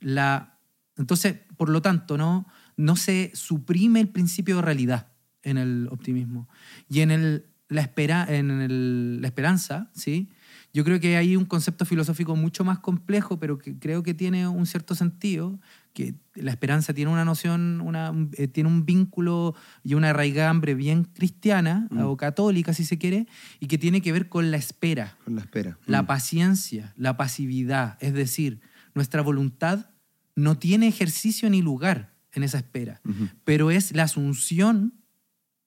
la, 0.00 0.58
entonces, 0.96 1.36
por 1.56 1.68
lo 1.68 1.82
tanto, 1.82 2.18
¿no? 2.18 2.46
no 2.78 2.96
se 2.96 3.32
suprime 3.34 4.00
el 4.00 4.08
principio 4.08 4.56
de 4.56 4.62
realidad 4.62 5.08
en 5.42 5.58
el 5.58 5.88
optimismo. 5.90 6.48
Y 6.88 7.00
en, 7.00 7.10
el, 7.10 7.46
la, 7.68 7.82
espera, 7.82 8.24
en 8.28 9.20
la 9.20 9.26
esperanza, 9.26 9.90
¿sí? 9.94 10.30
Yo 10.78 10.84
creo 10.84 11.00
que 11.00 11.16
hay 11.16 11.34
un 11.34 11.44
concepto 11.44 11.84
filosófico 11.84 12.36
mucho 12.36 12.62
más 12.62 12.78
complejo, 12.78 13.40
pero 13.40 13.58
que 13.58 13.76
creo 13.80 14.04
que 14.04 14.14
tiene 14.14 14.46
un 14.46 14.64
cierto 14.64 14.94
sentido, 14.94 15.58
que 15.92 16.14
la 16.36 16.52
esperanza 16.52 16.94
tiene 16.94 17.10
una 17.10 17.24
noción, 17.24 17.80
una, 17.80 18.12
eh, 18.34 18.46
tiene 18.46 18.70
un 18.70 18.86
vínculo 18.86 19.56
y 19.82 19.94
una 19.94 20.12
raigambre 20.12 20.76
bien 20.76 21.02
cristiana 21.02 21.88
mm. 21.90 22.02
o 22.02 22.16
católica, 22.16 22.74
si 22.74 22.84
se 22.84 22.96
quiere, 22.96 23.26
y 23.58 23.66
que 23.66 23.76
tiene 23.76 24.00
que 24.02 24.12
ver 24.12 24.28
con 24.28 24.52
la 24.52 24.56
espera. 24.56 25.16
Con 25.24 25.34
la 25.34 25.40
espera. 25.40 25.78
La 25.84 26.02
mm. 26.02 26.06
paciencia, 26.06 26.94
la 26.96 27.16
pasividad. 27.16 27.98
Es 27.98 28.14
decir, 28.14 28.60
nuestra 28.94 29.20
voluntad 29.20 29.90
no 30.36 30.58
tiene 30.58 30.86
ejercicio 30.86 31.50
ni 31.50 31.60
lugar 31.60 32.14
en 32.30 32.44
esa 32.44 32.58
espera, 32.58 33.00
pero 33.42 33.72
es 33.72 33.96
la 33.96 34.04
asunción 34.04 34.94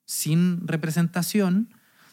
sin 0.06 0.66
representación 0.66 1.68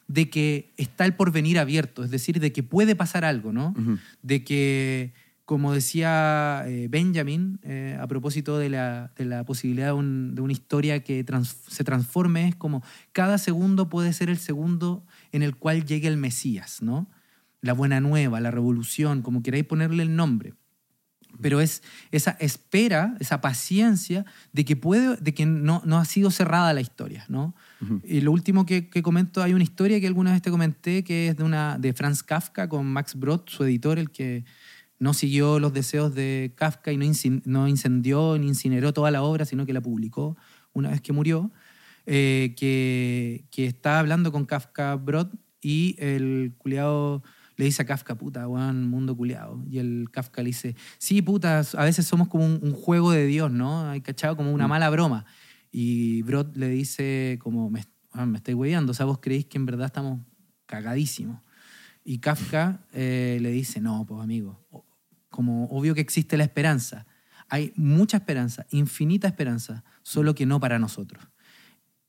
de 0.09 0.31
que 0.31 0.73
está 0.79 1.05
el 1.05 1.15
porvenir 1.15 1.59
abierto, 1.59 2.03
es 2.03 2.11
decir, 2.11 2.41
de 2.41 2.53
que 2.53 2.63
puede 2.63 2.97
pasar 2.97 3.25
algo, 3.25 3.53
¿no? 3.53 3.75
De 4.23 4.43
que 4.43 5.13
como 5.49 5.73
decía 5.73 6.65
eh, 6.67 6.89
Benjamin, 6.91 7.59
eh, 7.63 7.97
a 7.99 8.07
propósito 8.07 8.59
de 8.59 8.69
la, 8.69 9.13
posibilidad 9.47 9.87
de, 9.87 9.93
una 9.95 10.53
historia 10.53 11.03
que 11.03 11.25
se 11.69 11.85
transforme, 11.85 12.49
es 12.49 12.55
como 12.55 12.83
cada 13.13 13.39
segundo 13.39 13.89
puede 13.89 14.13
ser 14.13 14.29
el 14.29 14.37
segundo 14.37 15.07
en 15.33 15.43
el 15.43 15.57
cual 15.57 15.87
llegue 15.87 16.07
el 16.07 16.19
Mesías, 16.19 16.83
¿no? 16.83 17.09
La 17.63 17.73
buena 17.73 17.99
nueva, 18.01 18.41
la 18.41 18.51
revolución, 18.51 19.23
como 19.23 19.43
queráis 19.43 19.65
ponerle 19.65 20.03
el 20.03 20.15
nombre. 20.15 20.53
Pero 21.41 21.63
es 21.63 21.83
esa 22.11 22.33
espera, 22.33 23.17
esa 23.19 23.41
paciencia 23.41 24.27
de 24.53 24.67
que, 24.67 24.77
puede, 24.77 25.17
de 25.17 25.33
que 25.33 25.47
no, 25.47 25.81
no 25.87 25.97
ha 25.97 26.05
sido 26.05 26.31
cerrada 26.31 26.75
la 26.75 26.83
historia, 26.83 27.25
¿no? 27.29 27.55
Y 28.05 28.21
lo 28.23 28.33
último 28.33 28.67
que, 28.67 28.89
que, 28.89 29.03
comento, 29.03 29.43
hay 29.43 29.55
una 29.55 29.63
historia 29.63 30.01
que 30.01 30.07
alguna 30.07 30.33
vez 30.33 30.43
te 30.43 30.51
comenté 30.51 31.05
que 31.05 31.29
es 31.29 31.37
de, 31.37 31.45
una, 31.45 31.79
de 31.79 31.93
Franz 31.93 32.23
Kafka 32.23 32.69
con 32.69 32.87
Max 32.87 33.15
Brod, 33.15 33.43
su 33.47 33.63
editor, 33.65 33.99
el 33.99 34.11
que 34.11 34.45
no 34.99 35.15
siguió 35.15 35.61
los 35.61 35.73
deseos 35.73 36.15
de 36.15 36.53
Kafka 36.57 36.93
y 36.93 36.97
no, 36.97 37.69
incendió 37.69 38.37
ni 38.39 38.49
incineró 38.49 38.93
toda 38.93 39.11
la 39.11 39.23
obra, 39.23 39.45
sino 39.45 39.65
que 39.65 39.73
la 39.73 39.81
publicó 39.81 40.37
una 40.73 40.91
vez 40.91 41.01
que 41.01 41.13
murió, 41.13 41.53
eh, 42.07 42.55
que, 42.57 43.45
que, 43.51 43.67
está 43.67 44.01
hablando 44.01 44.33
con 44.33 44.45
Kafka 44.45 44.97
Brod 44.97 45.29
y 45.61 45.95
el 45.99 46.55
culiado 46.59 47.23
le 47.59 47.65
dice 47.65 47.83
a 47.83 47.87
Kafka, 47.87 48.15
puta, 48.15 48.47
weón, 48.47 48.89
mundo 48.89 49.17
culiado. 49.17 49.63
Y 49.69 49.79
el 49.79 50.09
Kafka 50.13 50.43
le 50.43 50.49
dice, 50.49 50.77
sí, 50.99 51.23
puta, 51.23 51.61
a 51.77 51.85
veces 51.85 52.07
somos 52.07 52.29
como 52.29 52.47
un, 52.47 52.73
juego 52.73 53.11
de 53.11 53.27
Dios, 53.27 53.51
¿no? 53.51 53.89
Hay 53.91 54.01
cachado 54.01 54.37
como 54.37 54.53
una 54.53 54.69
mm. 54.69 54.71
mala 54.71 54.91
broma. 54.91 55.27
Y 55.71 56.23
Brod 56.23 56.57
le 56.57 56.69
dice 56.69 57.39
como, 57.41 57.71
me, 57.71 57.85
me 58.15 58.39
estoy 58.39 58.55
weyando, 58.55 58.93
o 58.93 58.95
sea, 58.95 59.07
vos 59.07 59.19
creéis 59.21 59.47
que 59.47 59.59
en 59.59 59.67
verdad 59.67 59.87
estamos 59.87 60.21
cagadísimos. 60.67 61.43
Y 62.05 62.19
Kafka 62.19 62.87
eh, 62.93 63.39
le 63.43 63.51
dice, 63.51 63.81
no, 63.81 64.07
pues 64.07 64.23
amigo, 64.23 64.67
como 65.29 65.67
obvio 65.67 65.95
que 65.95 66.01
existe 66.01 66.37
la 66.37 66.45
esperanza. 66.45 67.07
Hay 67.49 67.73
mucha 67.77 68.19
esperanza, 68.19 68.67
infinita 68.71 69.29
esperanza, 69.29 69.85
solo 70.03 70.35
que 70.35 70.47
no 70.47 70.61
para 70.61 70.79
nosotros. 70.79 71.29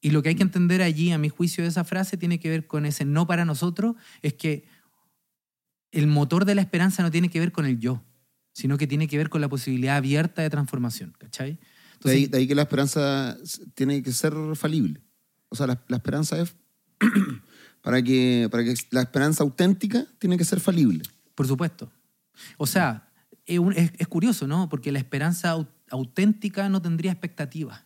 Y 0.01 0.11
lo 0.11 0.23
que 0.23 0.29
hay 0.29 0.35
que 0.35 0.43
entender 0.43 0.81
allí, 0.81 1.11
a 1.11 1.17
mi 1.17 1.29
juicio, 1.29 1.63
de 1.63 1.69
esa 1.69 1.83
frase 1.83 2.17
tiene 2.17 2.39
que 2.39 2.49
ver 2.49 2.67
con 2.67 2.85
ese 2.85 3.03
no 3.03 3.27
para 3.27 3.43
nosotros, 3.45 3.95
es 4.21 4.33
que 4.33 4.65
el 5.91 6.07
motor 6.07 6.45
de 6.45 6.55
la 6.55 6.61
esperanza 6.61 7.03
no 7.03 7.11
tiene 7.11 7.29
que 7.29 7.39
ver 7.39 7.51
con 7.51 7.65
el 7.65 7.79
yo, 7.79 8.03
sino 8.53 8.77
que 8.77 8.87
tiene 8.87 9.07
que 9.07 9.17
ver 9.17 9.29
con 9.29 9.41
la 9.41 9.49
posibilidad 9.49 9.97
abierta 9.97 10.41
de 10.41 10.49
transformación, 10.49 11.13
¿cachai? 11.17 11.59
De, 12.03 12.29
ahí, 12.33 12.47
que 12.47 12.55
la 12.55 12.63
esperanza 12.63 13.37
tiene 13.73 14.01
que 14.01 14.11
ser 14.11 14.33
falible. 14.55 15.01
O 15.49 15.55
sea, 15.55 15.67
la, 15.67 15.81
esperanza 15.89 16.39
es, 16.39 16.55
para 17.81 18.01
que, 18.01 18.47
para 18.51 18.63
que 18.63 18.75
la 18.91 19.01
esperanza 19.01 19.43
auténtica 19.43 20.05
tiene 20.19 20.37
que 20.37 20.45
ser 20.45 20.59
falible. 20.59 21.03
Por 21.35 21.47
supuesto. 21.47 21.91
O 22.57 22.67
sea, 22.67 23.09
es, 23.45 24.07
curioso, 24.07 24.47
¿no? 24.47 24.69
Porque 24.69 24.91
la 24.91 24.99
esperanza 24.99 25.55
auténtica 25.89 26.69
no 26.69 26.81
tendría 26.81 27.11
expectativas. 27.11 27.83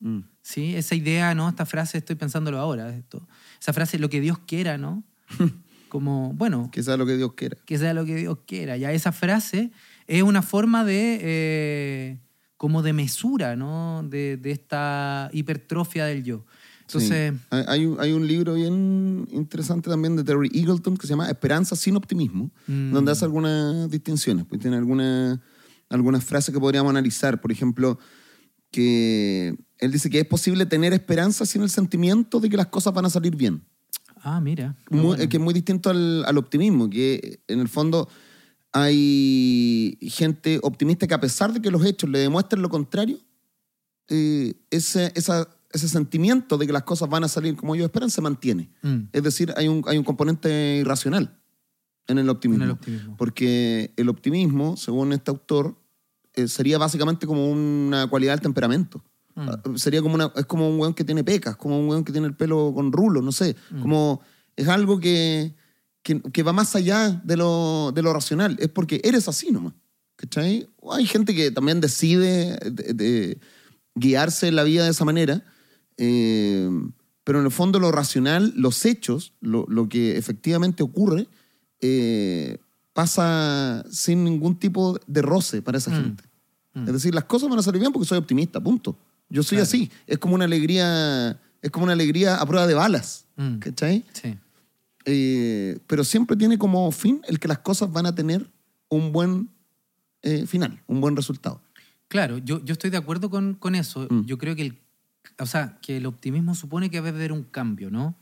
Mm. 0.00 0.20
¿Sí? 0.42 0.74
Esa 0.74 0.94
idea, 0.94 1.34
¿no? 1.34 1.48
Esta 1.48 1.66
frase, 1.66 1.98
estoy 1.98 2.16
pensándolo 2.16 2.58
ahora, 2.58 2.94
esto. 2.94 3.26
esa 3.60 3.72
frase, 3.72 3.98
lo 3.98 4.10
que 4.10 4.20
Dios 4.20 4.38
quiera, 4.40 4.76
¿no? 4.78 5.04
Como, 5.88 6.32
bueno. 6.32 6.70
Que 6.72 6.82
sea 6.82 6.96
lo 6.96 7.06
que 7.06 7.16
Dios 7.16 7.34
quiera. 7.34 7.58
Que 7.66 7.78
sea 7.78 7.92
lo 7.94 8.04
que 8.04 8.16
Dios 8.16 8.38
quiera. 8.46 8.76
Ya 8.78 8.92
esa 8.92 9.12
frase 9.12 9.70
es 10.06 10.22
una 10.22 10.42
forma 10.42 10.84
de, 10.84 11.18
eh, 11.20 12.18
como 12.62 12.80
de 12.80 12.92
mesura, 12.92 13.56
¿no? 13.56 14.04
De, 14.08 14.36
de 14.36 14.52
esta 14.52 15.28
hipertrofia 15.32 16.04
del 16.04 16.22
yo. 16.22 16.44
Entonces... 16.82 17.34
Hay, 17.50 17.92
hay, 17.98 18.12
un 18.12 18.24
libro 18.24 18.54
bien 18.54 19.26
interesante 19.32 19.90
también 19.90 20.14
de 20.14 20.22
Terry 20.22 20.48
Eagleton 20.54 20.96
que 20.96 21.08
se 21.08 21.14
llama 21.14 21.28
Esperanza 21.28 21.74
sin 21.74 21.96
optimismo, 21.96 22.52
mm. 22.68 22.92
donde 22.92 23.10
hace 23.10 23.24
algunas 23.24 23.90
distinciones, 23.90 24.46
pues 24.46 24.60
tiene 24.60 24.76
algunas 24.76 25.40
algunas 25.88 26.22
frases 26.22 26.54
que 26.54 26.60
podríamos 26.60 26.90
analizar. 26.90 27.40
Por 27.40 27.50
ejemplo, 27.50 27.98
que 28.70 29.56
él 29.78 29.90
dice 29.90 30.08
que 30.08 30.20
es 30.20 30.26
posible 30.26 30.64
tener 30.64 30.92
esperanza 30.92 31.44
sin 31.44 31.62
el 31.62 31.68
sentimiento 31.68 32.38
de 32.38 32.48
que 32.48 32.56
las 32.56 32.68
cosas 32.68 32.94
van 32.94 33.06
a 33.06 33.10
salir 33.10 33.34
bien. 33.34 33.64
Ah, 34.22 34.40
mira. 34.40 34.76
Que 34.88 35.36
es 35.36 35.42
muy 35.42 35.52
distinto 35.52 35.90
al, 35.90 36.24
al, 36.26 36.38
optimismo, 36.38 36.88
que 36.88 37.40
en 37.48 37.58
el 37.58 37.68
fondo 37.68 38.08
hay 38.72 39.98
gente 40.00 40.58
optimista 40.62 41.06
que 41.06 41.14
a 41.14 41.20
pesar 41.20 41.52
de 41.52 41.60
que 41.60 41.70
los 41.70 41.84
hechos 41.84 42.08
le 42.08 42.18
demuestren 42.18 42.62
lo 42.62 42.68
contrario, 42.68 43.18
eh, 44.08 44.54
esa 44.70 45.12
ese 45.72 45.88
sentimiento 45.88 46.58
de 46.58 46.66
que 46.66 46.72
las 46.72 46.82
cosas 46.82 47.08
van 47.08 47.24
a 47.24 47.28
salir 47.28 47.56
como 47.56 47.74
ellos 47.74 47.86
esperan 47.86 48.10
se 48.10 48.20
mantiene. 48.20 48.70
Mm. 48.82 49.04
Es 49.12 49.22
decir, 49.22 49.52
hay 49.56 49.68
un, 49.68 49.82
hay 49.86 49.98
un 49.98 50.04
componente 50.04 50.76
irracional 50.76 51.38
en 52.08 52.18
el, 52.18 52.28
optimismo, 52.28 52.78
Porque 53.16 53.92
el 53.96 54.08
optimismo, 54.08 54.76
según 54.76 55.12
este 55.12 55.30
autor, 55.30 55.76
eh, 56.34 56.48
sería 56.48 56.76
básicamente 56.76 57.26
como 57.26 57.48
una 57.48 58.06
cualidad 58.08 58.32
del 58.32 58.40
temperamento. 58.40 59.02
Mm. 59.34 59.48
Ah, 59.48 59.62
sería 59.76 60.02
como 60.02 60.14
una, 60.14 60.32
es 60.36 60.46
como 60.46 60.68
un 60.68 60.78
weón 60.78 60.94
que 60.94 61.04
tiene 61.04 61.24
pecas, 61.24 61.56
como 61.56 61.78
un 61.78 61.88
weón 61.88 62.04
que 62.04 62.12
tiene 62.12 62.26
el 62.26 62.34
pelo 62.34 62.72
con 62.74 62.92
rulo, 62.92 63.22
no 63.22 63.32
sé. 63.32 63.56
Mm. 63.70 63.80
Como 63.80 64.20
es 64.56 64.68
algo 64.68 65.00
que, 65.00 65.54
que, 66.02 66.42
va 66.42 66.52
más 66.52 66.74
allá 66.76 67.20
de 67.24 67.36
lo, 67.36 67.92
de 67.94 68.02
lo 68.02 68.12
racional. 68.12 68.56
Es 68.60 68.68
porque 68.68 69.00
eres 69.04 69.28
así 69.28 69.50
nomás. 69.50 69.74
¿Cachai? 70.16 70.68
Hay 70.92 71.06
gente 71.06 71.34
que 71.34 71.50
también 71.50 71.80
decide 71.80 72.58
de 72.70 73.38
guiarse 73.94 74.48
en 74.48 74.56
la 74.56 74.62
vida 74.62 74.84
de 74.84 74.90
esa 74.90 75.04
manera 75.04 75.44
eh, 75.96 76.68
pero 77.24 77.38
en 77.38 77.44
el 77.44 77.52
fondo 77.52 77.78
lo 77.78 77.92
racional, 77.92 78.52
los 78.56 78.84
hechos, 78.84 79.32
lo, 79.40 79.64
lo 79.68 79.88
que 79.88 80.16
efectivamente 80.16 80.82
ocurre, 80.82 81.28
eh, 81.80 82.58
pasa 82.92 83.84
sin 83.90 84.24
ningún 84.24 84.58
tipo 84.58 84.98
de 85.06 85.22
roce 85.22 85.62
para 85.62 85.78
esa 85.78 85.90
mm. 85.90 85.94
gente. 85.94 86.24
Mm. 86.74 86.86
Es 86.86 86.92
decir, 86.92 87.14
las 87.14 87.24
cosas 87.24 87.48
van 87.48 87.58
a 87.58 87.62
salir 87.62 87.80
bien 87.80 87.92
porque 87.92 88.08
soy 88.08 88.18
optimista, 88.18 88.60
punto. 88.60 88.96
Yo 89.28 89.42
soy 89.42 89.58
así. 89.58 89.90
Es 90.06 90.18
como 90.18 90.34
una 90.34 90.44
alegría 90.44 91.40
Es 91.62 91.70
como 91.70 91.84
una 91.84 91.94
alegría 91.94 92.36
a 92.36 92.46
prueba 92.46 92.66
de 92.66 92.74
balas. 92.74 93.26
Mm. 93.36 93.58
¿Cachai? 93.58 94.04
Sí. 94.12 94.36
Eh, 95.04 95.78
pero 95.86 96.04
siempre 96.04 96.36
tiene 96.36 96.58
como 96.58 96.90
fin 96.92 97.20
el 97.26 97.38
que 97.38 97.48
las 97.48 97.58
cosas 97.58 97.92
van 97.92 98.06
a 98.06 98.14
tener 98.14 98.50
un 98.88 99.12
buen 99.12 99.50
eh, 100.22 100.46
final, 100.46 100.82
un 100.86 101.00
buen 101.00 101.16
resultado. 101.16 101.60
Claro, 102.08 102.38
yo, 102.38 102.64
yo 102.64 102.72
estoy 102.72 102.90
de 102.90 102.98
acuerdo 102.98 103.30
con, 103.30 103.54
con 103.54 103.74
eso. 103.74 104.06
Mm. 104.10 104.26
Yo 104.26 104.38
creo 104.38 104.54
que 104.54 104.62
el, 104.62 104.78
o 105.38 105.46
sea, 105.46 105.78
que 105.80 105.96
el 105.96 106.06
optimismo 106.06 106.54
supone 106.54 106.90
que 106.90 107.00
va 107.00 107.08
a 107.08 107.10
haber 107.10 107.32
un 107.32 107.42
cambio, 107.44 107.90
¿no? 107.90 108.16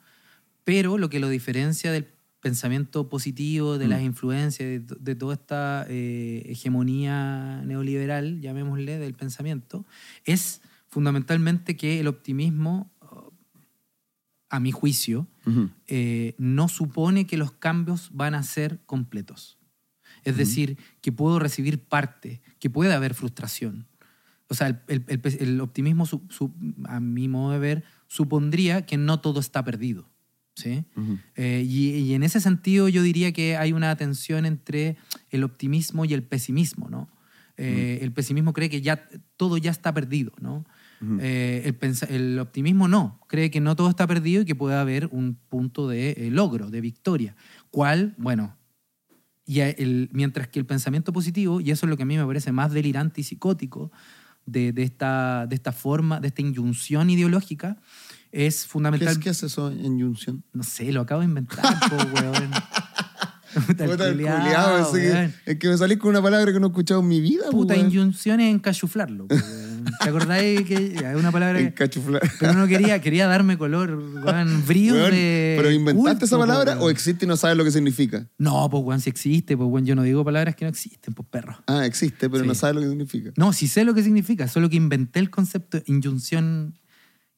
Pero 0.64 0.96
lo 0.96 1.10
que 1.10 1.18
lo 1.18 1.28
diferencia 1.28 1.90
del 1.90 2.06
pensamiento 2.40 3.08
positivo, 3.08 3.76
de 3.78 3.86
Mm. 3.86 3.90
las 3.90 4.02
influencias, 4.02 4.68
de, 4.68 4.96
de 4.98 5.14
toda 5.14 5.34
esta 5.34 5.86
eh, 5.88 6.42
hegemonía 6.46 7.62
neoliberal, 7.66 8.40
llamémosle, 8.40 8.98
del 8.98 9.14
pensamiento, 9.14 9.84
es 10.24 10.62
fundamentalmente 10.88 11.76
que 11.76 12.00
el 12.00 12.06
optimismo, 12.06 12.90
a 14.50 14.60
mi 14.60 14.72
juicio, 14.72 15.26
eh, 15.86 16.34
no 16.38 16.68
supone 16.68 17.26
que 17.26 17.36
los 17.38 17.52
cambios 17.52 18.10
van 18.12 18.34
a 18.34 18.42
ser 18.42 18.80
completos. 18.84 19.58
Es 20.24 20.36
decir, 20.36 20.76
que 21.00 21.12
puedo 21.12 21.38
recibir 21.38 21.78
parte, 21.82 22.42
que 22.58 22.68
puede 22.68 22.92
haber 22.92 23.14
frustración. 23.14 23.86
O 24.48 24.54
sea, 24.54 24.66
el, 24.66 24.80
el- 24.88 25.04
el 25.08 25.20
pe- 25.20 25.42
el 25.42 25.60
optimismo, 25.60 26.04
su- 26.04 26.26
su- 26.28 26.52
a 26.84 27.00
mi 27.00 27.28
modo 27.28 27.52
de 27.52 27.58
ver, 27.60 27.84
supondría 28.08 28.84
que 28.84 28.96
no 28.96 29.20
todo 29.20 29.40
está 29.40 29.64
perdido. 29.64 30.10
¿sí? 30.56 30.84
Eh, 31.36 31.64
y, 31.66 31.90
y 31.96 32.14
en 32.14 32.22
ese 32.22 32.40
sentido 32.40 32.88
yo 32.88 33.02
diría 33.02 33.32
que 33.32 33.56
hay 33.56 33.72
una 33.72 33.94
tensión 33.96 34.44
entre 34.44 34.96
el 35.30 35.44
optimismo 35.44 36.04
y 36.04 36.12
el 36.12 36.22
pesimismo. 36.24 36.88
¿no? 36.90 37.08
Eh, 37.56 38.00
El 38.02 38.12
pesimismo 38.12 38.52
cree 38.52 38.68
que 38.68 38.82
ya 38.82 39.08
todo 39.38 39.56
ya 39.56 39.70
está 39.70 39.94
perdido. 39.94 40.32
¿no? 40.40 40.66
Ujú. 41.02 41.18
Eh, 41.20 41.74
el, 41.80 42.14
el 42.14 42.38
optimismo 42.38 42.86
no, 42.88 43.20
cree 43.26 43.50
que 43.50 43.60
no 43.60 43.74
todo 43.76 43.88
está 43.88 44.06
perdido 44.06 44.42
y 44.42 44.44
que 44.44 44.54
puede 44.54 44.76
haber 44.76 45.06
un 45.12 45.34
punto 45.48 45.88
de 45.88 46.10
eh, 46.12 46.30
logro, 46.30 46.70
de 46.70 46.80
victoria. 46.80 47.34
¿Cuál? 47.70 48.14
Bueno, 48.18 48.56
y 49.46 49.60
el- 49.60 50.10
mientras 50.12 50.48
que 50.48 50.58
el 50.58 50.66
pensamiento 50.66 51.12
positivo, 51.12 51.60
y 51.60 51.70
eso 51.70 51.86
es 51.86 51.90
lo 51.90 51.96
que 51.96 52.02
a 52.02 52.06
mí 52.06 52.16
me 52.18 52.26
parece 52.26 52.52
más 52.52 52.72
delirante 52.72 53.20
y 53.22 53.24
psicótico 53.24 53.90
de, 54.46 54.72
de 54.72 54.82
esta, 54.82 55.46
de 55.48 55.54
esta 55.54 55.72
forma, 55.72 56.20
de 56.20 56.28
esta 56.28 56.42
inyunción 56.42 57.08
ideológica, 57.10 57.78
es 58.32 58.62
¿Qué 58.64 58.68
fundamental. 58.68 59.08
es, 59.08 59.18
qué 59.18 59.30
es 59.30 59.42
eso 59.42 59.70
en 59.70 59.98
Junción? 60.00 60.44
No 60.52 60.62
sé, 60.62 60.92
lo 60.92 61.00
acabo 61.00 61.20
de 61.22 61.26
inventar, 61.26 61.64
po, 61.90 61.96
weón. 61.96 62.50
Puta, 63.66 63.84
el 63.84 63.90
Puta, 63.90 64.06
el 64.08 64.12
culiao, 64.16 64.38
culiao, 64.40 64.78
ese 64.88 65.00
que- 65.00 65.12
weón. 65.12 65.34
es 65.46 65.58
que 65.58 65.68
me 65.68 65.76
salís 65.78 65.98
con 65.98 66.10
una 66.10 66.22
palabra 66.22 66.52
que 66.52 66.60
no 66.60 66.66
he 66.66 66.70
escuchado 66.70 67.00
en 67.00 67.08
mi 67.08 67.20
vida. 67.20 67.44
Puta, 67.50 67.74
weón. 67.74 67.86
inyunción 67.86 68.38
es 68.40 68.54
encachuflarlo. 68.54 69.26
weón. 69.28 69.69
¿Te 70.02 70.08
acordáis 70.08 70.62
que 70.62 70.94
una 71.16 71.32
palabra 71.32 71.58
que... 71.58 71.66
Encachuflar. 71.66 72.22
Pero 72.38 72.52
no 72.54 72.66
quería, 72.66 73.00
quería 73.00 73.26
darme 73.26 73.58
color, 73.58 73.90
weón, 74.24 74.64
brillo 74.66 74.94
Weón, 74.94 75.10
de. 75.10 75.54
¿Pero 75.56 75.70
inventaste 75.70 76.10
culto, 76.10 76.24
esa 76.26 76.38
palabra 76.38 76.72
weón. 76.72 76.84
o 76.84 76.90
existe 76.90 77.24
y 77.24 77.28
no 77.28 77.36
sabes 77.36 77.56
lo 77.56 77.64
que 77.64 77.70
significa? 77.70 78.26
No, 78.38 78.68
pues, 78.70 78.82
weón, 78.84 79.00
si 79.00 79.10
existe, 79.10 79.56
pues, 79.56 79.68
weón, 79.68 79.86
yo 79.86 79.94
no 79.94 80.02
digo 80.02 80.24
palabras 80.24 80.54
que 80.56 80.64
no 80.64 80.68
existen, 80.70 81.14
pues, 81.14 81.26
perro. 81.30 81.56
Ah, 81.66 81.86
existe, 81.86 82.28
pero 82.30 82.42
Sí. 82.42 82.48
no 82.48 82.54
sabes 82.54 82.76
lo 82.76 82.82
que 82.82 82.88
significa. 82.88 83.30
No, 83.36 83.52
sí 83.52 83.68
sé 83.68 83.84
lo 83.84 83.94
que 83.94 84.02
significa, 84.02 84.48
solo 84.48 84.68
que 84.70 84.76
inventé 84.76 85.18
el 85.20 85.30
concepto 85.30 85.78
de 85.78 85.84
inyunción 85.86 86.74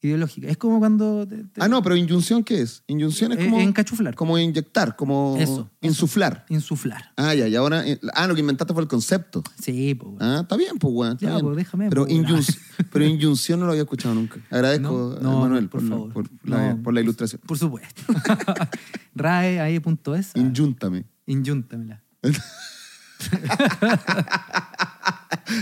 ideológica. 0.03 0.47
Es 0.47 0.57
como 0.57 0.79
cuando. 0.79 1.25
te- 1.27 1.43
te- 1.45 1.61
Ah, 1.61 1.67
no, 1.67 1.81
pero 1.81 1.95
inyunción, 1.95 2.43
¿qué 2.43 2.61
es? 2.61 2.83
Inyunción 2.87 3.31
es 3.31 3.39
Eh, 3.39 3.45
como, 3.45 3.59
encachuflar. 3.59 4.15
como 4.15 4.37
inyectar, 4.37 4.95
como 4.95 5.37
Eso, 5.39 5.69
insuflar. 5.81 6.45
Insuflar. 6.49 7.11
Ah, 7.17 7.33
ya, 7.33 7.47
y 7.47 7.55
ahora. 7.55 7.87
eh, 7.87 7.99
Ah, 8.13 8.27
lo 8.27 8.35
que 8.35 8.41
inventaste 8.41 8.73
fue 8.73 8.83
el 8.83 8.87
concepto. 8.89 9.41
Sí, 9.61 9.95
pues. 9.95 10.15
Ah, 10.19 10.39
está 10.43 10.57
bien, 10.57 10.77
pues, 10.79 10.93
weón. 10.93 11.13
está 11.13 11.25
Ya, 11.25 11.31
bien. 11.33 11.45
pues, 11.45 11.57
déjame, 11.57 11.89
Pero, 11.89 12.05
pues, 12.05 12.17
weón. 12.17 12.43
pero 12.91 13.05
inyunción 13.05 13.59
no 13.59 13.65
lo 13.65 13.71
había 13.71 13.83
escuchado 13.83 14.13
nunca. 14.13 14.39
Agradezco, 14.51 15.17
No, 15.21 15.31
no, 15.31 15.39
Manuel, 15.41 15.69
por 15.69 15.81
por, 15.81 15.89
la- 15.89 15.95
favor. 15.95 16.13
por 16.13 16.29
la, 16.43 16.73
No, 16.75 16.83
por 16.83 16.93
la 16.93 17.01
ilustración. 17.01 17.41
Por 17.45 17.57
supuesto. 17.57 18.01
Rae 19.15 19.59
ahí 19.59 19.79
punto 19.79 20.15
es. 20.15 20.31
Inyúntame. 20.35 21.05
Inyúntamela. 21.25 22.03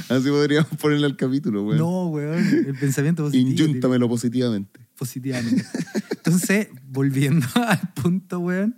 Así 0.09 0.29
podríamos 0.29 0.69
ponerle 0.79 1.05
al 1.05 1.15
capítulo, 1.15 1.63
weón. 1.65 1.77
No, 1.79 2.07
weón. 2.07 2.45
El 2.67 2.77
pensamiento 2.77 3.23
positivo. 3.23 3.49
Inyúntamelo 3.49 4.07
positivamente. 4.07 4.79
positivamente. 4.97 5.65
Entonces, 6.11 6.67
volviendo 6.87 7.47
al 7.55 7.79
punto, 7.93 8.39
weón, 8.39 8.75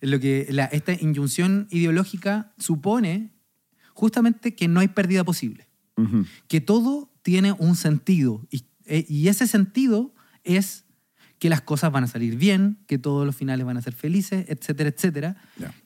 lo 0.00 0.20
que 0.20 0.46
la- 0.50 0.66
esta 0.66 0.92
inyunción 0.92 1.66
ideológica 1.70 2.52
supone 2.58 3.32
justamente 3.92 4.54
que 4.54 4.68
no 4.68 4.80
hay 4.80 4.88
pérdida 4.88 5.24
posible, 5.24 5.68
que 6.48 6.60
todo 6.60 7.12
tiene 7.22 7.52
un 7.52 7.76
sentido 7.76 8.44
y, 8.50 8.64
eh, 8.86 9.04
y 9.08 9.28
ese 9.28 9.46
sentido 9.46 10.12
es 10.42 10.83
que 11.44 11.50
las 11.50 11.60
cosas 11.60 11.92
van 11.92 12.04
a 12.04 12.06
salir 12.06 12.36
bien, 12.38 12.78
que 12.86 12.96
todos 12.96 13.26
los 13.26 13.36
finales 13.36 13.66
van 13.66 13.76
a 13.76 13.82
ser 13.82 13.92
felices, 13.92 14.46
etcétera, 14.48 14.88
etcétera, 14.88 15.36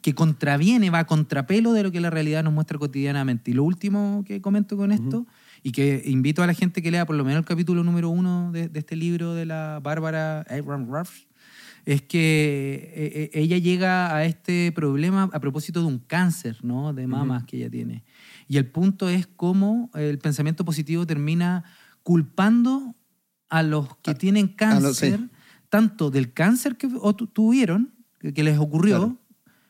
que 0.02 0.14
contraviene, 0.14 0.88
va 0.88 1.00
a 1.00 1.04
contrapelo 1.08 1.72
de 1.72 1.82
lo 1.82 1.90
que 1.90 1.98
la 2.00 2.10
realidad 2.10 2.44
nos 2.44 2.52
muestra 2.52 2.78
cotidianamente. 2.78 3.50
Y 3.50 3.54
lo 3.54 3.64
último 3.64 4.22
que 4.24 4.40
comento 4.40 4.76
con 4.76 4.92
esto, 4.92 5.26
y 5.64 5.72
que 5.72 6.00
invito 6.06 6.44
a 6.44 6.46
la 6.46 6.54
gente 6.54 6.80
que 6.80 6.92
lea 6.92 7.04
por 7.06 7.16
lo 7.16 7.24
menos 7.24 7.40
el 7.40 7.44
capítulo 7.44 7.82
número 7.82 8.08
uno 8.08 8.52
de, 8.52 8.68
de 8.68 8.78
este 8.78 8.94
libro 8.94 9.34
de 9.34 9.46
la 9.46 9.80
Bárbara 9.82 10.42
Abraham 10.48 10.86
Ruff, 10.88 11.24
es 11.84 12.02
que 12.02 12.92
eh, 12.94 13.12
eh, 13.24 13.30
ella 13.42 13.58
llega 13.58 14.14
a 14.14 14.24
este 14.26 14.70
problema 14.70 15.28
a 15.32 15.40
propósito 15.40 15.80
de 15.80 15.86
un 15.86 15.98
cáncer 15.98 16.58
¿no? 16.62 16.92
de 16.92 17.08
mamas 17.08 17.42
que 17.46 17.56
ella 17.56 17.68
tiene. 17.70 18.04
Y 18.46 18.58
el 18.58 18.66
punto 18.66 19.08
es 19.08 19.26
cómo 19.26 19.90
el 19.94 20.20
pensamiento 20.20 20.64
positivo 20.64 21.04
termina 21.04 21.64
culpando 22.04 22.94
a 23.48 23.62
los 23.64 23.88
que 24.02 24.14
tienen 24.14 24.46
cáncer, 24.46 24.82
los- 24.82 24.96
sí. 24.98 25.28
Tanto 25.68 26.10
del 26.10 26.32
cáncer 26.32 26.76
que 26.76 26.88
tuvieron, 27.32 27.94
que, 28.20 28.42
les 28.42 28.58
ocurrió, 28.58 28.96
Claro. 28.98 29.16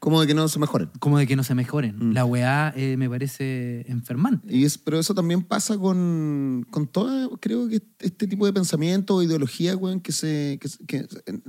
Como 0.01 0.21
de 0.21 0.29
que 0.29 0.35
no 0.35 0.47
se 0.47 0.61
mejoren. 0.61 0.91
como 1.01 1.19
de 1.19 1.27
que 1.27 1.35
no 1.35 1.43
se 1.43 1.57
mejoren. 1.57 1.97
Mm. 1.99 2.13
La 2.13 2.25
weá 2.25 2.73
eh, 2.77 2.97
me 2.97 3.11
parece 3.11 3.85
enfermante. 3.91 4.47
Y 4.57 4.65
es, 4.65 4.79
pero 4.79 4.97
eso 5.01 5.13
también 5.13 5.43
pasa 5.43 5.77
con, 5.77 6.65
con 6.71 6.87
todo, 6.87 7.37
creo 7.41 7.69
que 7.69 7.83
este 7.99 8.29
tipo 8.29 8.47
de 8.47 8.53
pensamiento 8.53 9.17
o 9.17 9.23
ideología, 9.25 9.77
weón, 9.77 10.01
que 10.01 10.13
se. 10.13 10.59
Que, 10.61 10.69
que 10.87 11.09
en, 11.27 11.43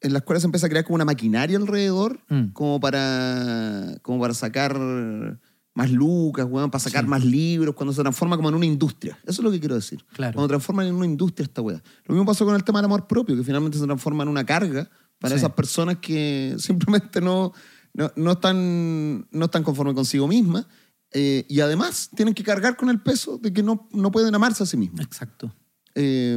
en 0.00 0.12
las 0.12 0.22
cuales 0.22 0.42
se 0.42 0.46
empieza 0.46 0.66
a 0.68 0.70
crear 0.70 0.84
como 0.84 0.94
una 0.94 1.04
maquinaria 1.04 1.56
alrededor, 1.58 2.20
Mm. 2.28 2.52
como 2.52 2.78
para. 2.78 3.98
como 4.02 4.20
para 4.20 4.34
sacar 4.34 5.40
más 5.76 5.90
lucas, 5.92 6.46
weón, 6.50 6.70
para 6.70 6.82
sacar 6.82 7.04
Sí. 7.04 7.10
más 7.10 7.24
libros, 7.24 7.74
cuando 7.76 7.92
se 7.92 8.00
transforma 8.02 8.36
como 8.36 8.48
en 8.48 8.54
una 8.56 8.66
industria. 8.66 9.16
Eso 9.22 9.40
es 9.40 9.44
lo 9.44 9.50
que 9.52 9.60
quiero 9.60 9.74
decir. 9.76 10.04
Claro. 10.14 10.34
Cuando 10.34 10.48
transforman 10.48 10.86
en 10.88 10.94
una 10.94 11.06
industria 11.06 11.44
esta 11.44 11.62
weá. 11.62 11.80
Lo 12.06 12.14
mismo 12.14 12.26
pasó 12.26 12.44
con 12.44 12.54
el 12.56 12.64
tema 12.64 12.78
del 12.80 12.86
amor 12.86 13.06
propio, 13.06 13.36
que 13.36 13.44
finalmente 13.44 13.78
se 13.78 13.84
transforma 13.84 14.24
en 14.24 14.30
una 14.30 14.44
carga 14.44 14.90
para 15.20 15.34
Sí. 15.34 15.38
esas 15.38 15.52
personas 15.52 15.98
que 15.98 16.56
simplemente 16.58 17.20
no, 17.20 17.52
no, 17.94 18.10
no 18.16 18.32
están, 18.32 19.28
no 19.30 19.44
están 19.44 19.62
conformes 19.62 19.94
consigo 19.94 20.26
mismas. 20.26 20.66
eh, 21.12 21.46
y 21.48 21.60
además 21.60 22.10
tienen 22.16 22.34
que 22.34 22.42
cargar 22.42 22.76
con 22.76 22.90
el 22.90 23.00
peso 23.00 23.38
de 23.38 23.52
que 23.52 23.62
no, 23.62 23.88
no 23.92 24.10
pueden 24.10 24.34
amarse 24.34 24.64
a 24.64 24.66
sí 24.66 24.76
mismos. 24.76 25.00
Exacto. 25.00 25.54
Eh, 25.94 26.36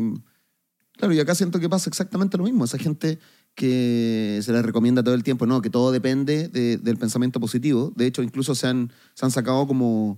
claro, 0.94 1.14
y 1.14 1.20
acá 1.20 1.34
siento 1.36 1.60
que 1.60 1.68
pasa 1.68 1.90
exactamente 1.90 2.38
lo 2.38 2.44
mismo. 2.44 2.64
Esa 2.66 2.78
gente 2.78 3.20
que 3.60 4.40
se 4.42 4.54
les 4.54 4.64
recomienda 4.66 5.04
todo 5.04 5.14
el 5.16 5.24
tiempo, 5.24 5.46
no, 5.46 5.62
que 5.62 5.70
todo 5.70 5.92
depende 5.92 6.48
de- 6.48 6.78
del 6.78 6.96
pensamiento 6.96 7.42
positivo. 7.42 7.92
De 7.98 8.06
hecho, 8.08 8.24
incluso 8.24 8.56
se 8.56 8.68
han, 8.68 8.90
se 9.14 9.26
han 9.26 9.32
sacado 9.32 9.68
como, 9.68 10.18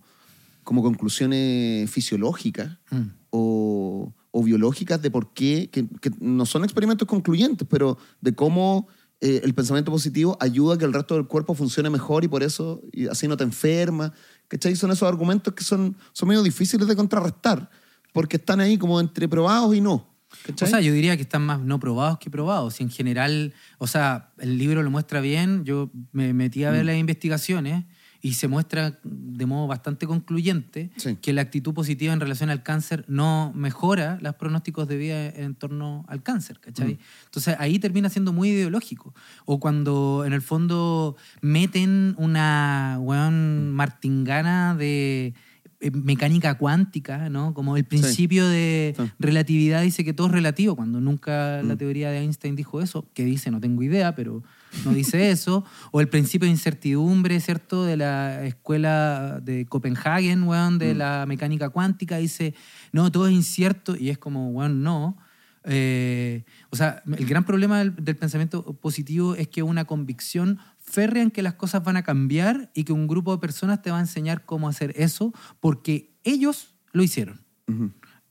como 0.64 0.84
conclusiones 0.84 1.90
fisiológicas 1.90 2.78
Mm. 2.92 3.02
o, 3.32 4.14
o 4.30 4.44
biológicas 4.44 5.02
de 5.02 5.10
por 5.10 5.34
qué, 5.34 5.70
que, 5.72 5.88
que 6.00 6.12
no 6.20 6.46
son 6.46 6.64
experimentos 6.64 7.08
concluyentes, 7.08 7.68
pero 7.70 7.98
de 8.22 8.36
cómo 8.36 8.88
eh, 9.22 9.42
el 9.44 9.54
pensamiento 9.56 9.90
positivo 9.92 10.38
ayuda 10.40 10.76
a 10.76 10.78
que 10.78 10.86
el 10.86 10.94
resto 10.94 11.16
del 11.16 11.26
cuerpo 11.28 11.56
funcione 11.56 11.90
mejor 11.90 12.24
y 12.24 12.28
por 12.28 12.44
eso 12.44 12.82
y 12.92 13.08
así 13.08 13.28
no 13.28 13.38
te 13.38 13.44
enfermas. 13.44 14.12
¿Cachai? 14.48 14.76
Son 14.76 14.92
esos 14.92 15.08
argumentos 15.08 15.54
que 15.56 15.64
son, 15.64 15.96
son 16.14 16.30
medio 16.30 16.44
difíciles 16.44 16.88
de 16.88 16.96
contrarrestar 16.96 17.70
porque 18.14 18.38
están 18.38 18.60
ahí 18.60 18.78
como 18.78 19.00
entre 19.00 19.28
probados 19.28 19.74
y 19.76 19.82
no. 19.82 20.11
¿Cachai? 20.46 20.68
O 20.68 20.70
sea, 20.70 20.82
yo 20.82 20.94
diría 20.94 21.16
que 21.16 21.24
están 21.24 21.44
más 21.46 21.60
no 21.60 21.80
probados 21.80 22.18
que 22.20 22.30
probados. 22.30 22.80
Y 22.80 22.84
en 22.84 22.90
general, 22.90 23.54
o 23.78 23.88
sea, 23.88 24.32
el 24.40 24.58
libro 24.58 24.82
lo 24.84 24.90
muestra 24.92 25.22
bien. 25.22 25.64
Yo 25.66 25.92
me 26.12 26.34
metí 26.34 26.64
a 26.64 26.72
ver 26.72 26.84
Mm. 26.84 26.88
las 26.88 26.96
investigaciones 26.98 27.86
y 28.24 28.34
se 28.34 28.48
muestra 28.48 29.00
de 29.04 29.46
modo 29.48 29.66
bastante 29.66 30.06
concluyente 30.06 30.92
Sí. 30.96 31.18
que 31.24 31.34
la 31.34 31.42
actitud 31.42 31.74
positiva 31.74 32.14
en 32.14 32.20
relación 32.20 32.52
al 32.52 32.62
cáncer 32.62 33.04
no 33.08 33.52
mejora 33.56 34.20
los 34.22 34.36
pronósticos 34.36 34.88
de 34.88 34.98
vida 34.98 35.26
en 35.30 35.56
torno 35.56 36.06
al 36.08 36.22
cáncer, 36.22 36.60
¿cachai? 36.60 36.94
Mm. 36.94 36.98
Entonces 37.26 37.56
ahí 37.58 37.80
termina 37.80 38.10
siendo 38.10 38.32
muy 38.32 38.50
ideológico. 38.50 39.16
O 39.46 39.60
cuando 39.60 40.24
en 40.26 40.34
el 40.34 40.44
fondo 40.44 41.16
meten 41.42 42.14
una 42.20 42.98
weón 43.00 43.72
martingana 43.72 44.76
de 44.76 45.34
mecánica 45.94 46.58
cuántica, 46.58 47.30
¿no? 47.30 47.54
Como 47.54 47.76
el 47.78 47.86
principio 47.86 48.48
de 48.48 48.94
Sí. 48.96 49.04
relatividad 49.20 49.82
dice 49.82 50.04
que 50.04 50.14
todo 50.14 50.28
es 50.28 50.34
relativo, 50.34 50.76
cuando 50.76 51.02
nunca 51.02 51.62
la 51.64 51.74
Mm. 51.76 51.78
teoría 51.78 52.10
de 52.12 52.20
Einstein 52.20 52.56
dijo 52.56 52.82
eso, 52.82 53.08
que 53.14 53.26
dice, 53.26 53.50
no 53.50 53.60
tengo 53.60 53.82
idea, 53.82 54.14
pero 54.16 54.44
no 54.86 54.94
dice 54.94 55.32
eso. 55.32 55.66
O 55.92 56.00
el 56.02 56.08
principio 56.08 56.46
de 56.46 56.52
incertidumbre, 56.52 57.40
¿cierto? 57.40 57.84
De 57.86 57.98
la 57.98 58.46
escuela 58.46 59.40
de 59.44 59.66
Copenhagen, 59.66 60.44
weón, 60.44 60.78
de 60.78 60.94
Mm. 60.94 60.98
la 60.98 61.26
mecánica 61.28 61.70
cuántica, 61.70 62.18
dice, 62.18 62.54
no, 62.92 63.12
todo 63.12 63.28
es 63.28 63.34
incierto, 63.34 63.96
y 63.98 64.10
es 64.10 64.18
como, 64.18 64.50
weón, 64.52 64.84
no. 64.84 65.18
Eh, 65.64 66.44
o 66.72 66.76
sea, 66.76 67.04
el 67.06 67.26
gran 67.28 67.44
problema 67.46 67.78
del, 67.80 67.96
del 67.96 68.16
pensamiento 68.16 68.64
positivo 68.82 69.36
es 69.36 69.48
que 69.48 69.62
una 69.62 69.86
convicción 69.86 70.58
férrea 70.82 71.24
en 71.24 71.32
que 71.32 71.42
las 71.44 71.54
cosas 71.54 71.84
van 71.84 71.96
a 71.98 72.04
cambiar 72.04 72.72
y 72.74 72.84
que 72.84 72.94
un 72.94 73.08
grupo 73.08 73.32
de 73.32 73.40
personas 73.40 73.82
te 73.82 73.92
va 73.92 73.98
a 73.98 74.02
enseñar 74.02 74.46
cómo 74.46 74.68
hacer 74.68 74.94
eso 74.98 75.34
porque 75.60 76.14
ellos 76.24 76.76
lo 76.92 77.04
hicieron. 77.04 77.42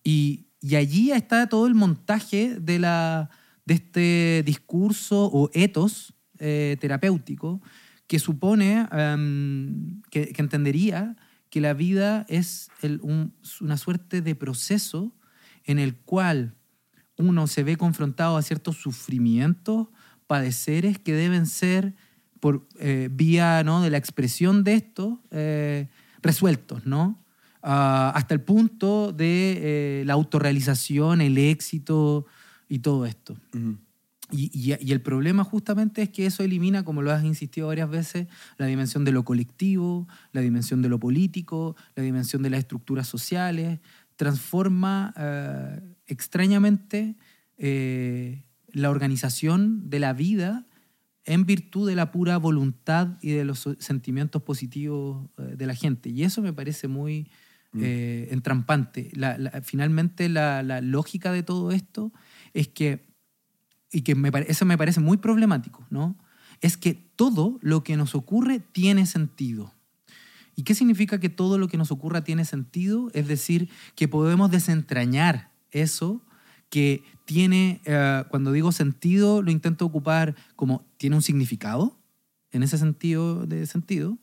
y, 0.04 0.46
y 0.60 0.74
allí 0.76 1.10
está 1.12 1.48
todo 1.48 1.66
el 1.66 1.74
montaje 1.74 2.56
de, 2.60 2.78
la, 2.78 3.30
de 3.64 3.74
este 3.74 4.42
discurso 4.44 5.24
o 5.32 5.50
etos 5.54 6.12
eh, 6.38 6.76
terapéutico 6.80 7.62
que 8.06 8.18
supone 8.18 8.86
em, 8.92 10.02
que, 10.10 10.32
que 10.32 10.42
entendería 10.42 11.16
que 11.48 11.60
la 11.60 11.72
vida 11.74 12.26
es 12.28 12.68
el- 12.82 13.00
un- 13.02 13.32
una 13.60 13.76
suerte 13.76 14.20
de 14.22 14.34
proceso 14.34 15.14
en 15.64 15.78
el 15.78 15.94
cual 15.96 16.54
uno 17.16 17.46
se 17.46 17.62
ve 17.62 17.76
confrontado 17.76 18.36
a 18.36 18.42
ciertos 18.42 18.76
sufrimientos, 18.76 19.88
padeceres 20.26 20.98
que 20.98 21.12
deben 21.12 21.46
ser 21.46 21.94
por 22.40 22.66
eh, 22.78 23.08
vía 23.12 23.62
¿no? 23.64 23.82
de 23.82 23.90
la 23.90 23.98
expresión 23.98 24.64
de 24.64 24.74
esto 24.74 25.22
eh, 25.30 25.88
resueltos, 26.22 26.86
¿no? 26.86 27.22
Ah, 27.62 28.12
hasta 28.14 28.32
el 28.34 28.40
punto 28.40 29.12
de 29.12 30.00
eh, 30.00 30.04
la 30.06 30.14
autorrealización, 30.14 31.20
el 31.20 31.36
éxito 31.36 32.24
y 32.68 32.78
todo 32.78 33.04
esto. 33.04 33.36
Y, 34.32 34.50
y- 34.54 34.76
y 34.80 34.92
el 34.92 35.02
problema 35.02 35.44
justamente 35.44 36.00
es 36.02 36.08
que 36.08 36.24
eso 36.24 36.42
elimina, 36.42 36.84
como 36.84 37.02
lo 37.02 37.12
has 37.12 37.22
insistido 37.24 37.66
varias 37.66 37.90
veces, 37.90 38.28
la 38.56 38.66
dimensión 38.66 39.04
de 39.04 39.12
lo 39.12 39.24
colectivo, 39.24 40.08
la 40.32 40.40
dimensión 40.40 40.80
de 40.80 40.88
lo 40.88 40.98
político, 40.98 41.76
la 41.96 42.02
dimensión 42.02 42.42
de 42.42 42.48
las 42.50 42.60
estructuras 42.60 43.06
sociales, 43.08 43.80
transforma 44.16 45.12
extrañamente 46.06 47.16
la 48.72 48.90
organización 48.90 49.90
de 49.90 49.98
la 49.98 50.12
vida 50.12 50.66
en 51.32 51.46
virtud 51.46 51.88
de 51.88 51.94
la 51.94 52.10
pura 52.10 52.38
voluntad 52.38 53.18
y 53.22 53.30
de 53.30 53.44
los 53.44 53.68
sentimientos 53.78 54.42
positivos 54.42 55.28
eh, 55.38 55.54
de 55.56 55.66
la 55.66 55.74
gente. 55.74 56.08
Y 56.10 56.24
eso 56.24 56.42
me 56.42 56.52
parece 56.52 56.88
muy 56.88 57.28
eh, 57.80 58.26
entrampante. 58.32 59.10
La- 59.14 59.38
la- 59.38 59.62
finalmente 59.62 60.28
la- 60.28 60.62
la 60.64 60.80
lógica 60.80 61.30
de 61.30 61.44
todo 61.44 61.70
esto 61.70 62.12
es 62.52 62.66
que 62.66 63.06
y 63.92 64.02
que 64.02 64.14
me, 64.14 64.30
eso 64.48 64.64
me 64.66 64.76
parece 64.78 64.98
muy 65.00 65.16
problemático, 65.18 65.86
¿no? 65.90 66.16
Es 66.60 66.76
que 66.76 66.94
todo 66.94 67.58
lo 67.62 67.82
que 67.84 67.96
nos 67.96 68.14
ocurre 68.14 68.58
tiene 68.60 69.06
sentido. 69.06 69.72
¿Y 70.56 70.62
qué 70.64 70.74
significa 70.74 71.18
que 71.20 71.28
todo 71.28 71.58
lo 71.58 71.68
que 71.68 71.76
nos 71.76 71.90
ocurra 71.92 72.22
tiene 72.24 72.44
sentido? 72.44 73.10
Es 73.14 73.26
decir, 73.28 73.68
que 73.94 74.08
podemos 74.08 74.50
desentrañar 74.50 75.50
eso 75.70 76.22
que 76.70 77.02
tiene, 77.26 77.80
eh, 77.84 78.24
cuando 78.30 78.52
digo 78.52 78.72
sentido, 78.72 79.42
lo 79.42 79.50
intento 79.50 79.84
ocupar 79.84 80.34
como 80.56 80.86
tiene 80.96 81.16
un 81.16 81.22
significado, 81.22 81.98
en 82.52 82.62
ese 82.62 82.78
sentido 82.78 83.46
de 83.46 83.66
sentido. 83.66 84.18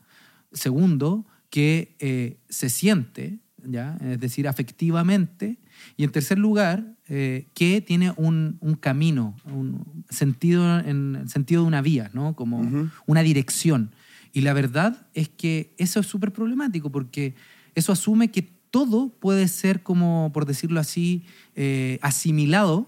Segundo, 0.51 1.25
que 1.49 1.95
eh, 1.99 2.37
se 2.49 2.69
siente, 2.69 3.39
¿ya? 3.63 3.97
es 4.01 4.19
decir, 4.19 4.47
afectivamente. 4.47 5.59
Y 5.95 6.03
en 6.03 6.11
tercer 6.11 6.39
lugar, 6.39 6.95
eh, 7.07 7.47
que 7.53 7.81
tiene 7.81 8.13
un, 8.17 8.57
un 8.61 8.75
camino, 8.75 9.35
un 9.45 10.03
sentido 10.09 10.79
en 10.79 11.15
el 11.15 11.29
sentido 11.29 11.61
de 11.61 11.67
una 11.67 11.81
vía, 11.81 12.09
¿no? 12.13 12.35
como 12.35 12.89
una 13.05 13.21
dirección. 13.21 13.91
Y 14.33 14.41
la 14.41 14.53
verdad 14.53 15.07
es 15.13 15.29
que 15.29 15.73
eso 15.77 15.99
es 15.99 16.07
súper 16.07 16.33
problemático 16.33 16.91
porque 16.91 17.35
eso 17.75 17.91
asume 17.91 18.31
que 18.31 18.56
todo 18.71 19.09
puede 19.19 19.47
ser 19.47 19.83
como, 19.83 20.31
por 20.33 20.45
decirlo 20.45 20.79
así, 20.79 21.23
eh, 21.55 21.99
asimilado 22.01 22.87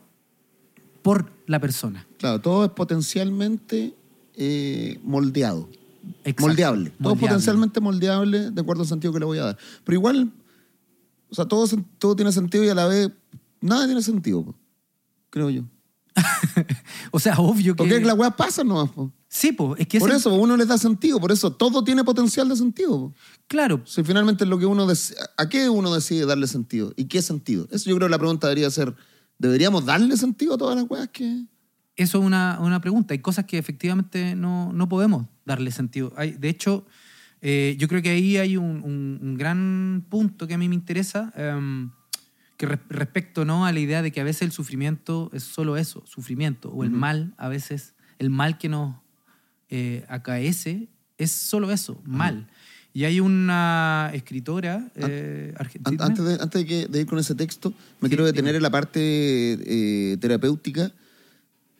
por 1.02 1.32
la 1.48 1.60
persona. 1.60 2.06
Claro, 2.18 2.40
todo 2.42 2.66
es 2.66 2.72
potencialmente 2.72 3.94
eh, 4.36 5.00
moldeado. 5.04 5.70
Exacto. 6.24 6.42
moldeable. 6.48 6.90
Todo 6.90 6.94
es 6.94 7.00
Moldeable. 7.02 7.28
potencialmente 7.28 7.80
moldeable 7.80 8.52
de 8.52 8.62
acuerdo 8.62 8.84
al 8.84 8.88
sentido 8.88 9.14
que 9.14 9.20
le 9.20 9.26
voy 9.26 9.38
a 9.38 9.46
dar. 9.46 9.58
Pero 9.84 9.96
igual, 9.98 10.32
o 11.30 11.36
sea, 11.36 11.46
todo, 11.46 11.68
todo 11.98 12.16
tiene 12.16 12.32
sentido 12.32 12.64
y 12.64 12.70
a 12.70 12.76
la 12.76 12.88
vez 12.88 13.10
nada 13.62 13.86
tiene 13.86 14.02
sentido, 14.02 14.56
creo 15.30 15.50
yo. 15.50 15.64
O 17.12 17.20
sea, 17.20 17.36
obvio 17.40 17.74
que... 17.76 17.78
Porque 17.84 18.00
las 18.02 18.18
weas 18.18 18.34
pasan 18.36 18.68
nomás. 18.68 18.90
po. 18.92 19.12
Sí, 19.28 19.52
pues, 19.52 19.80
es 19.82 19.88
que 19.88 20.00
Por 20.00 20.10
ese- 20.10 20.20
eso 20.20 20.34
uno 20.34 20.56
les 20.58 20.68
da 20.68 20.78
sentido, 20.78 21.20
por 21.20 21.32
eso 21.32 21.52
todo 21.52 21.84
tiene 21.84 22.04
potencial 22.04 22.48
de 22.50 22.56
sentido. 22.56 22.90
po. 22.92 23.14
Claro, 23.48 23.82
Si 23.86 24.04
finalmente 24.04 24.44
es 24.44 24.50
lo 24.50 24.58
que 24.60 24.66
uno 24.66 24.86
dec- 24.88 25.16
¿A 25.38 25.50
qué 25.50 25.70
uno 25.70 25.94
decide 25.94 26.26
darle 26.26 26.48
sentido? 26.48 26.94
¿Y 26.96 27.06
qué 27.06 27.22
sentido? 27.22 27.68
Eso 27.72 27.90
yo 27.90 27.96
creo 27.96 28.08
que 28.08 28.12
la 28.12 28.18
pregunta 28.20 28.48
debería 28.48 28.70
ser, 28.70 28.96
¿deberíamos 29.38 29.86
darle 29.86 30.18
sentido 30.18 30.56
a 30.56 30.58
todas 30.58 30.76
las 30.76 30.86
weas 30.90 31.10
que...? 31.10 31.46
eso 31.96 32.20
es 32.20 32.24
una, 32.24 32.58
una 32.62 32.80
pregunta. 32.80 33.14
Hay 33.14 33.20
cosas 33.20 33.44
que 33.46 33.58
efectivamente 33.58 34.34
no, 34.36 34.72
no 34.72 34.88
podemos 34.88 35.26
darle 35.46 35.70
sentido. 35.72 36.14
Hay, 36.16 36.32
de 36.32 36.48
hecho, 36.48 36.86
eh, 37.42 37.76
yo 37.78 37.88
creo 37.90 38.02
que 38.02 38.10
ahí 38.10 38.38
hay 38.38 38.56
un, 38.56 38.82
un- 38.84 39.20
un 39.22 39.36
gran 39.38 40.06
punto 40.10 40.48
que 40.48 40.54
a 40.54 40.58
mí 40.58 40.70
me 40.70 40.76
interesa, 40.76 41.34
em, 41.36 41.92
que 42.60 42.66
re- 42.66 42.80
respecto 42.90 43.46
¿no? 43.46 43.66
a 43.66 43.72
la 43.72 43.80
idea 43.80 44.02
de 44.02 44.12
que 44.12 44.20
a 44.20 44.26
veces 44.26 44.42
el 44.42 44.52
sufrimiento 44.52 45.30
es 45.34 45.44
solo 45.44 45.78
eso, 45.78 46.04
sufrimiento, 46.06 46.70
o 46.70 46.84
el 46.84 46.92
mal, 46.92 47.34
a 47.38 47.48
veces 47.48 47.96
el 48.20 48.30
mal 48.30 48.58
que 48.58 48.68
nos 48.68 48.98
eh, 49.70 50.04
acaece 50.10 50.90
es 51.18 51.32
solo 51.32 51.72
eso, 51.72 52.02
mal. 52.06 52.48
Y 52.92 53.06
hay 53.06 53.22
una 53.22 54.12
escritora 54.14 54.92
eh, 54.96 55.54
argentina. 55.58 56.04
Antes, 56.06 56.26
de, 56.26 56.34
antes 56.34 56.62
de, 56.62 56.66
que- 56.66 56.88
de 56.88 57.00
ir 57.00 57.06
con 57.08 57.18
ese 57.18 57.34
texto, 57.34 57.70
me 58.02 58.08
Sí, 58.08 58.10
quiero 58.10 58.26
detener 58.26 58.50
dime. 58.52 58.58
en 58.58 58.64
la 58.64 58.72
parte 58.72 59.00
eh, 59.02 60.18
terapéutica, 60.18 60.92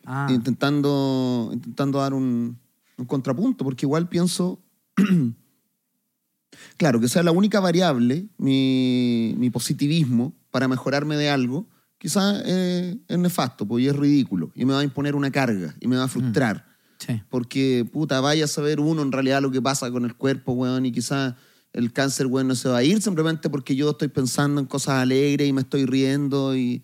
Ah, 0.06 0.28
intentando, 0.30 1.50
intentando 1.52 1.98
dar 1.98 2.14
un, 2.14 2.58
un 2.96 3.04
contrapunto, 3.04 3.64
porque 3.64 3.84
igual 3.84 4.08
pienso, 4.08 4.58
claro, 6.78 7.00
que 7.00 7.08
sea 7.08 7.22
la 7.22 7.32
única 7.32 7.60
variable, 7.60 8.26
mi, 8.38 9.34
mi 9.36 9.50
positivismo, 9.50 10.32
para 10.50 10.68
mejorarme 10.68 11.16
de 11.16 11.30
algo, 11.30 11.66
quizás 11.98 12.42
eh, 12.44 12.98
es 13.08 13.18
nefasto, 13.18 13.66
pues, 13.66 13.84
y 13.84 13.88
es 13.88 13.96
ridículo, 13.96 14.50
y 14.54 14.64
me 14.64 14.72
va 14.72 14.80
a 14.80 14.84
imponer 14.84 15.14
una 15.14 15.30
carga, 15.30 15.74
y 15.80 15.88
me 15.88 15.96
va 15.96 16.04
a 16.04 16.08
frustrar. 16.08 16.66
sí. 16.98 17.22
Porque, 17.28 17.88
puta, 17.90 18.20
vaya 18.20 18.44
a 18.44 18.48
saber 18.48 18.80
uno 18.80 19.02
en 19.02 19.12
realidad 19.12 19.42
lo 19.42 19.50
que 19.50 19.62
pasa 19.62 19.90
con 19.90 20.04
el 20.04 20.14
cuerpo, 20.14 20.52
weón, 20.52 20.86
y 20.86 20.92
quizás 20.92 21.34
el 21.72 21.92
cáncer, 21.92 22.26
weón, 22.26 22.48
no 22.48 22.54
se 22.54 22.68
va 22.68 22.78
a 22.78 22.82
ir 22.82 23.00
simplemente 23.00 23.48
porque 23.48 23.76
yo 23.76 23.90
estoy 23.90 24.08
pensando 24.08 24.60
en 24.60 24.66
cosas 24.66 24.94
alegres 24.94 25.48
y 25.48 25.52
me 25.52 25.60
estoy 25.60 25.86
riendo. 25.86 26.56
Y... 26.56 26.82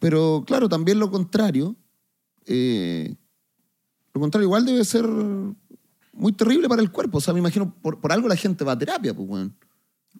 Pero, 0.00 0.44
claro, 0.46 0.68
también 0.68 0.98
lo 0.98 1.10
contrario. 1.10 1.76
eh, 2.46 3.14
lo 4.12 4.20
contrario 4.20 4.46
igual 4.46 4.64
debe 4.64 4.84
ser 4.84 5.06
muy 6.12 6.32
terrible 6.32 6.68
para 6.68 6.82
el 6.82 6.90
cuerpo. 6.90 7.18
O 7.18 7.20
sea, 7.20 7.34
me 7.34 7.40
imagino, 7.40 7.74
por, 7.82 8.00
por 8.00 8.12
algo 8.12 8.28
la 8.28 8.36
gente 8.36 8.64
va 8.64 8.72
a 8.72 8.78
terapia, 8.78 9.14
pues, 9.14 9.28
weón. 9.28 9.54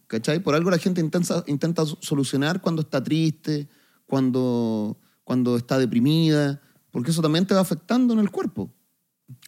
¿Cachai? 0.06 0.40
Por 0.40 0.54
algo 0.54 0.70
la 0.70 0.78
gente 0.78 1.00
intenta, 1.00 1.42
intenta 1.46 1.84
solucionar 1.86 2.60
cuando 2.60 2.82
está 2.82 3.02
triste, 3.02 3.68
cuando, 4.06 4.98
cuando 5.24 5.56
está 5.56 5.78
deprimida, 5.78 6.60
porque 6.90 7.10
eso 7.10 7.22
también 7.22 7.46
te 7.46 7.54
va 7.54 7.60
afectando 7.60 8.14
en 8.14 8.20
el 8.20 8.30
cuerpo. 8.30 8.72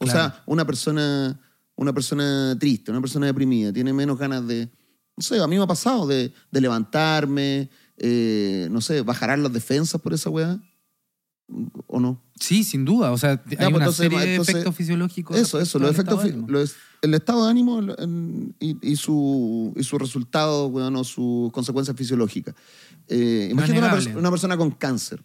O 0.00 0.04
Claro. 0.04 0.18
sea, 0.18 0.42
una 0.46 0.66
persona, 0.66 1.40
una 1.76 1.92
persona 1.92 2.56
triste, 2.58 2.90
una 2.90 3.00
persona 3.00 3.26
deprimida, 3.26 3.72
tiene 3.72 3.92
menos 3.92 4.18
ganas 4.18 4.46
de. 4.46 4.68
No 5.16 5.22
sé, 5.22 5.40
a 5.40 5.46
mí 5.46 5.56
me 5.56 5.62
ha 5.62 5.66
pasado 5.66 6.06
de, 6.06 6.32
de 6.50 6.60
levantarme, 6.60 7.70
eh, 7.96 8.68
no 8.70 8.80
sé, 8.80 9.02
bajarán 9.02 9.42
las 9.42 9.52
defensas 9.52 10.00
por 10.00 10.12
esa 10.14 10.30
weá. 10.30 10.60
¿O 11.86 11.98
no? 11.98 12.22
Sí, 12.38 12.62
sin 12.62 12.84
duda. 12.84 13.10
O 13.12 13.18
sea, 13.18 13.30
hay 13.32 13.38
pues, 13.38 13.58
una 13.58 13.66
entonces, 13.78 13.96
serie 13.96 14.18
de 14.20 14.36
efectos 14.36 14.76
fisiológicos. 14.76 15.36
Eso, 15.36 15.58
eso, 15.60 15.78
los 15.78 15.90
efectos, 15.90 16.24
estado 16.24 16.46
los- 16.46 16.74
el 17.00 17.14
estado 17.14 17.44
de 17.44 17.50
ánimo 17.50 17.80
en- 17.98 18.54
y, 18.60 18.76
y 18.82 18.96
su, 18.96 19.72
y 19.76 19.82
su 19.84 19.98
resultado, 19.98 20.66
weón, 20.66 20.94
o 20.96 21.04
sus 21.04 21.50
consecuencias 21.52 21.96
fisiológicas. 21.96 22.54
Eh, 23.08 23.48
imagínate 23.50 23.78
una, 23.78 23.88
negable. 23.88 24.12
pers- 24.14 24.18
una 24.18 24.30
persona 24.30 24.56
con 24.56 24.70
cáncer. 24.72 25.24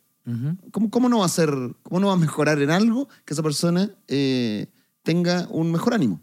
¿Cómo, 0.72 0.90
cómo 0.90 1.10
no 1.10 1.20
va 1.20 1.26
a 1.26 1.30
ser, 1.30 1.50
cómo 1.84 2.00
no 2.00 2.08
va 2.08 2.14
a 2.14 2.18
mejorar 2.18 2.62
en 2.62 2.70
algo 2.70 3.10
que 3.26 3.34
esa 3.34 3.44
persona 3.44 3.92
eh, 4.08 4.68
tenga 5.02 5.48
un 5.52 5.70
mejor 5.74 5.94
ánimo? 5.94 6.22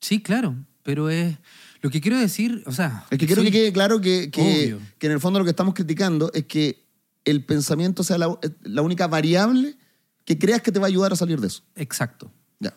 Sí, 0.00 0.20
claro. 0.20 0.56
Pero 0.82 1.08
es. 1.10 1.36
Lo 1.82 1.90
que 1.90 2.00
quiero 2.00 2.18
decir, 2.18 2.62
o 2.66 2.72
sea. 2.72 3.04
Es 3.10 3.18
que 3.18 3.26
quiero 3.26 3.42
que 3.42 3.52
quede 3.52 3.72
claro 3.72 4.00
que, 4.00 4.30
que, 4.32 4.76
que 4.98 5.06
en 5.06 5.12
el 5.12 5.20
fondo 5.20 5.38
lo 5.38 5.44
que 5.44 5.50
estamos 5.52 5.74
criticando 5.74 6.30
es 6.34 6.46
que 6.46 6.84
el 7.24 7.44
pensamiento 7.44 8.02
sea 8.02 8.18
la, 8.18 8.38
la 8.62 8.82
única 8.82 9.06
variable 9.06 9.76
que 10.24 10.38
creas 10.38 10.62
que 10.62 10.72
te 10.72 10.78
va 10.78 10.86
a 10.86 10.88
ayudar 10.88 11.12
a 11.12 11.16
salir 11.16 11.40
de 11.40 11.48
eso. 11.48 11.62
Exacto. 11.74 12.30
Ya. 12.58 12.74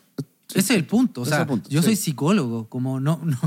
Ese 0.50 0.58
es 0.58 0.70
el 0.70 0.86
punto. 0.86 1.22
O 1.22 1.24
sea, 1.24 1.36
es 1.36 1.40
el 1.42 1.46
punto, 1.46 1.70
yo 1.70 1.80
sí. 1.82 1.86
soy 1.86 1.96
psicólogo, 1.96 2.68
como 2.68 3.00
no, 3.00 3.20
no. 3.24 3.38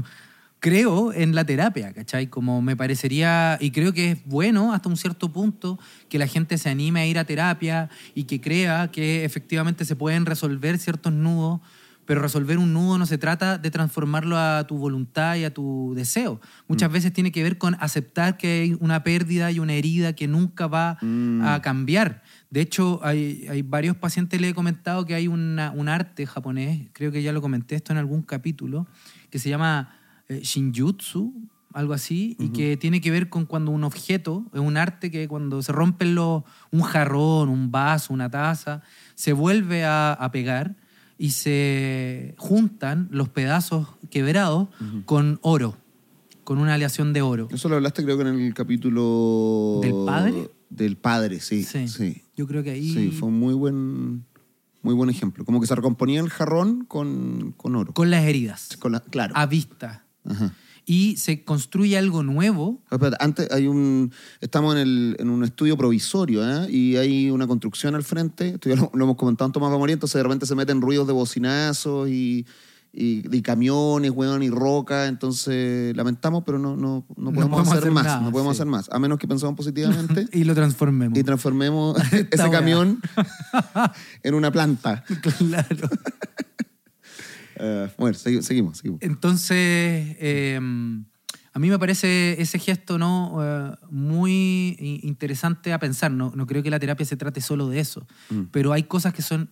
Creo 0.59 1.13
en 1.13 1.35
la 1.35 1.45
terapia, 1.45 1.93
¿cachai? 1.93 2.27
Como 2.27 2.63
me 2.63 2.75
parecería, 2.75 3.59
y 3.61 3.69
creo 3.69 3.93
que 3.93 4.11
es 4.11 4.25
bueno 4.25 4.73
hasta 4.73 4.89
un 4.89 4.97
cierto 4.97 5.31
punto 5.31 5.77
que 6.09 6.17
la 6.17 6.25
gente 6.25 6.57
se 6.57 6.69
anime 6.69 7.01
a 7.01 7.05
ir 7.05 7.19
a 7.19 7.25
terapia 7.25 7.89
y 8.15 8.23
que 8.23 8.41
crea 8.41 8.89
que 8.91 9.23
efectivamente 9.23 9.85
se 9.85 9.95
pueden 9.95 10.25
resolver 10.25 10.79
ciertos 10.79 11.13
nudos 11.13 11.61
pero 12.07 12.21
resolver 12.21 12.57
un 12.57 12.73
nudo 12.73 12.97
no 12.97 13.05
se 13.05 13.17
trata 13.19 13.57
de 13.59 13.69
transformarlo 13.69 14.37
a 14.37 14.65
tu 14.65 14.77
voluntad 14.77 15.35
y 15.35 15.43
a 15.43 15.53
tu 15.53 15.93
deseo. 15.95 16.39
Muchas 16.67 16.89
veces 16.91 17.11
tiene 17.13 17.31
que 17.31 17.43
ver 17.43 17.57
con 17.59 17.75
aceptar 17.79 18.37
que 18.37 18.61
hay 18.61 18.77
una 18.79 19.03
pérdida 19.03 19.51
y 19.51 19.59
una 19.59 19.73
herida 19.73 20.13
que 20.13 20.27
nunca 20.27 20.65
va 20.67 20.97
Mm. 21.01 21.41
a 21.43 21.61
cambiar. 21.61 22.23
De 22.49 22.61
hecho, 22.61 23.01
hay, 23.03 23.45
hay 23.49 23.61
varios 23.61 23.97
pacientes, 23.97 24.39
le 24.41 24.49
he 24.49 24.53
comentado 24.55 25.05
que 25.05 25.13
hay 25.15 25.27
una- 25.27 25.71
un 25.75 25.89
arte 25.89 26.25
japonés, 26.25 26.87
creo 26.93 27.11
que 27.11 27.21
ya 27.21 27.33
lo 27.33 27.41
comenté 27.41 27.75
esto 27.75 27.91
en 27.91 27.97
algún 27.99 28.21
capítulo, 28.23 28.87
que 29.29 29.37
se 29.37 29.49
llama 29.49 29.93
eh, 30.29 30.39
Shinjutsu, 30.43 31.33
algo 31.73 31.93
así, 31.93 32.35
y 32.39 32.49
que 32.49 32.75
tiene 32.77 33.01
que 33.01 33.11
ver 33.11 33.29
con 33.29 33.45
cuando 33.45 33.71
un 33.71 33.83
objeto, 33.83 34.45
es 34.53 34.59
un 34.59 34.77
arte 34.77 35.11
que 35.11 35.27
cuando 35.27 35.61
se 35.61 35.71
rompen 35.71 36.15
los, 36.15 36.43
un 36.71 36.81
jarrón, 36.81 37.49
un 37.49 37.69
vaso, 37.71 38.13
una 38.13 38.29
taza, 38.29 38.81
se 39.15 39.31
vuelve 39.33 39.85
a, 39.85 40.13
a 40.13 40.31
pegar 40.31 40.75
y 41.17 41.31
se 41.31 42.35
juntan 42.37 43.07
los 43.11 43.29
pedazos 43.29 43.87
quebrados 44.09 44.69
con 45.05 45.39
oro, 45.41 45.75
con 46.43 46.59
una 46.59 46.75
aleación 46.75 47.13
de 47.13 47.21
oro. 47.21 47.47
Eso 47.51 47.69
lo 47.69 47.75
hablaste 47.75 48.03
creo 48.03 48.17
que 48.17 48.23
en 48.27 48.39
el 48.39 48.53
capítulo... 48.53 49.79
¿Del 49.81 49.93
padre? 50.05 50.49
Del 50.69 50.97
padre, 50.97 51.39
sí. 51.39 51.63
Sí. 51.63 51.87
Sí, 51.87 52.23
Yo 52.35 52.45
creo 52.47 52.63
que 52.63 52.71
ahí... 52.71 52.93
Sí, 52.93 53.11
fue 53.11 53.29
un 53.29 53.39
muy 53.39 53.53
buen, 53.53 54.25
muy 54.81 54.93
buen 54.93 55.09
ejemplo. 55.09 55.43
Como 55.45 55.59
que 55.61 55.67
se 55.67 55.75
recomponía 55.75 56.19
el 56.19 56.29
jarrón 56.29 56.85
con, 56.85 57.53
con 57.57 57.75
oro. 57.75 57.93
Con 57.93 58.11
las 58.11 58.23
heridas, 58.25 58.77
Con 58.79 58.91
la- 58.93 58.99
claro. 58.99 59.33
a 59.35 59.45
vista. 59.45 60.05
Ajá. 60.25 60.53
Y 60.89 61.17
se 61.17 61.43
construye 61.43 61.97
algo 61.97 62.23
nuevo. 62.23 62.81
Ah, 62.89 62.97
Antes 63.19 63.51
hay 63.51 63.67
un. 63.67 64.13
Estamos 64.39 64.73
en, 64.73 64.81
el, 64.81 65.17
en 65.19 65.29
un 65.29 65.43
estudio 65.43 65.75
provisorio, 65.75 66.41
¿eh? 66.49 66.71
Y 66.71 66.95
hay 66.95 67.29
una 67.29 67.45
construcción 67.45 67.93
al 67.93 68.03
frente. 68.03 68.51
Esto 68.51 68.69
ya 68.69 68.77
lo, 68.77 68.89
lo 68.93 69.03
hemos 69.03 69.17
comentado 69.17 69.47
en 69.47 69.51
Tomás 69.51 69.69
Mamoría, 69.69 69.95
entonces 69.95 70.17
de 70.17 70.23
repente 70.23 70.45
se 70.45 70.55
meten 70.55 70.79
ruidos 70.79 71.05
de 71.05 71.11
bocinazos 71.11 72.07
y, 72.07 72.45
y, 72.93 73.35
y 73.35 73.41
camiones, 73.41 74.11
weón, 74.11 74.43
y 74.43 74.49
roca. 74.49 75.07
Entonces, 75.07 75.93
lamentamos, 75.93 76.43
pero 76.45 76.57
no, 76.57 76.77
no, 76.77 77.05
no 77.17 77.31
podemos, 77.33 77.49
podemos 77.49 77.67
hacer, 77.67 77.77
hacer 77.79 77.91
más. 77.91 78.05
nada, 78.05 78.21
no 78.21 78.31
podemos 78.31 78.55
sí. 78.55 78.61
hacer 78.61 78.71
más. 78.71 78.89
A 78.89 78.97
menos 78.97 79.19
que 79.19 79.27
pensemos 79.27 79.55
positivamente 79.57 80.25
Y 80.31 80.45
lo 80.45 80.55
transformemos. 80.55 81.19
y 81.19 81.23
transformemos 81.25 81.97
ese 82.31 82.49
camión 82.49 83.01
en 84.23 84.33
una 84.35 84.51
planta. 84.53 85.03
claro. 85.37 85.89
Eh, 87.59 87.89
bueno, 87.97 88.17
segui- 88.17 88.41
seguimos, 88.41 88.77
seguimos. 88.77 89.01
Entonces, 89.01 89.57
eh, 90.19 90.59
a 91.53 91.59
mí 91.59 91.69
me 91.69 91.79
parece 91.79 92.39
ese 92.41 92.59
gesto 92.59 92.97
¿no? 92.99 93.37
Eh, 93.43 93.75
muy 93.89 94.77
interesante 95.03 95.73
a 95.73 95.79
pensar. 95.79 96.11
No, 96.11 96.31
no 96.35 96.45
creo 96.45 96.61
que 96.63 96.69
la 96.69 96.79
terapia 96.79 97.05
se 97.05 97.17
trate 97.17 97.41
solo 97.41 97.67
de 97.69 97.79
eso, 97.79 98.05
Mm. 98.29 98.41
pero 98.51 98.73
hay 98.73 98.83
cosas 98.83 99.13
que 99.13 99.21
son 99.21 99.49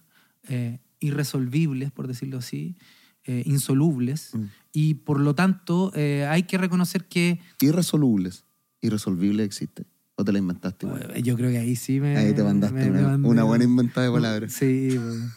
eh, 0.48 0.78
irresolvibles, 1.00 1.92
por 1.92 2.08
decirlo 2.08 2.38
así, 2.38 2.78
eh, 3.26 3.42
insolubles, 3.48 4.30
Mm. 4.36 4.44
y 4.74 4.94
por 4.94 5.20
lo 5.20 5.34
tanto 5.34 5.92
eh, 5.96 6.28
hay 6.30 6.44
que 6.44 6.60
reconocer 6.60 7.06
que 7.06 7.40
Irresolubles. 7.62 8.46
Irresolvible 8.82 9.44
existe. 9.44 9.86
¿O 10.18 10.24
te 10.24 10.32
la 10.32 10.38
inventaste? 10.38 10.86
eh, 11.16 11.24
yo 11.24 11.36
creo 11.36 11.50
que 11.50 11.58
ahí 11.58 11.76
sí 11.76 12.00
me... 12.00 12.16
Ahí 12.16 12.34
te 12.34 12.44
mandaste 12.44 12.76
me- 12.78 12.92
me 12.92 13.00
una, 13.00 13.18
mandé- 13.18 13.28
una 13.28 13.44
buena 13.44 13.64
inventada 13.64 14.06
de 14.08 14.14
palabras. 14.14 14.54
Sí, 14.54 14.90
weón. 14.96 15.32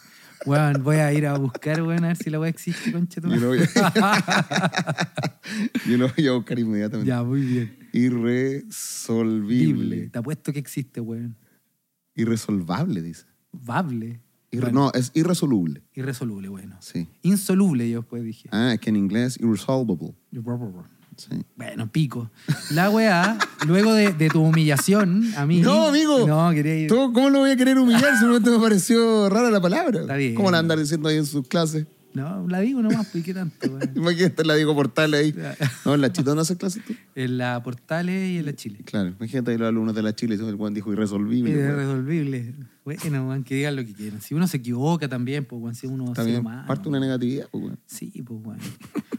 Weón, 0.45 0.83
voy 0.83 0.97
a 0.97 1.11
ir 1.13 1.25
a 1.27 1.37
buscar, 1.37 1.81
weón, 1.81 2.03
a 2.05 2.09
ver 2.09 2.17
si 2.17 2.29
la 2.29 2.39
weá 2.39 2.49
existe, 2.49 2.91
concha 2.91 3.19
tu 3.21 3.29
Yo 3.29 3.35
lo 3.37 3.47
voy 3.49 3.59
a, 3.59 3.65
yo 5.87 5.97
lo 5.97 6.07
voy 6.15 6.27
a 6.27 6.31
buscar 6.33 6.59
inmediatamente. 6.59 7.07
Ya, 7.09 7.23
muy 7.23 7.41
bien. 7.41 7.75
Irresolvible. 7.91 10.09
Te 10.09 10.19
apuesto 10.19 10.53
que 10.53 10.59
existe, 10.59 11.01
weón. 11.01 11.35
Irresolvable, 12.15 13.01
dice. 13.01 13.25
Vable. 13.51 14.21
Irre- 14.51 14.61
Bueno, 14.61 14.85
No, 14.85 14.91
es 14.93 15.11
irresoluble. 15.13 15.83
Irresoluble, 15.93 16.49
bueno. 16.49 16.77
Sí. 16.79 17.07
Insoluble, 17.21 17.87
yo 17.89 17.99
después 17.99 18.23
dije. 18.23 18.49
Ah, 18.51 18.73
es 18.73 18.79
que 18.79 18.89
en 18.89 18.95
inglés 18.95 19.37
irresolvable. 19.39 20.15
Sí. 21.19 21.43
Bueno, 21.57 21.91
pico. 21.91 22.31
La 22.71 22.89
weá, 22.89 23.37
luego 23.67 23.93
de, 23.93 24.13
de 24.13 24.29
tu 24.29 24.41
humillación 24.41 25.33
a 25.35 25.45
mí. 25.45 25.59
No, 25.59 25.87
amigo. 25.87 26.25
No, 26.25 26.49
quería 26.51 26.75
ir. 26.75 26.87
¿Tú, 26.87 27.11
¿Cómo 27.11 27.29
lo 27.29 27.39
voy 27.39 27.51
a 27.51 27.57
querer 27.57 27.77
humillar? 27.77 28.17
Simplemente 28.17 28.49
me 28.51 28.59
pareció 28.59 29.29
rara 29.29 29.51
la 29.51 29.59
palabra. 29.59 30.01
Está 30.01 30.15
bien. 30.15 30.33
¿Cómo 30.35 30.49
la 30.49 30.59
andar 30.59 30.79
diciendo 30.79 31.09
ahí 31.09 31.17
en 31.17 31.25
sus 31.25 31.45
clases? 31.47 31.85
No, 32.19 32.47
la 32.47 32.59
digo 32.59 32.81
nomás, 32.81 33.07
pues, 33.11 33.23
¿qué 33.23 33.33
tanto? 33.33 33.67
Imagínate 33.95 34.43
la 34.43 34.55
Diego 34.55 34.75
Portales 34.75 35.19
ahí. 35.21 35.35
No, 35.85 35.95
en 35.95 36.01
la 36.01 36.11
Chile, 36.11 36.25
¿dónde 36.25 36.41
haces 36.41 36.57
clases 36.57 36.83
tú? 36.85 36.93
En 37.15 37.37
la 37.37 37.61
Portales 37.63 38.29
y 38.29 38.37
en 38.37 38.45
la 38.45 38.53
Chile. 38.53 38.79
Claro, 38.85 39.09
imagínate 39.17 39.51
ahí 39.51 39.57
los 39.57 39.67
alumnos 39.69 39.95
de 39.95 40.03
la 40.03 40.13
Chile. 40.13 40.35
El 40.35 40.55
Juan 40.55 40.73
dijo 40.73 40.91
irresolvible. 40.91 41.51
Es 41.51 41.57
weón. 41.57 41.75
resolvible. 41.77 42.53
Bueno, 42.85 43.43
que 43.45 43.55
digan 43.55 43.75
lo 43.75 43.85
que 43.85 43.93
quieran. 43.93 44.21
Si 44.21 44.33
uno 44.33 44.47
se 44.47 44.57
equivoca 44.57 45.07
también, 45.07 45.45
pues, 45.45 45.61
weón, 45.61 45.75
si 45.75 45.87
uno 45.87 46.11
También 46.13 46.39
humano. 46.41 46.67
parte 46.67 46.89
una 46.89 46.99
negatividad. 46.99 47.47
Pues, 47.51 47.63
weón. 47.63 47.79
Sí, 47.85 48.11
pues 48.25 48.41
bueno. 48.41 48.61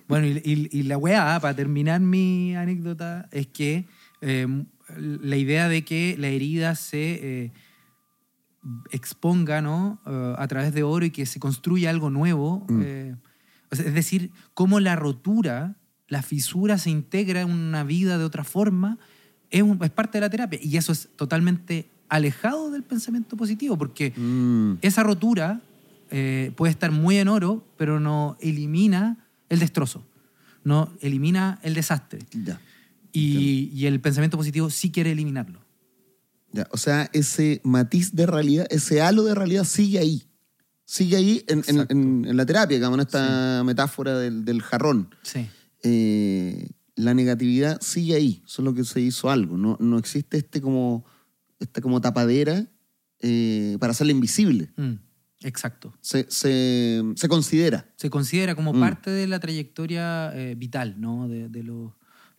Bueno, 0.08 0.26
y, 0.26 0.40
y- 0.44 0.78
y 0.78 0.82
la 0.82 0.98
weá, 0.98 1.38
para 1.40 1.54
terminar 1.54 2.00
mi 2.00 2.54
anécdota, 2.56 3.28
es 3.30 3.46
que 3.46 3.86
eh, 4.20 4.46
la 4.98 5.36
idea 5.36 5.68
de 5.68 5.84
que 5.84 6.16
la 6.18 6.28
herida 6.28 6.74
se 6.74 7.44
eh, 7.44 7.52
exponga, 8.90 9.62
¿no? 9.62 10.00
Eh, 10.06 10.34
a 10.38 10.46
través 10.48 10.72
de 10.74 10.82
oro 10.82 11.04
y 11.06 11.10
que 11.10 11.26
se 11.26 11.40
construya 11.40 11.90
algo 11.90 12.10
nuevo. 12.10 12.64
Mm. 12.68 12.80
eh, 12.84 13.16
es 13.70 13.94
decir, 13.94 14.32
cómo 14.52 14.80
la 14.80 14.96
rotura, 14.96 15.76
la 16.08 16.22
fisura 16.22 16.76
se 16.76 16.90
integra 16.90 17.40
en 17.42 17.50
una 17.50 17.84
vida 17.84 18.18
de 18.18 18.24
otra 18.24 18.42
forma, 18.42 18.98
es, 19.50 19.62
un- 19.62 19.78
es 19.82 19.90
parte 19.90 20.18
de 20.18 20.22
la 20.22 20.30
terapia. 20.30 20.58
Y 20.62 20.76
eso 20.76 20.90
es 20.92 21.08
totalmente 21.16 21.88
alejado 22.08 22.70
del 22.72 22.82
pensamiento 22.82 23.36
positivo, 23.36 23.78
porque 23.78 24.12
Mm. 24.16 24.78
esa 24.82 25.02
rotura 25.04 25.60
eh, 26.12 26.50
puede 26.56 26.72
estar 26.72 26.90
muy 26.90 27.18
en 27.18 27.28
oro, 27.28 27.64
pero 27.76 28.00
no 28.00 28.36
elimina 28.40 29.28
el 29.48 29.60
destrozo, 29.60 30.04
no 30.64 30.92
elimina 31.00 31.60
el 31.62 31.74
desastre. 31.74 32.18
Y 33.12 33.86
el 33.86 34.00
pensamiento 34.00 34.36
positivo 34.36 34.70
sí 34.70 34.90
quiere 34.90 35.12
eliminarlo. 35.12 35.60
Ya, 36.52 36.66
o 36.72 36.76
sea, 36.76 37.08
ese 37.12 37.60
matiz 37.64 38.14
de 38.14 38.26
realidad, 38.26 38.66
ese 38.70 39.00
halo 39.02 39.22
de 39.24 39.34
realidad 39.34 39.64
sigue 39.64 39.98
ahí. 39.98 40.26
Sigue 40.84 41.16
ahí 41.16 41.44
en, 41.46 41.62
en- 41.68 41.86
en- 41.88 42.24
en 42.28 42.36
la 42.36 42.44
terapia, 42.44 42.76
digamos, 42.76 42.98
en 42.98 43.02
esta 43.02 43.62
metáfora 43.64 44.18
del, 44.18 44.44
del 44.44 44.60
jarrón. 44.60 45.14
Sí. 45.22 45.46
Eh, 45.84 46.68
la 46.96 47.14
negatividad 47.14 47.80
sigue 47.80 48.14
ahí, 48.16 48.42
solo 48.46 48.74
que 48.74 48.84
se 48.84 49.00
hizo 49.00 49.30
algo. 49.30 49.56
No, 49.56 49.76
no 49.80 49.98
existe 49.98 50.36
este 50.38 50.60
como, 50.60 51.04
esta 51.60 51.80
como 51.80 52.00
tapadera 52.00 52.66
eh, 53.20 53.76
para 53.78 53.92
hacerla 53.92 54.12
invisible. 54.12 54.72
Mm, 54.76 54.94
exacto. 55.42 55.94
Se, 56.00 56.26
se- 56.28 57.02
se 57.14 57.28
considera. 57.28 57.86
Se 57.96 58.10
considera 58.10 58.54
como 58.56 58.72
Mm. 58.72 58.80
parte 58.80 59.10
de 59.10 59.26
la 59.28 59.38
trayectoria 59.40 60.32
eh, 60.34 60.54
vital 60.56 60.96
¿no? 61.00 61.28
de, 61.28 61.48
de 61.48 61.62
los, 61.62 61.92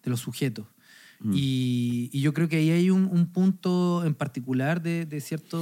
de 0.03 0.09
los 0.09 0.19
sujetos. 0.19 0.67
Mm. 1.23 1.33
Y, 1.35 2.09
y 2.11 2.21
yo 2.21 2.33
creo 2.33 2.49
que 2.49 2.57
ahí 2.57 2.71
hay 2.71 2.89
un, 2.89 3.05
un 3.05 3.27
punto 3.27 4.03
en 4.05 4.15
particular 4.15 4.81
de, 4.81 5.05
de 5.05 5.21
cierta 5.21 5.57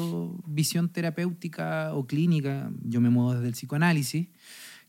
visión 0.45 0.89
terapéutica 0.89 1.93
o 1.93 2.07
clínica, 2.07 2.72
yo 2.84 3.01
me 3.01 3.10
muevo 3.10 3.34
desde 3.34 3.47
el 3.47 3.53
psicoanálisis, 3.53 4.28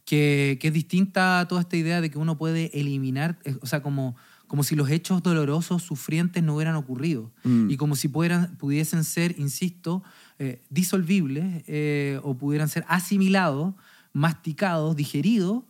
que, 0.04 0.58
que 0.60 0.68
es 0.68 0.74
distinta 0.74 1.40
a 1.40 1.48
toda 1.48 1.60
esta 1.62 1.76
idea 1.76 2.00
de 2.00 2.10
que 2.10 2.18
uno 2.18 2.38
puede 2.38 2.70
eliminar, 2.78 3.38
eh, 3.44 3.56
o 3.60 3.66
sea, 3.66 3.82
como, 3.82 4.16
como 4.46 4.62
si 4.62 4.74
los 4.76 4.90
hechos 4.90 5.22
dolorosos, 5.22 5.82
sufrientes 5.82 6.42
no 6.42 6.54
hubieran 6.54 6.76
ocurrido. 6.76 7.30
Mm. 7.44 7.70
Y 7.70 7.76
como 7.76 7.96
si 7.96 8.08
pudieran, 8.08 8.56
pudiesen 8.56 9.04
ser, 9.04 9.38
insisto, 9.38 10.02
eh, 10.38 10.62
disolvibles 10.70 11.64
eh, 11.66 12.20
o 12.22 12.34
pudieran 12.34 12.68
ser 12.68 12.84
asimilados, 12.88 13.74
masticados, 14.12 14.96
digeridos 14.96 15.62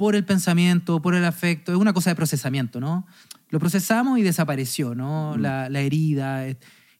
por 0.00 0.16
el 0.16 0.24
pensamiento, 0.24 1.02
por 1.02 1.14
el 1.14 1.26
afecto. 1.26 1.72
Es 1.72 1.78
una 1.78 1.92
cosa 1.92 2.08
de 2.08 2.16
procesamiento, 2.16 2.80
¿no? 2.80 3.06
Lo 3.50 3.58
procesamos 3.58 4.18
y 4.18 4.22
desapareció, 4.22 4.94
¿no? 4.94 5.36
La, 5.36 5.68
la 5.68 5.80
herida. 5.80 6.48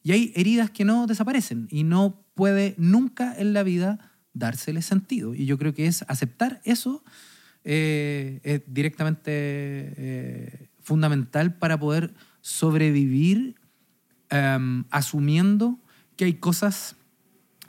Y 0.03 0.13
hay 0.13 0.33
heridas 0.37 0.71
que 0.71 0.85
no 0.85 1.07
desaparecen 1.07 1.67
y 1.71 1.85
no 1.85 2.23
puede 2.35 2.75
nunca 2.77 3.35
en 3.39 3.55
la 3.55 3.63
vida 3.63 4.13
dársele 4.35 4.83
sentido. 4.83 5.35
Y 5.35 5.47
yo 5.47 5.57
creo 5.57 5.73
que 5.73 5.87
es 5.87 6.05
aceptar 6.09 6.61
eso 6.65 7.03
eh, 7.65 8.41
es 8.43 8.61
directamente 8.67 9.31
eh, 9.33 10.69
fundamental 10.83 11.55
para 11.55 11.81
poder 11.81 12.13
sobrevivir 12.43 13.55
em, 14.29 14.85
asumiendo 14.91 15.79
que 16.17 16.27
hay 16.27 16.35
cosas 16.35 16.97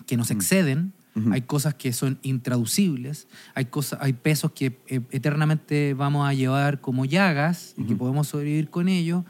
que 0.08 0.18
nos 0.18 0.30
exceden, 0.30 0.92
Ujú. 1.16 1.34
hay 1.34 1.42
cosas 1.42 1.74
que 1.76 1.92
son 1.92 2.20
intraducibles, 2.22 3.28
hay, 3.54 3.66
cosas, 3.66 4.00
hay 4.02 4.14
pesos 4.14 4.52
que 4.52 4.80
eh, 4.88 5.02
eternamente 5.12 5.94
vamos 5.94 6.28
a 6.28 6.34
llevar 6.34 6.80
como 6.80 7.06
llagas 7.06 7.74
y 7.78 7.84
que 7.84 7.96
podemos 7.96 8.28
sobrevivir 8.28 8.70
con 8.70 8.88
ello. 8.88 9.26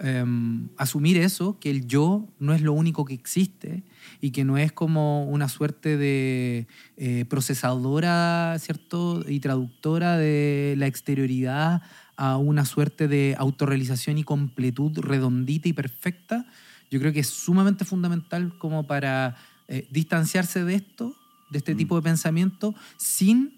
Em, 0.00 0.68
asumir 0.76 1.16
eso, 1.16 1.58
que 1.58 1.70
el 1.70 1.88
yo 1.88 2.28
no 2.38 2.54
es 2.54 2.62
lo 2.62 2.72
único 2.72 3.04
que 3.04 3.14
existe 3.14 3.82
y 4.20 4.30
que 4.30 4.44
no 4.44 4.56
es 4.56 4.70
como 4.70 5.24
una 5.24 5.48
suerte 5.48 5.96
de 5.96 6.68
eh, 6.96 7.24
procesadora, 7.28 8.56
¿cierto? 8.60 9.24
Y 9.28 9.40
traductora 9.40 10.16
de 10.16 10.76
la 10.78 10.86
exterioridad 10.86 11.82
a 12.16 12.36
una 12.36 12.64
suerte 12.64 13.08
de 13.08 13.34
autorrealización 13.38 14.18
y 14.18 14.24
completud 14.24 14.96
redondita 15.00 15.68
y 15.68 15.72
perfecta, 15.72 16.46
yo 16.92 17.00
creo 17.00 17.12
que 17.12 17.20
es 17.20 17.28
sumamente 17.28 17.84
fundamental 17.84 18.56
como 18.58 18.86
para 18.86 19.36
eh, 19.68 19.86
distanciarse 19.90 20.64
de 20.64 20.74
esto 20.74 21.14
de 21.50 21.58
este 21.58 21.74
tipo 21.74 21.96
de 21.96 22.02
pensamiento 22.02 22.74
sin 22.98 23.54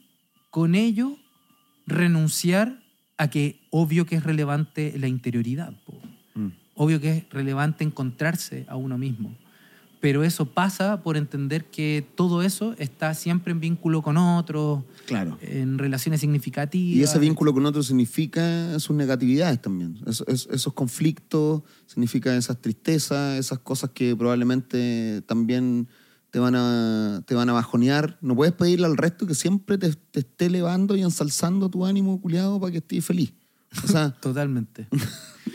con 0.51 0.75
ello 0.77 1.17
renunciar 1.87 2.81
a 3.17 3.29
que 3.29 3.61
obvio 3.71 4.07
que 4.07 4.17
es 4.17 4.23
relevante 4.25 4.95
la 4.99 5.09
interioridad. 5.09 5.73
Mm. 6.35 6.49
Obvio 6.75 7.01
que 7.01 7.11
es 7.19 7.25
relevante 7.31 7.85
encontrarse 7.85 8.65
a 8.69 8.77
uno 8.77 8.97
mismo. 8.97 9.37
Pero 10.01 10.25
eso 10.25 10.47
pasa 10.47 11.03
por 11.03 11.19
entender 11.19 11.67
que 11.67 12.07
todo 12.15 12.41
eso 12.43 12.75
está 12.79 13.13
siempre 13.13 13.53
en 13.53 13.61
vínculo 13.61 14.01
con 14.01 14.17
otros, 14.17 14.83
Claro. 15.07 15.37
en 15.43 15.77
relaciones 15.77 16.21
significativas. 16.23 16.97
Y 16.97 17.03
ese 17.03 17.19
vínculo 17.19 17.53
con 17.53 17.67
otro 17.67 17.83
significa 17.83 18.79
sus 18.81 18.97
negatividades 18.97 19.61
también. 19.61 19.99
Es- 20.07 20.25
es- 20.27 20.49
esos 20.51 20.73
conflictos, 20.73 21.63
significa 21.87 22.35
esas 22.35 22.63
tristezas, 22.63 23.39
esas 23.39 23.59
cosas 23.59 23.91
que 23.91 24.17
probablemente 24.17 25.21
también 25.27 25.87
te 26.31 26.39
van 26.39 26.55
a, 26.57 27.23
te 27.27 27.35
van 27.35 27.49
a 27.51 27.53
bajonear. 27.53 28.19
No 28.21 28.35
puedes 28.37 28.55
pedirle 28.55 28.87
al 28.87 28.97
resto 28.97 29.27
que 29.27 29.35
siempre 29.35 29.79
te, 29.79 29.93
te 29.93 30.21
esté 30.21 30.47
elevando 30.47 30.97
y 30.97 31.03
ensalzando 31.03 31.69
tu 31.69 31.85
ánimo 31.85 32.21
culiado 32.21 32.61
para 32.61 32.73
que 32.73 32.79
estés 32.79 33.05
feliz. 33.05 33.33
O 33.85 33.89
sea, 33.89 34.11
Totalmente. 34.21 34.89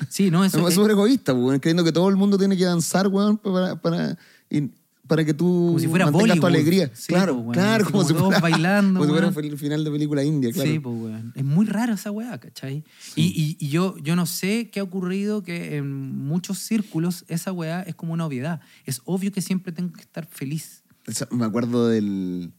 Sí, 0.10 0.30
no, 0.32 0.44
eso 0.44 0.66
es 0.68 0.76
súper 0.76 0.92
egoísta, 0.92 1.34
weón, 1.34 1.60
creyendo 1.60 1.84
que 1.84 1.92
todo 1.92 2.10
el 2.10 2.16
mundo 2.16 2.38
tiene 2.38 2.58
que 2.58 2.66
danzar, 2.66 3.08
weón, 3.08 3.38
para, 3.38 3.82
para, 3.82 4.18
y- 4.50 4.72
para 5.08 5.24
que 5.24 5.34
tú 5.34 5.46
Como 5.68 5.80
si 5.80 5.88
fuera 5.88 6.06
mantengas 6.10 6.40
tu 6.40 6.46
alegría. 6.48 6.92
Sí, 6.94 7.08
claro, 7.14 7.36
po, 7.36 7.42
weón. 7.42 7.54
claro, 7.54 7.86
como, 7.86 7.98
como 8.04 8.08
si 8.08 8.14
fuera, 8.16 8.40
bailando, 8.40 9.00
como 9.00 9.06
si 9.28 9.32
fuera 9.34 9.48
el 9.50 9.58
final 9.58 9.84
de 9.84 9.92
película 9.92 10.24
india, 10.24 10.52
claro. 10.52 10.70
Sí, 10.72 10.80
pues, 10.80 10.96
weón. 10.96 11.34
Es 11.36 11.44
muy 11.44 11.66
raro 11.66 11.94
esa 11.94 12.12
weá, 12.12 12.38
¿cachai? 12.40 12.84
Y, 13.16 13.24
y- 13.26 13.58
y 13.60 13.70
yo, 13.70 13.98
yo 14.00 14.16
no 14.16 14.26
sé 14.26 14.70
qué 14.72 14.80
ha 14.80 14.84
ocurrido 14.84 15.44
que 15.44 15.78
en 15.78 15.92
muchos 15.92 16.58
círculos 16.60 17.26
esa 17.28 17.52
weá 17.52 17.82
es 17.84 17.96
como 17.96 18.14
una 18.14 18.26
obviedad. 18.26 18.62
Es 18.86 19.02
obvio 19.06 19.32
que 19.32 19.42
siempre 19.42 19.72
tengo 19.72 19.94
que 19.94 20.02
estar 20.02 20.26
feliz. 20.26 20.84
Esa- 21.06 21.28
Me 21.32 21.46
acuerdo 21.46 21.88
del. 21.88 22.54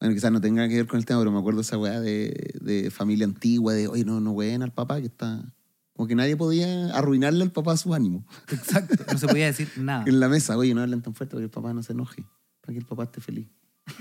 Bueno, 0.00 0.14
quizás 0.14 0.32
no 0.32 0.40
tenga 0.40 0.68
que 0.68 0.74
ver 0.76 0.86
con 0.86 0.98
el 0.98 1.06
tema, 1.06 1.20
pero 1.20 1.32
me 1.32 1.38
acuerdo 1.38 1.60
esa 1.62 1.78
weá 1.78 2.00
de, 2.00 2.52
de 2.60 2.90
familia 2.90 3.24
antigua, 3.26 3.72
de, 3.72 3.88
oye, 3.88 4.04
no, 4.04 4.20
no 4.20 4.32
ween 4.32 4.62
al 4.62 4.72
papá, 4.72 5.00
que 5.00 5.06
está. 5.06 5.53
Como 5.94 6.06
que 6.08 6.14
nadie 6.14 6.36
podía 6.36 6.94
arruinarle 6.96 7.42
al 7.44 7.52
papá 7.52 7.76
su 7.76 7.94
ánimo. 7.94 8.26
Exacto. 8.50 9.04
No 9.12 9.18
se 9.18 9.26
podía 9.28 9.46
decir 9.46 9.68
nada. 9.78 10.04
En 10.06 10.20
la 10.20 10.28
mesa, 10.28 10.56
oye, 10.58 10.74
no 10.74 10.82
hablen 10.82 11.02
tan 11.02 11.14
fuerte 11.14 11.32
para 11.36 11.40
que 11.40 11.44
el 11.46 11.50
papá 11.50 11.72
no 11.72 11.82
se 11.82 11.92
enoje, 11.92 12.24
para 12.60 12.72
que 12.72 12.78
el 12.80 12.86
papá 12.86 13.04
esté 13.04 13.20
feliz. 13.20 13.48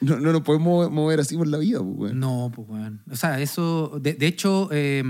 no, 0.00 0.20
no 0.20 0.32
nos 0.32 0.42
podemos 0.42 0.90
mover 0.90 1.20
así 1.20 1.36
por 1.36 1.46
la 1.46 1.58
vida, 1.58 1.78
pues, 1.80 1.96
weón. 1.96 2.20
No, 2.20 2.52
pues, 2.54 2.68
weón. 2.68 3.02
O 3.10 3.16
sea, 3.16 3.40
eso. 3.40 3.98
De, 4.00 4.14
de 4.14 4.26
hecho, 4.26 4.68
eh, 4.70 5.02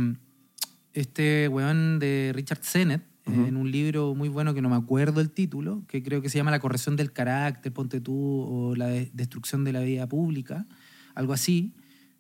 este 0.93 1.49
weón 1.49 1.99
de 1.99 2.33
Richard 2.35 2.63
Sennett, 2.63 3.03
en 3.27 3.57
un 3.57 3.73
libro 3.73 4.15
muy 4.15 4.29
bueno 4.29 4.55
que 4.55 4.63
no 4.63 4.69
me 4.69 4.77
acuerdo 4.77 5.21
el 5.21 5.31
título, 5.33 5.83
que 5.89 6.01
creo 6.01 6.23
que 6.23 6.29
se 6.31 6.39
llama 6.39 6.53
La 6.53 6.61
corrección 6.61 6.95
del 6.95 7.13
carácter, 7.13 7.73
ponte 7.73 8.01
tú, 8.01 8.15
o 8.17 8.77
La 8.77 8.87
de- 8.87 9.11
destrucción 9.15 9.65
de 9.65 9.73
la 9.73 9.81
vida 9.81 10.09
pública, 10.09 10.65
algo 11.17 11.33
así, 11.33 11.75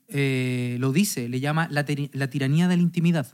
eh, 0.08 0.76
lo 0.80 0.92
dice, 0.92 1.28
le 1.28 1.40
llama 1.40 1.68
la, 1.70 1.84
tiranía 1.84 2.68
de 2.68 2.76
la 2.76 2.82
intimidad 2.82 3.26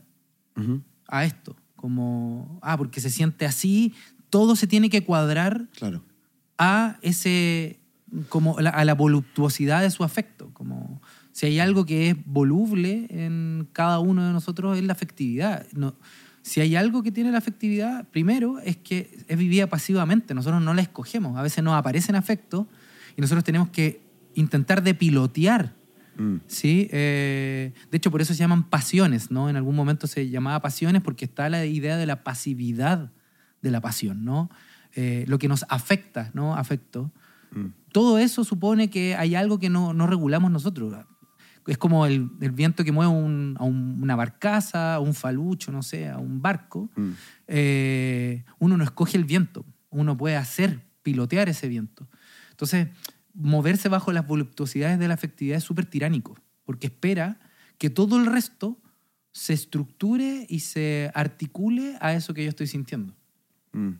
a 1.07 1.25
esto. 1.25 1.55
Como, 1.75 2.59
ah, 2.61 2.77
porque 2.77 3.01
se 3.01 3.09
siente 3.09 3.45
así, 3.45 3.93
todo 4.29 4.55
se 4.55 4.67
tiene 4.67 4.89
que 4.89 5.03
cuadrar 5.03 5.67
Claro. 5.77 6.03
a 6.57 6.97
ese 7.01 7.79
como 8.29 8.59
la- 8.61 8.69
a 8.69 8.85
la 8.85 8.93
voluptuosidad 8.93 9.81
de 9.81 9.89
su 9.89 10.03
afecto 10.03 10.51
como 10.53 11.01
si 11.31 11.47
hay 11.47 11.59
algo 11.59 11.83
que 11.83 12.11
es 12.11 12.15
voluble 12.27 13.07
en 13.09 13.67
cada 13.73 13.97
uno 13.99 14.23
de 14.27 14.31
nosotros 14.31 14.77
es 14.77 14.83
la 14.83 14.93
afectividad 14.93 15.65
no, 15.73 15.95
si 16.43 16.61
hay 16.61 16.75
algo 16.75 17.01
que 17.01 17.11
tiene 17.11 17.31
la 17.31 17.39
afectividad 17.39 18.07
primero 18.09 18.59
es 18.59 18.77
que 18.77 19.17
es 19.27 19.35
vivida 19.37 19.65
pasivamente 19.65 20.35
nosotros 20.35 20.61
no 20.61 20.75
la 20.75 20.83
escogemos 20.83 21.35
a 21.39 21.41
veces 21.41 21.63
nos 21.63 21.73
aparecen 21.73 22.13
afectos 22.15 22.67
y 23.17 23.21
nosotros 23.21 23.43
tenemos 23.43 23.69
que 23.69 23.99
intentar 24.35 24.83
de 24.83 24.93
pilotear 24.93 25.73
Mm, 26.17 26.37
¿sí? 26.47 26.87
Eh, 26.91 27.73
de 27.89 27.97
hecho, 27.97 28.11
por 28.11 28.21
eso 28.21 28.33
se 28.33 28.39
llaman 28.39 28.69
pasiones, 28.69 29.31
¿no? 29.31 29.49
En 29.49 29.55
algún 29.55 29.75
momento 29.75 30.05
se 30.07 30.29
llamaba 30.29 30.61
pasiones 30.61 31.01
porque 31.01 31.25
está 31.25 31.49
la 31.49 31.65
idea 31.65 31.97
de 31.97 32.05
la 32.05 32.23
pasividad 32.23 33.11
de 33.61 33.71
la 33.71 33.81
pasión, 33.81 34.23
¿no? 34.25 34.49
Eh, 34.95 35.25
lo 35.27 35.39
que 35.39 35.47
nos 35.47 35.65
afecta, 35.69 36.29
¿no? 36.33 36.55
Afecto. 36.55 37.11
mm. 37.51 37.67
Todo 37.91 38.17
eso 38.17 38.43
supone 38.43 38.89
que 38.89 39.15
hay 39.15 39.35
algo 39.35 39.59
que 39.59 39.69
no, 39.69 39.93
no 39.93 40.07
regulamos 40.07 40.51
nosotros. 40.51 40.95
Es 41.67 41.77
como 41.77 42.05
el, 42.05 42.29
el 42.41 42.51
viento 42.51 42.83
que 42.83 42.91
mueve 42.91 43.11
un- 43.11 43.55
a 43.59 43.63
un- 43.63 43.99
una 44.01 44.15
barcaza, 44.15 44.95
a 44.95 44.99
un 44.99 45.13
falucho, 45.13 45.71
no 45.71 45.81
sé, 45.83 46.09
a 46.09 46.17
un 46.17 46.41
barco. 46.41 46.89
Mm. 46.95 47.11
Eh, 47.47 48.43
uno 48.59 48.77
no 48.77 48.83
escoge 48.83 49.17
el 49.17 49.25
viento, 49.25 49.63
uno 49.89 50.17
puede 50.17 50.35
hacer, 50.35 50.81
pilotear 51.03 51.47
ese 51.49 51.67
viento. 51.67 52.07
Entonces, 52.51 52.87
moverse 53.33 53.89
bajo 53.89 54.11
las 54.11 54.27
voluptuosidades 54.27 54.99
de 54.99 55.07
la 55.07 55.15
afectividad 55.15 55.57
es 55.57 55.63
súper 55.63 55.85
tiránico, 55.85 56.35
porque 56.65 56.87
espera 56.87 57.39
que 57.77 57.89
todo 57.89 58.17
el 58.17 58.25
resto 58.25 58.79
se 59.31 59.53
estructure 59.53 60.45
y 60.47 60.59
se 60.59 61.11
articule 61.15 61.97
a 61.99 62.13
eso 62.13 62.33
que 62.33 62.43
yo 62.43 62.49
estoy 62.49 62.67
sintiendo. 62.67 63.13
Mm. 63.71 63.93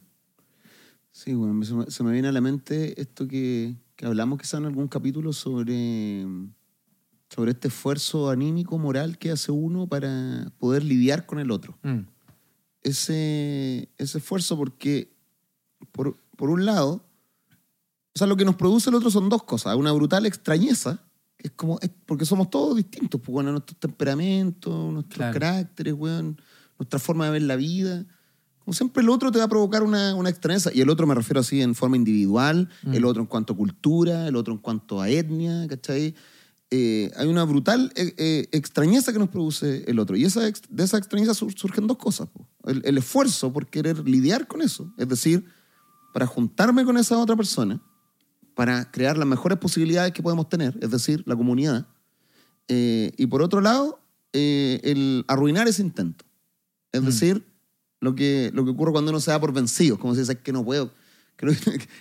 Sí, 1.11 1.33
bueno, 1.33 1.63
se 1.63 1.73
me, 1.73 1.85
se 1.91 2.03
me 2.03 2.11
viene 2.11 2.27
a 2.27 2.31
la 2.31 2.41
mente 2.41 2.99
esto 2.99 3.27
que, 3.27 3.75
que 3.95 4.05
hablamos 4.05 4.39
quizá 4.39 4.57
en 4.57 4.65
algún 4.65 4.87
capítulo 4.87 5.33
sobre, 5.33 6.25
sobre 7.29 7.51
este 7.51 7.67
esfuerzo 7.67 8.29
anímico, 8.29 8.77
moral 8.77 9.17
que 9.17 9.31
hace 9.31 9.51
uno 9.51 9.87
para 9.87 10.51
poder 10.57 10.83
lidiar 10.83 11.25
con 11.25 11.39
el 11.39 11.51
otro. 11.51 11.77
Mm. 11.83 11.99
Ese, 12.83 13.89
ese 13.97 14.17
esfuerzo 14.17 14.57
porque, 14.57 15.15
por, 15.91 16.17
por 16.35 16.49
un 16.49 16.65
lado, 16.65 17.05
o 18.15 18.19
sea, 18.19 18.27
lo 18.27 18.35
que 18.37 18.45
nos 18.45 18.55
produce 18.55 18.89
el 18.89 18.95
otro 18.95 19.09
son 19.09 19.29
dos 19.29 19.43
cosas. 19.43 19.75
Una 19.75 19.91
brutal 19.91 20.25
extrañeza, 20.25 21.01
que 21.37 21.47
es 21.47 21.53
como, 21.55 21.79
es 21.81 21.89
porque 22.05 22.25
somos 22.25 22.49
todos 22.49 22.75
distintos, 22.77 23.19
pues 23.21 23.33
bueno, 23.33 23.51
nuestros 23.51 23.79
temperamentos, 23.79 24.93
nuestros 24.93 25.17
Claro. 25.17 25.33
caracteres, 25.39 25.93
weón, 25.93 26.39
nuestra 26.77 26.99
forma 26.99 27.25
de 27.25 27.31
ver 27.31 27.41
la 27.43 27.55
vida. 27.55 28.05
Como 28.59 28.73
siempre 28.73 29.03
el 29.03 29.09
otro 29.09 29.31
te 29.31 29.39
va 29.39 29.45
a 29.45 29.49
provocar 29.49 29.83
una, 29.83 30.15
una 30.15 30.29
extrañeza, 30.29 30.71
y 30.73 30.79
el 30.81 30.89
otro 30.89 31.05
me 31.07 31.15
refiero 31.15 31.39
así 31.41 31.61
en 31.61 31.75
forma 31.75 31.97
individual, 31.97 32.69
Mm. 32.83 32.93
el 32.93 33.05
otro 33.05 33.21
en 33.21 33.27
cuanto 33.27 33.53
a 33.53 33.57
cultura, 33.57 34.27
el 34.27 34.35
otro 34.35 34.53
en 34.53 34.59
cuanto 34.59 35.01
a 35.01 35.09
etnia, 35.09 35.67
¿cachai? 35.67 36.15
Eh, 36.71 37.11
hay 37.17 37.27
una 37.27 37.43
brutal 37.43 37.91
eh, 37.95 38.13
eh, 38.17 38.47
extrañeza 38.51 39.11
que 39.13 39.19
nos 39.19 39.29
produce 39.29 39.83
el 39.87 39.99
otro. 39.99 40.15
Y 40.15 40.23
esa, 40.25 40.41
de 40.41 40.83
esa 40.83 40.97
extrañeza 40.97 41.33
sur- 41.35 41.53
surgen 41.55 41.85
dos 41.87 41.97
cosas. 41.97 42.29
El, 42.65 42.81
el 42.85 42.97
esfuerzo 42.97 43.51
por 43.53 43.67
querer 43.67 44.07
lidiar 44.07 44.47
con 44.47 44.61
eso, 44.61 44.91
es 44.97 45.07
decir, 45.07 45.45
para 46.13 46.25
juntarme 46.25 46.83
con 46.85 46.97
esa 46.97 47.17
otra 47.17 47.35
persona, 47.35 47.79
para 48.55 48.91
crear 48.91 49.17
las 49.17 49.27
mejores 49.27 49.57
posibilidades 49.57 50.13
que 50.13 50.21
podemos 50.21 50.49
tener, 50.49 50.77
es 50.81 50.91
decir, 50.91 51.23
la 51.25 51.35
comunidad. 51.35 51.87
Eh, 52.67 53.11
y 53.17 53.27
por 53.27 53.41
otro 53.41 53.61
lado, 53.61 53.99
eh, 54.31 54.79
el 54.83 55.25
arruinar 55.27 55.67
ese 55.67 55.81
intento. 55.81 56.25
Es 56.91 57.01
Mm. 57.01 57.05
decir, 57.05 57.43
lo 57.99 58.15
que, 58.15 58.51
lo 58.53 58.63
que 58.65 58.71
ocurre 58.71 58.91
cuando 58.91 59.11
uno 59.11 59.19
se 59.19 59.31
da 59.31 59.39
por 59.39 59.53
vencido, 59.53 59.97
como 59.97 60.13
si 60.13 60.21
dice, 60.21 60.33
es 60.33 60.39
que 60.39 60.51
no 60.53 60.63
puedo. 60.63 60.91
Que 61.35 61.47
lo, 61.47 61.53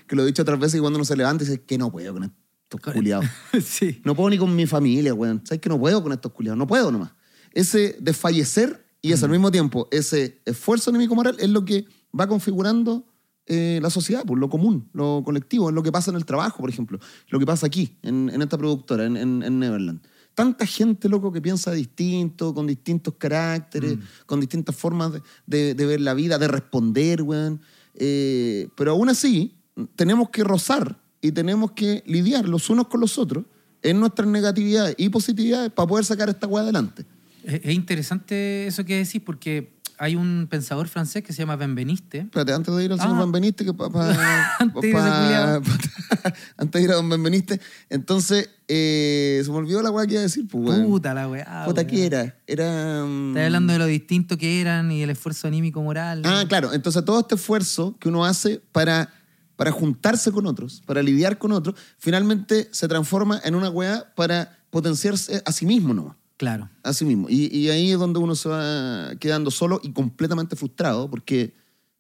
que 0.07 0.15
lo 0.17 0.23
he 0.25 0.27
dicho 0.27 0.43
otras 0.43 0.61
veces 0.61 0.77
y 0.77 0.81
cuando 0.81 0.99
uno 0.99 1.07
se 1.07 1.17
levanta 1.17 1.43
y 1.43 1.47
dice, 1.47 1.63
que 1.63 1.79
no 1.79 1.91
puedo 1.91 2.13
con 2.13 2.25
estos 2.25 2.81
culiados. 2.93 3.25
sí. 3.65 4.03
No 4.05 4.15
puedo 4.15 4.29
ni 4.29 4.37
con 4.37 4.55
mi 4.55 4.67
familia, 4.67 5.15
weón. 5.15 5.41
¿Sabes 5.45 5.61
que 5.63 5.71
no 5.71 5.79
puedo 5.79 6.03
con 6.03 6.13
estos 6.13 6.33
culiados? 6.33 6.59
No 6.59 6.67
puedo 6.67 6.93
nomás. 6.93 7.13
Ese 7.53 7.97
desfallecer 7.99 8.85
y 9.01 9.13
es 9.13 9.23
al 9.23 9.31
mismo 9.31 9.51
tiempo 9.51 9.89
ese 9.91 10.43
esfuerzo 10.45 10.91
anímico 10.91 11.15
moral 11.15 11.37
es 11.41 11.49
lo 11.49 11.65
que 11.65 11.87
va 12.19 12.27
configurando 12.29 13.07
eh, 13.47 13.79
la 13.83 13.91
sociedad, 13.91 14.23
pues, 14.27 14.39
lo 14.39 14.49
común, 14.49 14.89
lo 14.93 15.23
colectivo, 15.25 15.69
es 15.69 15.75
lo 15.75 15.83
que 15.83 15.91
pasa 15.93 16.11
en 16.11 16.17
el 16.17 16.25
trabajo, 16.25 16.59
por 16.59 16.71
ejemplo, 16.71 16.99
lo 17.29 17.39
que 17.39 17.47
pasa 17.47 17.67
aquí, 17.67 17.97
en, 18.03 18.31
en 18.33 18.41
esta 18.43 18.57
productora, 18.59 19.05
en, 19.05 19.17
en- 19.17 19.43
en 19.43 19.59
Neverland. 19.59 20.01
Tanta 20.35 20.65
gente, 20.65 21.09
loco, 21.11 21.31
que 21.33 21.43
piensa 21.43 21.73
distinto, 21.73 22.55
con 22.55 22.67
distintos 22.67 23.15
caracteres, 23.19 23.99
con 24.25 24.41
distintas 24.41 24.75
formas 24.75 25.13
de, 25.13 25.21
de- 25.47 25.75
de 25.75 25.87
ver 25.87 26.01
la 26.01 26.15
vida, 26.15 26.39
de 26.39 26.49
responder, 26.49 27.23
weón. 27.23 27.61
Eh, 27.95 28.69
pero 28.77 28.93
aún 28.93 29.09
así, 29.11 29.55
tenemos 29.97 30.31
que 30.31 30.43
rozar 30.45 30.99
y 31.21 31.33
tenemos 31.33 31.73
que 31.73 32.03
lidiar 32.07 32.49
los 32.49 32.71
unos 32.71 32.87
con 32.89 33.01
los 33.01 33.19
otros 33.19 33.45
en 33.83 34.01
nuestras 34.01 34.27
negatividades 34.29 34.95
y 34.97 35.09
positividades 35.11 35.71
para 35.73 35.87
poder 35.89 36.05
sacar 36.05 36.29
esta 36.31 36.47
weá 36.47 36.63
adelante. 36.63 37.05
Es 37.45 37.75
interesante 37.75 38.67
eso 38.69 38.85
que 38.85 38.97
decís 38.99 39.21
porque 39.25 39.72
hay 39.99 40.17
un 40.17 40.47
pensador 40.51 40.89
francés 40.89 41.23
que 41.23 41.33
se 41.33 41.41
llama 41.41 41.57
Benveniste. 41.57 42.19
Espérate, 42.21 42.53
antes 42.53 42.75
de 42.75 42.85
ir 42.85 42.93
al 42.93 43.01
Ah. 43.01 43.03
señor 43.05 43.19
Benveniste, 43.21 43.65
que 43.65 43.75
pa- 43.75 43.91
pa- 43.91 44.09
Antes 44.61 44.93
pa- 44.93 45.61
antes 46.57 46.81
de 46.81 46.83
ir 46.85 46.91
a 46.91 46.95
don 46.95 47.09
Benveniste, 47.09 47.61
entonces 47.91 48.51
eh, 48.69 49.43
se 49.45 49.51
me 49.51 49.57
olvidó 49.59 49.83
la 49.83 49.91
weá 49.91 50.07
que 50.07 50.13
iba 50.15 50.21
a 50.21 50.23
decir, 50.25 50.47
pues, 50.49 50.69
weón. 50.69 50.87
Puta 50.87 51.13
la 51.15 51.29
weá. 51.29 51.65
Puta. 51.67 51.87
¿qué 51.87 52.07
era? 52.07 52.37
Era. 52.47 53.05
Estás 53.05 53.45
hablando 53.47 53.73
de 53.73 53.79
lo 53.79 53.87
distinto 53.87 54.39
que 54.39 54.61
eran 54.61 54.91
y 54.93 55.03
el 55.03 55.11
esfuerzo 55.11 55.49
anímico 55.49 55.83
moral. 55.83 56.23
Ah, 56.25 56.45
claro. 56.49 56.73
Entonces 56.73 57.05
todo 57.05 57.21
este 57.21 57.35
esfuerzo 57.35 57.97
que 57.99 58.09
uno 58.09 58.25
hace 58.25 58.63
para, 58.73 59.11
para 59.57 59.73
juntarse 59.73 60.33
con 60.33 60.47
otros, 60.47 60.83
para 60.87 61.03
lidiar 61.03 61.39
con 61.39 61.53
otros, 61.53 61.75
finalmente 61.99 62.69
se 62.73 62.89
transforma 62.89 63.41
en 63.45 63.55
una 63.55 63.69
weá 63.71 64.13
para 64.15 64.59
potenciarse 64.71 65.43
a 65.45 65.53
sí 65.53 65.67
mismo 65.67 65.93
nomás. 65.93 66.17
Claro. 66.43 66.69
A 66.83 66.93
sí 66.93 67.05
mismo. 67.05 67.29
Y, 67.31 67.57
y 67.57 67.69
ahí 67.71 67.93
es 67.93 67.99
donde 68.01 68.19
uno 68.19 68.35
se 68.35 68.49
va 68.49 69.15
quedando 69.21 69.53
solo 69.53 69.81
y 69.85 69.93
completamente 69.93 70.57
frustrado 70.57 71.09
porque 71.09 71.55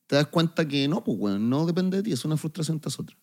te 0.08 0.16
das 0.16 0.26
cuenta 0.26 0.66
que 0.66 0.88
no, 0.88 1.04
pues, 1.04 1.16
weón, 1.16 1.48
no 1.48 1.64
depende 1.64 1.98
de 1.98 2.02
ti, 2.02 2.10
es 2.12 2.24
una 2.24 2.36
frustración 2.36 2.80
tras 2.80 2.98
otra. 2.98 3.14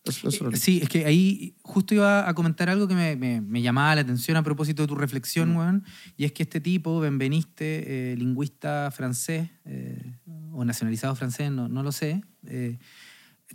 Sí, 0.57 0.79
es 0.81 0.87
que 0.87 1.03
ahí 1.05 1.57
justo 1.61 1.93
iba 1.93 2.27
a 2.29 2.33
comentar 2.33 2.69
algo 2.69 2.87
que 2.87 2.95
me, 2.95 3.17
me- 3.17 3.41
me 3.41 3.61
llamaba 3.61 3.95
la 3.95 4.01
atención 4.01 4.37
a 4.37 4.43
propósito 4.43 4.81
de 4.83 4.87
tu 4.87 4.95
reflexión, 4.95 5.53
weón, 5.57 5.83
y 6.15 6.23
es 6.23 6.31
que 6.31 6.43
este 6.43 6.61
tipo, 6.61 7.01
Benveniste, 7.01 8.13
eh, 8.13 8.15
lingüista 8.15 8.89
francés, 8.91 9.49
eh, 9.65 10.15
o 10.53 10.63
nacionalizado 10.63 11.15
francés, 11.15 11.51
no, 11.51 11.67
no 11.67 11.83
lo 11.83 11.91
sé, 11.91 12.21
eh, 12.47 12.79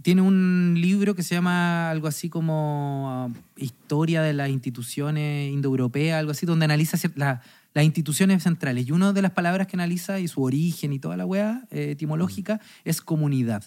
tiene 0.03 0.23
un 0.23 0.75
libro 0.77 1.15
que 1.15 1.23
se 1.23 1.35
llama 1.35 1.91
algo 1.91 2.09
así 2.09 2.29
como 2.29 3.07
ah, 3.11 3.29
Historia 3.57 4.23
de 4.23 4.33
las 4.33 4.51
instituciones 4.51 5.53
indoeuropeas, 5.53 6.19
algo 6.19 6.33
así, 6.33 6.47
donde 6.47 6.65
analiza 6.65 6.99
la- 7.15 7.41
las 7.75 7.85
instituciones 7.85 8.43
centrales. 8.43 8.87
Y 8.87 8.93
una 8.93 9.13
de 9.13 9.23
las 9.23 9.33
palabras 9.33 9.67
que 9.67 9.77
analiza 9.77 10.21
y 10.21 10.29
su 10.29 10.43
origen 10.43 10.93
y 10.93 10.99
toda 10.99 11.17
la 11.17 11.27
weá 11.27 11.67
eh, 11.71 11.91
etimológica 11.93 12.61
es 12.85 13.01
comunidad. 13.01 13.65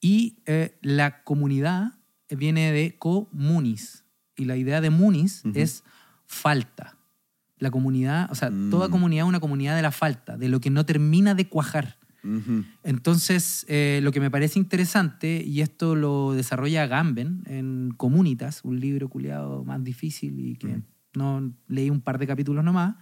Y 0.00 0.38
eh, 0.46 0.76
la 0.82 1.22
comunidad 1.24 1.92
viene 2.30 2.72
de 2.72 2.96
comunis. 2.98 4.04
Y 4.36 4.44
la 4.44 4.56
idea 4.56 4.80
de 4.82 4.90
munis 4.90 5.42
es 5.54 5.82
falta. 6.26 6.96
La 7.58 7.70
comunidad, 7.70 8.30
o 8.30 8.34
sea, 8.34 8.50
Mm. 8.50 8.68
toda 8.70 8.90
comunidad 8.90 9.24
es 9.24 9.28
una 9.30 9.40
comunidad 9.40 9.76
de 9.76 9.82
la 9.82 9.92
falta, 9.92 10.36
de 10.36 10.48
lo 10.50 10.60
que 10.60 10.68
no 10.68 10.84
termina 10.84 11.34
de 11.34 11.48
cuajar. 11.48 11.96
Ujú. 12.26 12.64
Entonces, 12.82 13.64
eh, 13.68 14.00
lo 14.02 14.12
que 14.12 14.20
me 14.20 14.30
parece 14.30 14.58
interesante, 14.58 15.42
y 15.44 15.60
esto 15.60 15.94
lo 15.94 16.32
desarrolla 16.32 16.86
Gamben 16.86 17.42
en 17.46 17.94
Comunitas, 17.96 18.60
un 18.64 18.80
libro 18.80 19.08
culiado 19.08 19.64
más 19.64 19.82
difícil 19.84 20.38
y 20.40 20.56
que 20.56 20.80
no 21.14 21.52
leí 21.68 21.88
un 21.88 22.00
par 22.00 22.18
de 22.18 22.26
capítulos 22.26 22.62
nomás. 22.64 22.96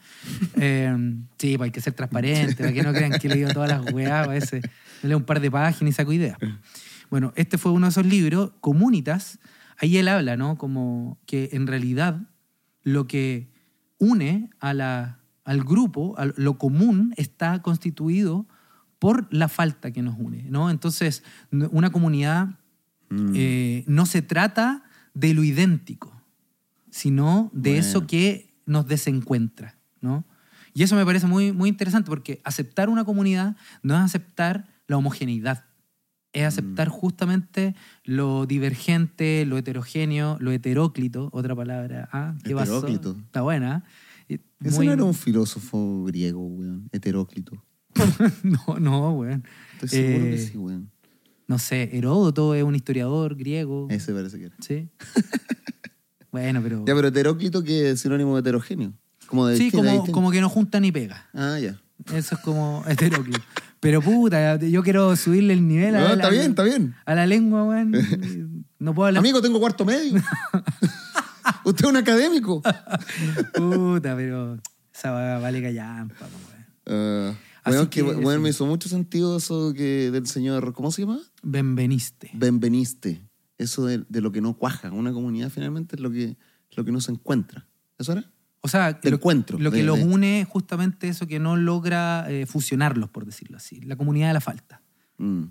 Eh, 0.57 0.95
sí, 1.39 1.57
pues 1.57 1.69
hay 1.69 1.73
que 1.73 1.81
ser 1.81 1.95
transparente, 1.95 2.63
para 2.63 2.73
que 2.73 2.83
no 2.83 2.93
crean 2.93 3.19
que 3.19 3.27
he 3.27 3.31
leído 3.31 3.53
todas 3.53 3.69
las 3.69 3.83
weas, 3.83 4.25
a 4.25 4.31
veces 4.31 4.65
leo 5.03 5.17
un 5.17 5.25
par 5.25 5.41
de 5.41 5.51
páginas 5.51 5.91
y 5.91 5.97
saco 5.97 6.13
ideas. 6.13 6.39
Bueno, 7.11 7.33
este 7.37 7.59
fue 7.59 7.73
uno 7.73 7.87
de 7.87 7.91
esos 7.91 8.07
libros, 8.07 8.53
Comunitas, 8.61 9.41
ahí 9.79 9.97
él 9.97 10.09
habla, 10.09 10.37
¿no? 10.37 10.57
Como 10.57 11.19
que 11.27 11.51
en 11.53 11.67
realidad 11.67 12.21
lo 12.83 13.07
que 13.07 13.51
une 13.99 14.51
a 14.61 14.75
la, 14.75 15.21
al 15.45 15.65
grupo, 15.65 16.15
a 16.19 16.27
lo 16.37 16.59
común, 16.59 17.15
está 17.17 17.63
constituido 17.63 18.47
por 19.05 19.27
la 19.35 19.49
falta 19.49 19.91
que 19.91 20.01
nos 20.01 20.17
une, 20.19 20.45
¿no? 20.49 20.71
Entonces, 20.71 21.23
una 21.51 21.91
comunidad 21.91 22.49
Mm. 23.11 23.33
eh, 23.35 23.85
no 23.87 24.07
se 24.07 24.23
trata 24.23 24.83
de 25.13 25.35
lo 25.35 25.45
idéntico, 25.45 26.11
sino 26.91 27.51
de 27.53 27.73
Bueno. 27.73 27.87
eso 27.87 28.07
que 28.07 28.55
nos 28.65 28.87
desencuentra, 28.89 29.77
¿no? 30.01 30.25
Y 30.73 30.83
eso 30.85 30.97
me 30.97 31.05
parece 31.05 31.27
muy, 31.27 31.53
muy 31.53 31.69
interesante 31.69 32.09
porque 32.09 32.41
aceptar 32.45 32.89
una 32.89 33.05
comunidad 33.05 33.57
no 33.83 33.95
es 33.95 34.01
aceptar 34.01 34.67
la 34.89 34.97
homogeneidad, 34.97 35.65
es 36.33 36.45
aceptar 36.47 36.89
justamente 36.89 37.75
lo 38.05 38.47
divergente, 38.47 39.45
lo 39.47 39.59
heterogéneo, 39.59 40.39
lo 40.41 40.51
heteróclito, 40.51 41.29
otra 41.33 41.55
palabra. 41.55 42.09
¿Ah? 42.11 42.35
¿Qué 42.43 42.55
pasó? 42.55 42.79
Heteróclito. 42.79 43.17
Está 43.27 43.43
buena. 43.43 43.85
¿eh? 44.31 44.41
Ese 44.61 44.77
Muy- 44.77 44.87
no 44.87 44.93
era 44.95 45.05
un 45.05 45.15
filósofo 45.15 46.05
griego, 46.05 46.45
weón, 46.47 46.89
heteróclito. 46.91 47.63
no, 48.43 48.79
no, 48.81 49.13
weón. 49.13 49.45
Estoy 49.75 49.89
seguro 49.89 50.25
que 50.25 50.35
Eh, 50.35 50.39
sí, 50.39 50.59
weón. 50.59 50.91
No 51.47 51.59
sé, 51.59 51.91
Heródoto 51.93 52.55
es 52.55 52.65
un 52.65 52.75
historiador 52.75 53.37
griego. 53.37 53.87
Ese 53.91 54.13
parece 54.15 54.39
que 54.39 54.47
era. 54.47 54.57
Sí. 54.61 54.89
bueno, 56.33 56.61
pero. 56.63 56.85
Ya, 56.87 56.95
pero 56.95 57.09
heteróclito 57.09 57.63
que 57.63 57.91
es 57.91 58.01
sinónimo 58.01 58.35
de 58.35 58.41
heterogéneo. 58.41 58.93
Como 59.27 59.47
de 59.47 59.57
sí, 59.57 59.71
como, 59.71 60.31
que 60.31 60.41
no 60.41 60.49
junta 60.49 60.81
ni 60.81 60.93
pega. 60.93 61.29
Ah, 61.35 61.59
ya. 61.59 61.81
Eso 62.13 62.35
es 62.35 62.41
como 62.43 62.83
heteróclito. 62.87 63.41
Pero 63.81 64.01
puta, 64.01 64.57
yo 64.59 64.83
quiero 64.83 65.15
subirle 65.17 65.53
el 65.53 65.67
nivel 65.69 65.95
a, 65.97 66.01
No, 66.01 66.09
la, 66.09 66.15
está 66.15 66.31
bien, 66.31 66.51
está 66.51 66.63
bien. 66.63 66.95
a 67.05 67.15
la 67.15 67.27
lengua, 67.27 67.65
weón. 67.65 67.93
No 68.79 68.95
puedo 68.95 69.07
hablar. 69.09 69.21
Amigo, 69.21 69.41
tengo 69.41 69.59
cuarto 69.61 69.85
medio. 69.87 70.21
Usted 71.65 71.85
es 71.85 71.91
un 71.91 71.97
académico. 71.97 72.61
Puta, 73.55 74.15
pero 74.17 74.59
esa 74.93 75.11
va- 75.11 75.39
vale 75.39 75.63
callampa, 75.63 76.27
weón. 76.27 76.65
Ah, 76.87 77.35
Así 77.65 77.77
weón, 77.77 77.89
que, 77.89 78.03
que 78.05 78.11
eso. 78.21 78.41
me 78.41 78.49
hizo 78.51 78.67
mucho 78.67 78.89
sentido 78.89 79.37
eso 79.39 79.73
que 79.75 80.11
del 80.11 80.27
señor, 80.27 80.73
¿cómo 80.75 80.91
se 80.93 81.03
llama? 81.03 81.19
Benveniste. 81.43 82.31
Benveniste. 82.35 83.23
Eso 83.59 83.87
de, 83.87 84.05
de 84.09 84.21
lo 84.21 84.31
que 84.33 84.41
no 84.41 84.55
cuaja. 84.57 84.91
Una 84.91 85.13
comunidad 85.13 85.51
finalmente 85.51 85.97
es 85.97 86.01
lo 86.03 86.11
que, 86.11 86.37
lo 86.77 86.85
que 86.85 86.93
no 86.93 87.01
se 87.01 87.13
encuentra. 87.13 87.67
¿Eso 87.99 88.13
era? 88.13 88.31
O 88.61 88.69
sea, 88.69 88.99
lo, 89.03 89.11
encuentro, 89.17 89.59
lo 89.59 89.71
que 89.71 89.79
de- 89.79 89.83
los 89.85 89.99
de- 89.99 90.05
une 90.05 90.41
es 90.43 90.49
justamente 90.49 91.09
eso 91.09 91.27
que 91.27 91.39
no 91.39 91.57
logra 91.57 92.27
eh, 92.31 92.47
fusionarlos, 92.47 93.11
por 93.11 93.25
decirlo 93.27 93.57
así. 93.59 93.81
La 93.83 93.97
comunidad 93.97 94.29
de 94.29 94.35
la 94.35 94.41
falta. 94.41 94.83
Mm. 95.19 95.45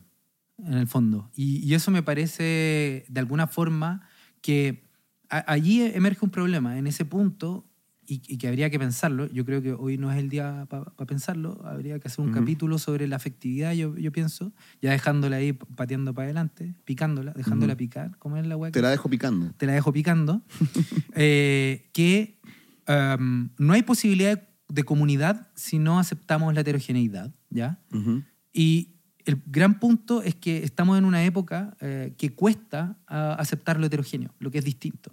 en 0.66 0.74
el 0.74 0.88
fondo. 0.88 1.30
Y, 1.36 1.58
y 1.68 1.74
eso 1.74 1.90
me 1.92 2.04
parece, 2.04 3.06
de 3.08 3.20
alguna 3.20 3.48
forma, 3.48 4.02
que 4.42 4.88
a- 5.30 5.52
allí 5.52 5.82
emerge 5.82 6.26
un 6.26 6.32
problema. 6.32 6.78
En 6.78 6.86
ese 6.88 7.06
punto, 7.06 7.66
y, 8.08 8.22
y 8.28 8.38
que 8.38 8.48
habría 8.48 8.70
que 8.70 8.80
pensarlo, 8.80 9.28
yo 9.32 9.46
creo 9.46 9.62
que 9.62 9.74
hoy 9.74 9.98
no 9.98 10.12
es 10.12 10.18
el 10.18 10.30
día 10.30 10.66
para 10.70 10.86
pensarlo, 11.08 11.62
habría 11.66 12.00
que 12.00 12.08
hacer 12.08 12.24
un 12.24 12.32
Ujú. 12.32 12.40
capítulo 12.40 12.78
sobre 12.78 13.08
la 13.08 13.16
afectividad, 13.16 13.74
yo, 13.74 13.96
yo 13.98 14.12
pienso, 14.12 14.52
ya 14.82 14.92
dejándola 14.92 15.38
ahí 15.38 15.54
pateando 15.54 16.14
para 16.14 16.26
adelante, 16.26 16.76
picándola, 16.86 17.32
dejándola 17.34 17.74
Ujú. 17.74 17.78
picar, 17.78 18.18
como 18.18 18.38
es 18.38 18.46
la 18.48 18.58
weá 18.58 18.72
Te 18.72 18.82
la 18.82 18.90
dejo 18.90 19.10
picando. 19.10 19.52
te 19.58 19.66
la 19.66 19.74
dejo 19.74 19.92
picando, 19.94 20.42
eh, 21.16 21.90
que 21.94 22.40
um, 22.88 23.50
no 23.58 23.74
hay 23.74 23.84
posibilidad 23.84 24.38
de, 24.38 24.48
de 24.70 24.84
comunidad 24.84 25.48
si 25.56 25.80
no 25.80 26.00
aceptamos 26.00 26.54
la 26.54 26.62
heterogeneidad, 26.62 27.34
¿ya? 27.50 27.80
Ujú. 27.94 28.24
Y 28.52 28.90
el 29.26 29.42
gran 29.46 29.80
punto 29.80 30.22
es 30.22 30.36
que 30.36 30.64
estamos 30.64 30.98
en 30.98 31.06
una 31.06 31.24
época 31.24 31.78
eh, 31.80 32.14
que 32.18 32.34
cuesta 32.34 32.98
ah, 33.08 33.36
aceptar 33.40 33.80
lo 33.80 33.86
heterogéneo, 33.86 34.34
lo 34.40 34.52
que 34.52 34.58
es 34.58 34.66
distinto. 34.66 35.12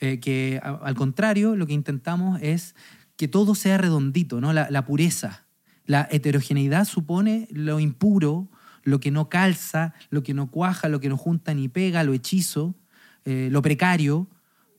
Eh, 0.00 0.18
que 0.18 0.60
a- 0.62 0.80
al 0.82 0.94
contrario, 0.94 1.56
lo 1.56 1.66
que 1.66 1.74
intentamos 1.74 2.40
es 2.42 2.74
que 3.16 3.28
todo 3.28 3.54
sea 3.54 3.76
redondito, 3.78 4.40
¿no? 4.40 4.52
la, 4.52 4.68
la 4.70 4.84
pureza. 4.86 5.46
La 5.84 6.08
heterogeneidad 6.10 6.86
supone 6.86 7.48
lo 7.50 7.80
impuro, 7.80 8.48
lo 8.82 8.98
que 9.00 9.10
no 9.10 9.28
calza, 9.28 9.92
lo 10.08 10.22
que 10.22 10.32
no 10.34 10.50
cuaja, 10.50 10.88
lo 10.88 11.00
que 11.00 11.08
no 11.10 11.16
junta 11.18 11.52
ni 11.52 11.68
pega, 11.68 12.02
lo 12.04 12.14
hechizo, 12.14 12.74
eh, 13.26 13.48
lo 13.50 13.60
precario, 13.60 14.28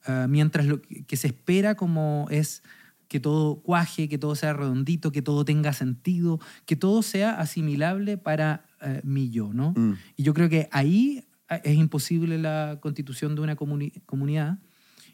ah, 0.07 0.25
mientras 0.27 0.65
lo 0.65 0.81
que 0.81 1.03
que 1.05 1.17
se 1.17 1.27
espera 1.27 1.75
como 1.75 2.25
es 2.31 2.63
que 3.07 3.19
todo 3.19 3.61
cuaje, 3.61 4.07
que 4.09 4.17
todo 4.17 4.35
sea 4.35 4.53
redondito, 4.53 5.11
que 5.11 5.21
todo 5.21 5.43
tenga 5.45 5.73
sentido, 5.73 6.39
que 6.65 6.75
todo 6.77 7.03
sea 7.03 7.39
asimilable 7.39 8.17
para 8.17 8.65
eh, 8.81 9.01
mi 9.03 9.29
yo, 9.29 9.53
¿no? 9.53 9.73
Mm. 9.75 9.93
Y 10.15 10.23
yo 10.23 10.33
creo 10.33 10.47
que 10.49 10.67
ahí 10.71 11.25
eh, 11.49 11.61
es 11.65 11.75
imposible 11.77 12.37
la 12.39 12.79
constitución 12.81 13.35
de 13.35 13.41
una 13.41 13.55
comuni- 13.57 14.01
comunidad. 14.07 14.57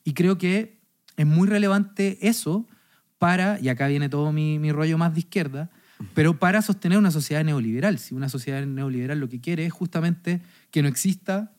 Y 0.07 0.13
creo 0.13 0.37
que 0.37 0.79
es 1.17 1.25
muy 1.25 1.49
relevante 1.49 2.17
eso 2.21 2.65
para, 3.17 3.59
y 3.59 3.67
acá 3.67 3.87
viene 3.89 4.07
todo 4.07 4.31
mi, 4.31 4.57
mi 4.57 4.71
rollo 4.71 4.97
más 4.97 5.13
de 5.13 5.19
izquierda, 5.19 5.69
pero 6.13 6.39
para 6.39 6.61
sostener 6.61 6.97
una 6.97 7.11
sociedad 7.11 7.43
neoliberal. 7.43 7.99
Si 7.99 8.15
una 8.15 8.29
sociedad 8.29 8.65
neoliberal 8.65 9.19
lo 9.19 9.27
que 9.27 9.41
quiere 9.41 9.65
es 9.65 9.73
justamente 9.73 10.39
que 10.71 10.81
no 10.81 10.87
exista 10.87 11.51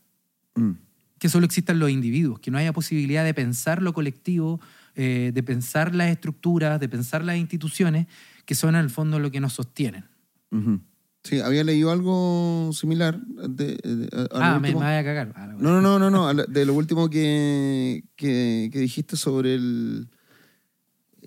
Mm. 0.55 0.73
que 1.19 1.29
solo 1.29 1.45
existan 1.45 1.79
los 1.79 1.91
individuos, 1.91 2.41
que 2.41 2.51
no 2.51 2.57
haya 2.59 2.73
posibilidad 2.73 3.23
de 3.23 3.35
pensar 3.35 3.83
lo 3.83 3.93
colectivo, 3.93 4.61
eh, 4.95 5.31
de 5.35 5.43
pensar 5.43 5.95
las 5.95 6.09
estructuras, 6.09 6.81
de 6.81 6.89
pensar 6.89 7.23
las 7.23 7.37
instituciones, 7.37 8.07
que 8.47 8.55
son 8.55 8.75
en 8.75 8.81
el 8.81 8.91
fondo 8.91 9.19
lo 9.19 9.31
que 9.31 9.41
nos 9.41 9.53
sostienen. 9.53 10.07
Ujú. 10.51 10.81
Sí, 11.25 11.41
había 11.41 11.65
leído 11.65 11.91
algo 11.91 12.71
similar. 12.73 13.21
De, 13.27 13.77
de- 13.77 14.09
a- 14.13 14.21
a 14.21 14.39
lo 14.39 14.45
Ah, 14.57 14.61
me, 14.61 14.69
me 14.73 14.75
vaya 14.77 14.99
a 15.01 15.05
cagar. 15.05 15.33
Ah, 15.37 15.47
No, 15.59 15.81
no, 15.81 15.99
no, 15.99 16.11
no, 16.11 16.33
no. 16.33 16.35
De 16.45 16.65
lo 16.65 16.75
último 16.75 17.11
que, 17.11 18.05
que, 18.17 18.71
que 18.73 18.79
dijiste 18.79 19.17
sobre 19.17 19.55
el. 19.55 20.09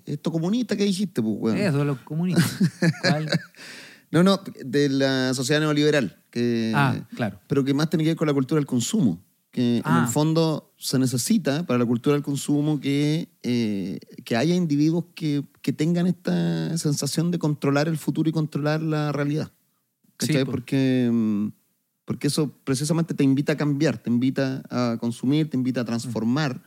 Esto 0.04 0.32
comunista 0.32 0.76
que 0.76 0.84
dijiste, 0.84 1.22
pues, 1.22 1.36
weón. 1.38 1.56
Eso, 1.58 1.84
los 1.84 1.98
comunistas. 2.00 2.50
¿Cuál? 3.02 3.28
No, 4.10 4.22
no, 4.22 4.40
de 4.64 4.88
la 4.88 5.32
sociedad 5.34 5.60
neoliberal. 5.60 6.18
Que, 6.30 6.72
Ah, 6.74 6.96
claro. 7.14 7.38
Pero 7.46 7.62
que 7.64 7.72
más 7.74 7.88
tiene 7.88 8.02
que 8.04 8.10
ver 8.10 8.16
con 8.16 8.26
la 8.26 8.34
cultura 8.34 8.58
del 8.58 8.66
consumo. 8.66 9.22
Que 9.52 9.76
en 9.76 9.82
Ah. 9.84 10.04
el 10.06 10.12
fondo 10.12 10.72
se 10.78 10.98
necesita 10.98 11.64
para 11.66 11.78
la 11.78 11.84
cultura 11.86 12.14
del 12.14 12.22
consumo 12.24 12.80
que, 12.80 13.28
eh, 13.42 14.00
que 14.24 14.34
haya 14.36 14.54
individuos 14.54 15.04
que, 15.14 15.44
que 15.60 15.72
tengan 15.74 16.06
esta 16.06 16.76
sensación 16.78 17.30
de 17.30 17.38
controlar 17.38 17.86
el 17.86 17.98
futuro 17.98 18.28
y 18.28 18.32
controlar 18.32 18.80
la 18.82 19.12
realidad. 19.12 19.52
¿Cachai? 20.16 20.36
Sí, 20.38 20.44
po. 20.44 20.50
porque, 20.50 21.08
mm, 21.12 21.48
porque 22.04 22.26
eso 22.28 22.52
precisamente 22.64 23.14
te 23.14 23.24
invita 23.24 23.52
a 23.52 23.56
cambiar, 23.56 23.98
te 23.98 24.10
invita 24.10 24.62
a 24.70 24.96
consumir, 24.98 25.48
te 25.50 25.56
invita 25.56 25.80
a 25.82 25.84
transformar. 25.84 26.62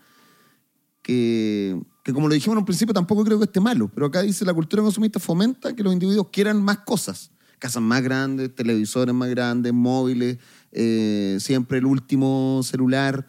Que, 1.02 1.80
que 2.04 2.14
como 2.14 2.28
lo 2.28 2.34
dijimos 2.34 2.56
en 2.56 2.60
un 2.60 2.66
principio, 2.66 2.94
tampoco 2.94 3.24
creo 3.24 3.38
que 3.38 3.46
esté 3.46 3.60
malo, 3.60 3.92
pero 3.94 4.08
acá 4.08 4.24
dice 4.24 4.44
la 4.44 4.54
cultura 4.56 4.82
consumista 4.82 5.20
fomenta 5.20 5.76
que 5.76 5.84
los 5.84 5.94
individuos 5.94 6.30
quieran 6.32 6.64
más 6.64 6.80
cosas. 6.80 7.32
Casas 7.60 7.84
más 7.84 8.02
grandes, 8.02 8.54
televisores 8.56 9.14
más 9.14 9.30
grandes, 9.30 9.72
móviles, 9.72 10.40
eh, 10.72 11.38
siempre 11.40 11.78
el 11.78 11.86
último 11.86 12.62
celular. 12.64 13.26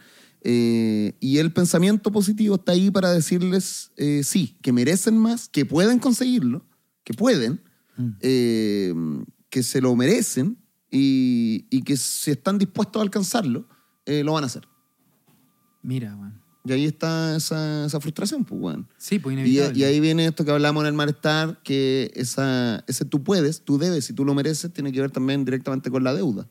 eh, 0.49 1.15
y 1.19 1.39
el 1.39 1.53
pensamiento 1.53 2.13
positivo 2.13 2.55
está 2.55 2.71
ahí 2.73 2.91
para 2.91 3.11
decirles, 3.11 3.91
eh, 3.97 4.23
sí, 4.23 4.57
que 4.63 4.73
merecen 4.73 5.19
más, 5.19 5.49
que 5.49 5.67
pueden 5.67 5.99
conseguirlo, 5.99 6.65
que 7.05 7.15
pueden, 7.15 7.61
Mm. 7.99 9.23
Eh, 9.57 9.61
que 9.61 9.63
se 9.63 9.81
lo 9.81 9.97
merecen 9.97 10.59
y, 10.91 11.65
y 11.71 11.83
que 11.83 11.97
si 11.97 12.31
están 12.31 12.59
dispuestos 12.59 13.01
a 13.01 13.03
alcanzarlo, 13.03 13.67
eh, 14.05 14.23
lo 14.23 14.35
van 14.35 14.45
a 14.45 14.47
hacer. 14.47 14.69
Mira, 15.83 16.15
weón. 16.15 16.43
Y 16.65 16.73
ahí 16.73 16.85
está 16.85 17.37
esa, 17.37 17.87
esa 17.87 18.01
frustración, 18.01 18.45
pues, 18.45 18.61
weón. 18.61 18.89
Sí, 18.99 19.19
pues 19.19 19.35
Y, 19.35 19.41
inevitable. 19.41 19.79
y 19.79 19.85
ahí 19.85 20.01
viene 20.01 20.27
esto 20.27 20.45
que 20.45 20.51
hablamos 20.51 20.83
en 20.83 20.89
el 20.89 20.95
malestar, 20.95 21.63
que 21.63 22.11
esa, 22.15 22.85
ese 22.87 23.05
tú 23.05 23.23
puedes, 23.23 23.63
tú 23.63 23.79
debes, 23.79 24.05
si 24.05 24.13
tú 24.13 24.25
lo 24.25 24.35
mereces, 24.35 24.73
tiene 24.73 24.93
que 24.93 25.01
ver 25.01 25.11
también 25.11 25.45
directamente 25.45 25.91
con 25.91 26.05
la 26.05 26.13
deuda. 26.13 26.49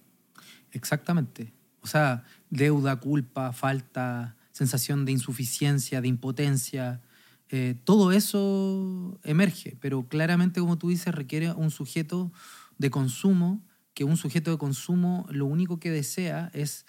Exactamente. 0.71 1.53
O 1.81 1.87
sea, 1.87 2.23
deuda, 2.49 2.99
culpa, 2.99 3.53
falta, 3.53 4.35
sensación 4.51 5.05
de 5.05 5.11
insuficiencia, 5.11 6.01
de 6.01 6.07
impotencia, 6.07 7.01
eh, 7.49 7.75
todo 7.83 8.11
eso 8.11 9.19
emerge, 9.23 9.77
pero 9.79 10.07
claramente, 10.07 10.59
como 10.59 10.77
tú 10.77 10.89
dices, 10.89 11.13
requiere 11.13 11.51
un 11.51 11.69
sujeto 11.69 12.31
de 12.77 12.89
consumo, 12.89 13.65
que 13.93 14.03
un 14.03 14.17
sujeto 14.17 14.51
de 14.51 14.57
consumo 14.57 15.25
lo 15.29 15.45
único 15.45 15.79
que 15.79 15.89
desea 15.89 16.51
es, 16.53 16.85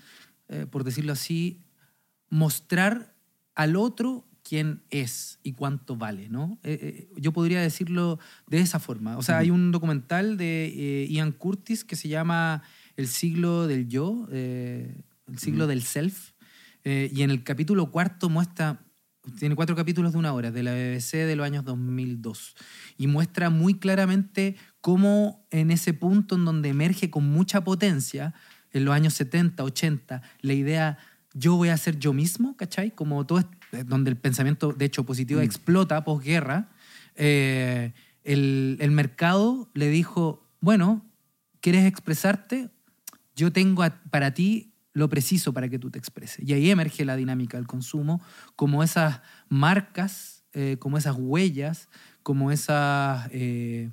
eh, 0.48 0.66
por 0.68 0.84
decirlo 0.84 1.12
así, 1.12 1.62
mostrar 2.28 3.14
al 3.54 3.76
otro 3.76 4.26
quién 4.42 4.82
es 4.90 5.38
y 5.42 5.52
cuánto 5.52 5.96
vale, 5.96 6.28
¿no? 6.28 6.58
Eh, 6.62 6.78
eh, 6.82 7.08
yo 7.16 7.32
podría 7.32 7.60
decirlo 7.60 8.18
de 8.46 8.58
esa 8.58 8.78
forma. 8.78 9.16
O 9.16 9.22
sea, 9.22 9.38
hay 9.38 9.50
un 9.50 9.72
documental 9.72 10.36
de 10.36 11.06
Ian 11.10 11.32
Curtis 11.32 11.84
que 11.84 11.96
se 11.96 12.08
llama 12.08 12.62
El 12.96 13.08
siglo 13.08 13.66
del 13.66 13.88
yo, 13.88 14.28
el 14.30 15.04
siglo 15.36 15.66
del 15.66 15.82
self, 15.82 16.32
y 16.84 17.22
en 17.22 17.30
el 17.30 17.42
capítulo 17.42 17.90
cuarto 17.90 18.28
muestra, 18.28 18.85
tiene 19.38 19.54
cuatro 19.56 19.74
capítulos 19.76 20.12
de 20.12 20.18
una 20.18 20.32
hora, 20.32 20.50
de 20.50 20.62
la 20.62 20.72
BBC 20.72 21.24
de 21.26 21.36
los 21.36 21.44
años 21.46 21.64
2002, 21.64 22.54
y 22.98 23.06
muestra 23.06 23.50
muy 23.50 23.74
claramente 23.74 24.56
cómo 24.80 25.46
en 25.50 25.70
ese 25.70 25.92
punto 25.94 26.36
en 26.36 26.44
donde 26.44 26.68
emerge 26.68 27.10
con 27.10 27.28
mucha 27.28 27.62
potencia, 27.64 28.34
en 28.72 28.84
los 28.84 28.94
años 28.94 29.14
70, 29.14 29.62
80, 29.64 30.22
la 30.40 30.52
idea 30.52 30.98
yo 31.34 31.56
voy 31.56 31.68
a 31.68 31.76
ser 31.76 31.98
yo 31.98 32.12
mismo, 32.12 32.56
¿cachai? 32.56 32.90
Como 32.94 33.26
todo, 33.26 33.40
es- 33.40 33.86
donde 33.86 34.10
el 34.10 34.16
pensamiento, 34.16 34.72
de 34.72 34.84
hecho, 34.86 35.04
positivo 35.04 35.40
explota 35.40 36.02
posguerra, 36.04 36.70
eh, 37.14 37.92
el, 38.24 38.76
el 38.80 38.90
mercado 38.90 39.70
le 39.74 39.88
dijo, 39.90 40.46
bueno, 40.60 41.04
¿quieres 41.60 41.84
expresarte? 41.84 42.70
Yo 43.34 43.52
tengo 43.52 43.84
para 44.10 44.32
ti 44.34 44.72
lo 44.96 45.10
preciso 45.10 45.52
para 45.52 45.68
que 45.68 45.78
tú 45.78 45.90
te 45.90 45.98
expreses. 45.98 46.42
Y 46.48 46.54
ahí 46.54 46.70
emerge 46.70 47.04
la 47.04 47.16
dinámica 47.16 47.58
del 47.58 47.66
consumo, 47.66 48.22
como 48.56 48.82
esas 48.82 49.20
marcas, 49.50 50.42
eh, 50.54 50.76
como 50.78 50.96
esas 50.96 51.16
huellas, 51.18 51.90
como 52.22 52.50
esas 52.50 53.28
eh, 53.30 53.90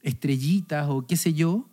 estrellitas 0.00 0.86
o 0.88 1.06
qué 1.06 1.18
sé 1.18 1.34
yo, 1.34 1.68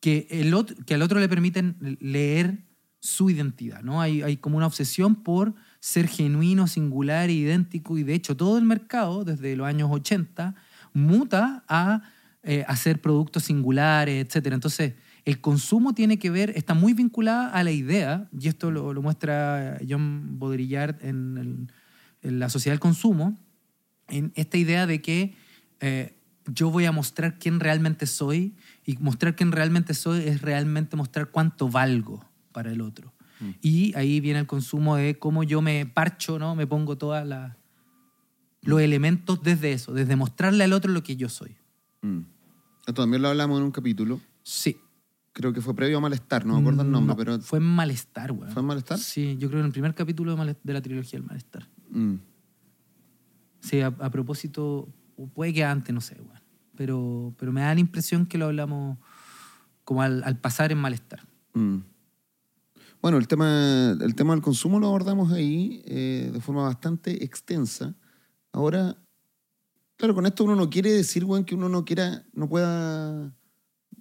que, 0.00 0.26
el 0.30 0.52
otro, 0.52 0.76
que 0.84 0.92
al 0.92 1.00
otro 1.00 1.18
le 1.20 1.28
permiten 1.28 1.96
leer 2.00 2.66
su 3.00 3.30
identidad. 3.30 3.80
¿no? 3.82 4.02
Hay, 4.02 4.20
hay 4.20 4.36
como 4.36 4.58
una 4.58 4.66
obsesión 4.66 5.14
por 5.14 5.54
ser 5.80 6.06
genuino, 6.06 6.66
singular, 6.66 7.30
idéntico, 7.30 7.96
y 7.96 8.02
de 8.02 8.12
hecho 8.12 8.36
todo 8.36 8.58
el 8.58 8.64
mercado, 8.64 9.24
desde 9.24 9.56
los 9.56 9.66
años 9.66 9.88
80, 9.90 10.54
muta 10.92 11.64
a 11.66 12.02
eh, 12.42 12.62
hacer 12.68 13.00
productos 13.00 13.44
singulares, 13.44 14.22
etc. 14.22 14.52
Entonces, 14.52 14.94
el 15.28 15.40
consumo 15.42 15.92
tiene 15.94 16.18
que 16.18 16.30
ver, 16.30 16.50
está 16.56 16.72
muy 16.72 16.94
vinculada 16.94 17.50
a 17.50 17.62
la 17.62 17.70
idea, 17.70 18.28
y 18.38 18.48
esto 18.48 18.70
lo, 18.70 18.94
lo 18.94 19.02
muestra 19.02 19.78
John 19.86 20.38
Baudrillard 20.38 21.04
en, 21.04 21.36
el- 21.36 21.72
en 22.22 22.38
La 22.38 22.48
Sociedad 22.48 22.72
del 22.72 22.80
Consumo, 22.80 23.36
en 24.08 24.32
esta 24.36 24.56
idea 24.56 24.86
de 24.86 25.02
que 25.02 25.34
eh, 25.80 26.14
yo 26.46 26.70
voy 26.70 26.86
a 26.86 26.92
mostrar 26.92 27.38
quién 27.38 27.60
realmente 27.60 28.06
soy 28.06 28.54
y 28.86 28.96
mostrar 28.96 29.36
quién 29.36 29.52
realmente 29.52 29.92
soy 29.92 30.20
es 30.26 30.40
realmente 30.40 30.96
mostrar 30.96 31.28
cuánto 31.28 31.68
valgo 31.68 32.24
para 32.52 32.72
el 32.72 32.80
otro. 32.80 33.12
Y 33.60 33.94
ahí 33.96 34.18
viene 34.20 34.40
el 34.40 34.46
consumo 34.46 34.96
de 34.96 35.18
cómo 35.18 35.44
yo 35.44 35.60
me 35.62 35.84
parcho, 35.86 36.38
¿no? 36.38 36.56
Me 36.56 36.66
pongo 36.66 36.96
todos 36.98 37.22
los 38.62 38.80
elementos 38.80 39.42
desde 39.42 39.72
eso, 39.72 39.92
desde 39.92 40.16
mostrarle 40.16 40.64
al 40.64 40.72
otro 40.72 40.90
lo 40.90 41.02
que 41.02 41.16
yo 41.16 41.28
soy. 41.28 41.54
Mm. 42.02 42.20
Esto 42.80 43.02
también 43.02 43.22
lo 43.22 43.28
hablamos 43.28 43.58
en 43.58 43.64
un 43.66 43.70
capítulo. 43.70 44.20
Sí. 44.42 44.78
Creo 45.38 45.52
que 45.52 45.60
fue 45.60 45.72
previo 45.72 45.98
a 45.98 46.00
Malestar, 46.00 46.44
no 46.44 46.54
me 46.54 46.60
acuerdo 46.62 46.82
el 46.82 46.90
nombre, 46.90 47.14
No, 47.14 47.16
pero... 47.16 47.40
Fue 47.40 47.60
en 47.60 47.64
Malestar, 47.64 48.32
güey. 48.32 48.50
¿Fue 48.50 48.60
en 48.60 48.66
Malestar? 48.66 48.98
Sí, 48.98 49.36
yo 49.38 49.46
creo 49.48 49.60
en 49.60 49.66
el 49.66 49.70
primer 49.72 49.94
capítulo 49.94 50.34
de, 50.34 50.56
la 50.64 50.82
trilogía 50.82 51.16
del 51.16 51.28
Malestar. 51.28 51.68
Mm. 51.90 52.14
Sí, 53.60 53.80
a, 53.80 53.86
a 53.86 54.10
propósito, 54.10 54.88
puede 55.34 55.54
que 55.54 55.64
antes, 55.64 55.94
no 55.94 56.00
sé, 56.00 56.16
güey. 56.16 56.36
Pero, 56.74 57.36
pero 57.38 57.52
me 57.52 57.60
da 57.60 57.72
la 57.72 57.78
impresión 57.78 58.26
que 58.26 58.36
lo 58.36 58.46
hablamos 58.46 58.98
como 59.84 60.02
al, 60.02 60.24
al 60.24 60.40
pasar 60.40 60.72
en 60.72 60.78
Malestar. 60.78 61.20
Mm. 61.54 61.82
Bueno, 63.00 63.18
el 63.18 63.28
tema, 63.28 63.96
el 64.00 64.16
tema 64.16 64.34
del 64.34 64.42
consumo 64.42 64.80
lo 64.80 64.88
abordamos 64.88 65.30
ahí 65.30 65.84
eh, 65.86 66.30
de 66.32 66.40
forma 66.40 66.64
bastante 66.64 67.24
extensa. 67.24 67.94
Ahora, 68.50 68.96
claro, 69.96 70.16
con 70.16 70.26
esto 70.26 70.42
uno 70.42 70.56
no 70.56 70.68
quiere 70.68 70.90
decir, 70.90 71.24
weón, 71.24 71.44
que 71.44 71.54
uno 71.54 71.68
no 71.68 71.84
quiera, 71.84 72.26
no 72.32 72.48
pueda, 72.48 73.32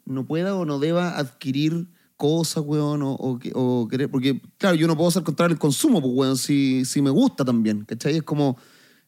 no 0.08 0.26
pueda 0.26 0.55
o 0.55 0.66
no 0.66 0.80
deba 0.80 1.18
adquirir 1.18 1.88
cosas, 2.16 2.64
weón, 2.66 3.01
o, 3.03 3.12
o 3.14 3.38
que- 3.39 3.51
o 3.53 3.88
querer, 3.88 4.10
porque, 4.10 4.41
claro, 4.58 4.76
yo 4.76 4.88
no 4.88 4.97
puedo 4.97 5.12
ser 5.12 5.24
contra 5.24 5.45
el 5.45 5.60
consumo, 5.60 6.01
pues, 6.01 6.14
weón, 6.16 6.38
si, 6.38 6.84
si 6.86 7.01
me 7.01 7.12
gusta 7.12 7.45
también, 7.45 7.86
¿cachai? 7.86 8.16
Es 8.18 8.24
como, 8.24 8.58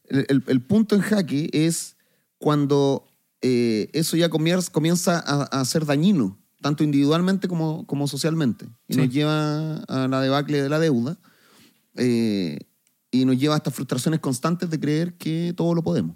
el, 0.05 0.25
el- 0.29 0.43
el 0.47 0.61
punto 0.61 0.95
en 0.95 1.01
jaque 1.01 1.49
es 1.53 1.95
cuando 2.37 3.05
eh, 3.41 3.89
eso 3.93 4.15
ya 4.17 4.29
comienza, 4.29 4.71
comienza 4.71 5.17
a, 5.25 5.43
a 5.43 5.65
ser 5.65 5.85
dañino, 5.85 6.37
tanto 6.61 6.83
individualmente 6.83 7.47
como, 7.47 7.87
como 7.87 8.07
socialmente, 8.07 8.65
y 8.87 8.93
Sí. 8.93 8.99
nos 8.99 9.09
lleva 9.09 9.77
a 9.87 10.07
la 10.07 10.21
debacle 10.21 10.61
de 10.61 10.69
la 10.69 10.77
deuda, 10.79 11.17
eh, 11.95 12.59
y 13.11 13.25
nos 13.25 13.37
lleva 13.39 13.55
a 13.55 13.57
estas 13.57 13.73
frustraciones 13.73 14.19
constantes 14.19 14.69
de 14.69 14.79
creer 14.79 15.15
que 15.17 15.53
todo 15.55 15.73
lo 15.73 15.81
podemos. 15.83 16.15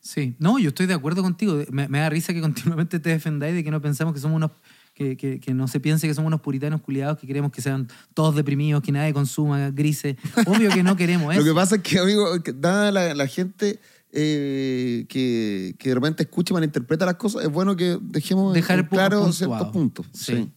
Sí, 0.00 0.34
no, 0.38 0.58
yo 0.58 0.68
estoy 0.68 0.86
de 0.86 0.94
acuerdo 0.94 1.22
contigo. 1.22 1.62
Me, 1.70 1.88
me 1.88 1.98
da 1.98 2.08
risa 2.10 2.32
que 2.34 2.40
continuamente 2.40 2.98
te 3.00 3.10
defendáis 3.10 3.54
de 3.54 3.62
que 3.64 3.70
no 3.70 3.80
pensamos 3.80 4.14
que 4.14 4.20
somos 4.20 4.36
unos. 4.36 4.50
Que, 4.94 5.16
que- 5.16 5.40
que 5.40 5.54
no 5.54 5.66
se 5.66 5.80
piense 5.80 6.06
que 6.06 6.14
somos 6.14 6.28
unos 6.28 6.40
puritanos 6.40 6.80
culiados 6.80 7.18
que 7.18 7.26
queremos 7.26 7.50
que 7.50 7.60
sean 7.60 7.88
todos 8.14 8.36
deprimidos, 8.36 8.80
que 8.80 8.92
nadie 8.92 9.12
consuma 9.12 9.70
grises. 9.70 10.14
Obvio 10.46 10.70
que 10.70 10.84
no 10.84 10.94
queremos 10.94 11.32
eso. 11.34 11.40
Lo 11.42 11.46
que 11.52 11.54
pasa 11.54 11.74
es 11.76 11.82
que, 11.82 11.98
amigo, 11.98 12.40
que 12.44 12.52
dada 12.52 12.92
la, 12.92 13.12
la 13.12 13.26
gente 13.26 13.80
eh, 14.12 15.04
que, 15.08 15.74
que 15.78 15.88
de 15.88 15.94
repente 15.96 16.22
escucha 16.22 16.52
y 16.52 16.54
malinterpreta 16.54 17.04
las 17.06 17.16
cosas, 17.16 17.42
es 17.44 17.50
bueno 17.50 17.74
que 17.74 17.98
dejemos 18.00 18.54
dejar 18.54 18.78
en 18.78 18.86
claro 18.86 19.22
puntuado. 19.24 19.32
ciertos 19.32 19.68
puntos. 19.72 20.06
Sí. 20.12 20.36
Sí. 20.36 20.50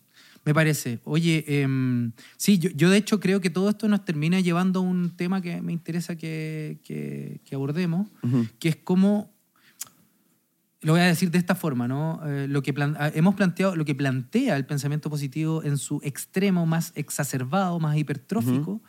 Me 0.47 0.53
parece. 0.53 1.01
Oye, 1.03 1.43
em, 1.61 2.13
sí, 2.37 2.57
yo, 2.57 2.69
yo 2.69 2.89
de 2.89 2.95
hecho 2.95 3.19
creo 3.19 3.41
que 3.41 3.49
todo 3.49 3.67
esto 3.69 3.89
nos 3.89 4.05
termina 4.05 4.39
llevando 4.39 4.79
a 4.79 4.81
un 4.81 5.09
tema 5.17 5.41
que 5.41 5.61
me 5.61 5.73
interesa 5.73 6.15
que, 6.15 6.79
que- 6.85 7.41
que 7.43 7.53
abordemos, 7.55 8.07
Ujú. 8.23 8.47
que 8.57 8.69
es 8.69 8.77
cómo, 8.77 9.29
lo 10.79 10.93
voy 10.93 11.01
a 11.01 11.05
decir 11.05 11.31
de 11.31 11.37
esta 11.37 11.53
forma, 11.53 11.89
¿no? 11.89 12.21
Eh, 12.25 12.47
lo 12.47 12.61
que 12.61 12.71
plan- 12.73 12.95
ah, 12.97 13.11
hemos 13.13 13.35
planteado, 13.35 13.75
lo 13.75 13.83
que 13.83 13.93
plantea 13.93 14.55
el 14.55 14.65
pensamiento 14.65 15.09
positivo 15.09 15.63
en 15.63 15.77
su 15.77 15.99
extremo 16.01 16.65
más 16.65 16.93
exacerbado, 16.95 17.77
más 17.81 17.97
hipertrófico, 17.97 18.81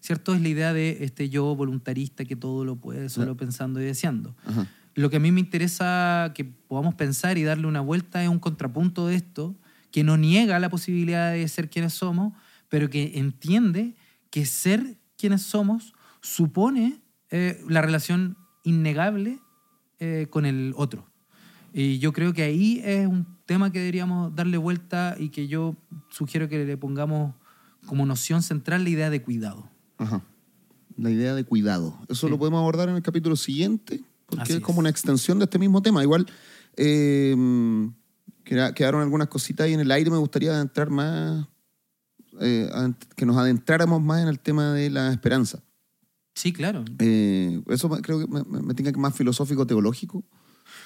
¿cierto? 0.00 0.34
Es 0.34 0.40
la 0.42 0.48
idea 0.48 0.72
de 0.72 0.98
este 1.04 1.28
yo 1.28 1.54
voluntarista 1.54 2.24
que 2.24 2.34
todo 2.34 2.64
lo 2.64 2.74
puede 2.74 3.08
solo 3.08 3.36
pensando 3.36 3.80
y 3.80 3.84
deseando. 3.84 4.34
Lo 4.96 5.10
que 5.10 5.18
a 5.18 5.20
mí 5.20 5.30
me 5.30 5.38
interesa 5.38 6.32
que 6.34 6.44
podamos 6.44 6.96
pensar 6.96 7.38
y 7.38 7.44
darle 7.44 7.68
una 7.68 7.80
vuelta 7.82 8.20
es 8.20 8.28
un 8.28 8.40
contrapunto 8.40 9.06
de 9.06 9.14
esto, 9.14 9.54
que 9.94 10.02
no 10.02 10.16
niega 10.16 10.58
la 10.58 10.70
posibilidad 10.70 11.30
de 11.30 11.46
ser 11.46 11.70
quienes 11.70 11.92
somos, 11.94 12.32
pero 12.68 12.90
que 12.90 13.12
entiende 13.14 13.94
que 14.28 14.44
ser 14.44 14.96
quienes 15.16 15.42
somos 15.42 15.92
supone 16.20 17.00
eh, 17.30 17.62
la 17.68 17.80
relación 17.80 18.36
innegable 18.64 19.38
eh, 20.00 20.26
con 20.30 20.46
el 20.46 20.72
otro. 20.76 21.08
Y 21.72 22.00
yo 22.00 22.12
creo 22.12 22.32
que 22.32 22.42
ahí 22.42 22.82
es 22.84 23.06
un 23.06 23.24
tema 23.46 23.70
que 23.70 23.78
deberíamos 23.78 24.34
darle 24.34 24.56
vuelta 24.56 25.14
y 25.16 25.28
que 25.28 25.46
yo 25.46 25.76
sugiero 26.10 26.48
que 26.48 26.64
le 26.64 26.76
pongamos 26.76 27.32
como 27.86 28.04
noción 28.04 28.42
central 28.42 28.82
la 28.82 28.90
idea 28.90 29.10
de 29.10 29.22
cuidado. 29.22 29.70
Ajá. 29.98 30.24
La 30.96 31.10
idea 31.12 31.36
de 31.36 31.44
cuidado. 31.44 31.96
Eso 32.08 32.26
Sí. 32.26 32.30
lo 32.32 32.38
podemos 32.40 32.58
abordar 32.58 32.88
en 32.88 32.96
el 32.96 33.02
capítulo 33.02 33.36
siguiente, 33.36 34.02
porque 34.26 34.54
es 34.54 34.60
como 34.60 34.80
una 34.80 34.90
extensión 34.90 35.38
de 35.38 35.44
este 35.44 35.60
mismo 35.60 35.82
tema. 35.82 36.02
Igual 36.02 36.26
eh, 36.76 37.36
quedaron 38.44 39.02
algunas 39.02 39.28
cositas 39.28 39.64
ahí 39.66 39.72
en 39.74 39.80
el 39.80 39.90
aire. 39.90 40.10
Me 40.10 40.16
gustaría 40.18 40.52
adentrar 40.52 40.90
más, 40.90 41.46
eh, 42.40 42.68
que 43.16 43.26
nos 43.26 43.36
adentráramos 43.36 44.02
más 44.02 44.22
en 44.22 44.28
el 44.28 44.38
tema 44.38 44.72
de 44.72 44.90
la 44.90 45.12
esperanza. 45.12 45.62
Sí, 46.34 46.52
claro. 46.52 46.84
Eh, 46.98 47.62
eso 47.68 47.88
creo 48.02 48.18
que 48.20 48.26
me, 48.26 48.42
me, 48.60 48.74
tinca 48.74 48.92
que 48.92 48.98
más 48.98 49.14
filosófico, 49.14 49.66
teológico. 49.66 50.24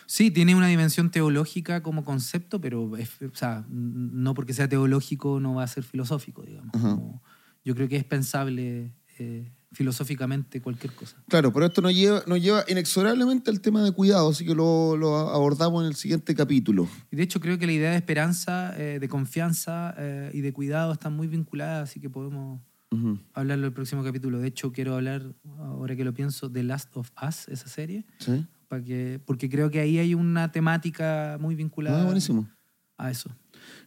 Sí, 0.07 0.31
tiene 0.31 0.55
una 0.55 0.67
dimensión 0.67 1.11
teológica 1.11 1.83
como 1.83 2.05
concepto, 2.05 2.61
pero 2.61 2.97
es- 2.97 3.21
o 3.23 3.35
sea, 3.35 3.65
n- 3.71 4.11
no 4.13 4.35
porque 4.35 4.53
sea 4.53 4.69
teológico 4.69 5.41
no 5.41 5.55
va 5.55 5.63
a 5.65 5.67
ser 5.69 5.85
filosófico, 5.85 6.43
digamos. 6.43 6.73
Como- 6.73 7.23
yo 7.65 7.75
creo 7.75 7.89
que 7.89 7.97
es 7.97 8.05
pensable 8.05 8.93
eh, 9.19 9.51
filosóficamente 9.73 10.61
cualquier 10.61 10.93
cosa. 10.95 11.17
Claro, 11.29 11.53
pero 11.53 11.67
esto 11.67 11.81
nos 11.83 11.95
lleva, 11.95 12.23
nos 12.27 12.41
lleva 12.41 12.65
inexorablemente 12.69 13.51
al 13.51 13.61
tema 13.61 13.83
de 13.83 13.93
cuidado, 13.93 14.31
así 14.31 14.45
que 14.45 14.55
lo, 14.55 14.97
lo 14.97 15.17
abordamos 15.17 15.83
en 15.83 15.89
el 15.89 15.95
siguiente 15.95 16.35
capítulo. 16.35 16.89
Y 17.11 17.17
de 17.17 17.23
hecho 17.23 17.41
creo 17.41 17.59
que 17.59 17.67
la 17.67 17.73
idea 17.73 17.91
de 17.91 17.97
esperanza, 17.97 18.75
eh, 18.79 18.99
de 18.99 19.09
confianza 19.09 19.95
eh, 19.99 20.31
y 20.33 20.41
de 20.41 20.53
cuidado 20.53 20.93
están 20.93 21.15
muy 21.15 21.27
vinculadas, 21.27 21.91
así 21.91 22.01
que 22.01 22.09
podemos 22.11 22.61
Ujú. 22.91 23.19
hablarlo 23.35 23.67
el 23.67 23.73
próximo 23.75 24.03
capítulo. 24.03 24.39
De 24.39 24.49
hecho 24.49 24.73
quiero 24.73 24.95
hablar, 24.95 25.35
ahora 25.59 25.95
que 25.95 26.05
lo 26.05 26.15
pienso, 26.15 26.49
de 26.49 26.63
Last 26.63 26.97
of 26.97 27.11
Us, 27.27 27.47
esa 27.49 27.69
serie, 27.69 28.07
¿Sí? 28.19 28.47
para 28.69 28.83
que, 28.83 29.21
porque 29.27 29.49
creo 29.51 29.71
que 29.71 29.81
ahí 29.81 29.99
hay 29.99 30.15
una 30.15 30.51
temática 30.53 31.37
muy 31.41 31.55
vinculada 31.55 32.01
Ah, 32.03 32.05
buenísimo. 32.05 32.49
a 32.97 33.11
eso. 33.11 33.31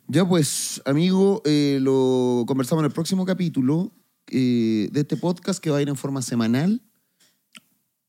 Ya 0.07 0.27
pues, 0.27 0.81
amigo, 0.85 1.41
eh, 1.45 1.79
lo 1.81 2.43
conversamos 2.47 2.83
en 2.83 2.85
el 2.87 2.91
próximo 2.93 3.25
capítulo 3.25 3.91
eh, 4.31 4.89
de 4.91 5.01
este 5.01 5.17
podcast 5.17 5.59
que 5.59 5.69
va 5.69 5.77
a 5.77 5.81
ir 5.81 5.89
en 5.89 5.95
forma 5.95 6.21
semanal 6.21 6.81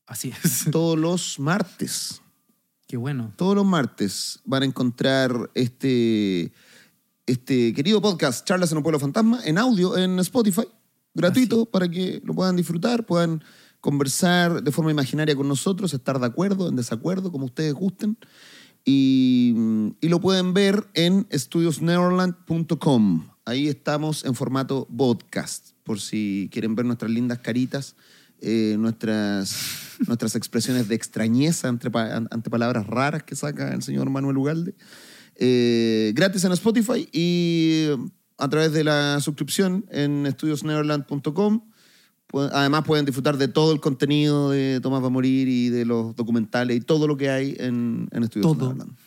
Así 0.05 0.33
es. 0.43 0.65
todos 0.71 0.97
los 0.97 1.39
martes. 1.39 2.21
Qué 2.87 2.97
bueno. 2.97 3.33
Todos 3.35 3.55
los 3.55 3.65
martes 3.65 4.39
van 4.45 4.63
a 4.63 4.65
encontrar 4.65 5.49
este, 5.55 6.51
este 7.25 7.73
querido 7.73 8.01
podcast, 8.01 8.45
Charlas 8.45 8.71
en 8.71 8.77
un 8.77 8.83
Pueblo 8.83 8.99
Fantasma, 8.99 9.39
en 9.45 9.57
audio 9.57 9.97
en 9.97 10.19
Spotify, 10.19 10.67
gratuito, 11.13 11.65
para 11.65 11.89
que 11.89 12.21
lo 12.23 12.35
puedan 12.35 12.55
disfrutar, 12.55 13.05
puedan 13.05 13.43
conversar 13.81 14.63
de 14.63 14.71
forma 14.71 14.91
imaginaria 14.91 15.35
con 15.35 15.47
nosotros, 15.47 15.93
estar 15.93 16.19
de 16.19 16.25
acuerdo, 16.25 16.69
en 16.69 16.75
desacuerdo, 16.75 17.31
como 17.31 17.45
ustedes 17.45 17.73
gusten. 17.73 18.17
Y, 18.85 19.55
y 20.01 20.09
lo 20.09 20.19
pueden 20.19 20.53
ver 20.53 20.87
en 20.93 21.25
estudiosneverland.com. 21.29 23.29
Ahí 23.45 23.67
estamos 23.67 24.25
en 24.25 24.35
formato 24.35 24.87
podcast, 24.95 25.72
por 25.83 25.99
si 25.99 26.49
quieren 26.51 26.75
ver 26.75 26.85
nuestras 26.85 27.11
lindas 27.11 27.39
caritas, 27.39 27.95
eh, 28.41 28.75
nuestras, 28.79 29.55
nuestras 30.07 30.35
expresiones 30.35 30.87
de 30.87 30.95
extrañeza 30.95 31.67
ante, 31.69 31.89
pa- 31.91 32.15
ante 32.15 32.49
palabras 32.49 32.87
raras 32.87 33.23
que 33.23 33.35
saca 33.35 33.73
el 33.73 33.81
señor 33.83 34.09
Manuel 34.09 34.37
Ugalde. 34.37 34.75
Eh, 35.35 36.11
gratis 36.15 36.43
en 36.43 36.51
Spotify 36.51 37.07
y 37.11 37.87
a 38.37 38.47
través 38.49 38.71
de 38.73 38.83
la 38.83 39.19
suscripción 39.19 39.85
en 39.89 40.25
estudiosneverland.com. 40.25 41.61
Además 42.51 42.83
pueden 42.85 43.05
disfrutar 43.05 43.37
de 43.37 43.47
todo 43.47 43.73
el 43.73 43.79
contenido 43.79 44.49
de 44.49 44.79
Tomás 44.81 45.03
va 45.03 45.07
a 45.07 45.09
morir 45.11 45.47
y 45.47 45.69
de 45.69 45.85
los 45.85 46.15
documentales 46.15 46.77
y 46.77 46.81
todo 46.81 47.07
lo 47.07 47.15
que 47.15 47.29
hay 47.29 47.55
en, 47.59 48.07
en 48.11 48.23
Estudios 48.23 48.51
Todo. 48.57 48.69
Neverland. 48.73 48.97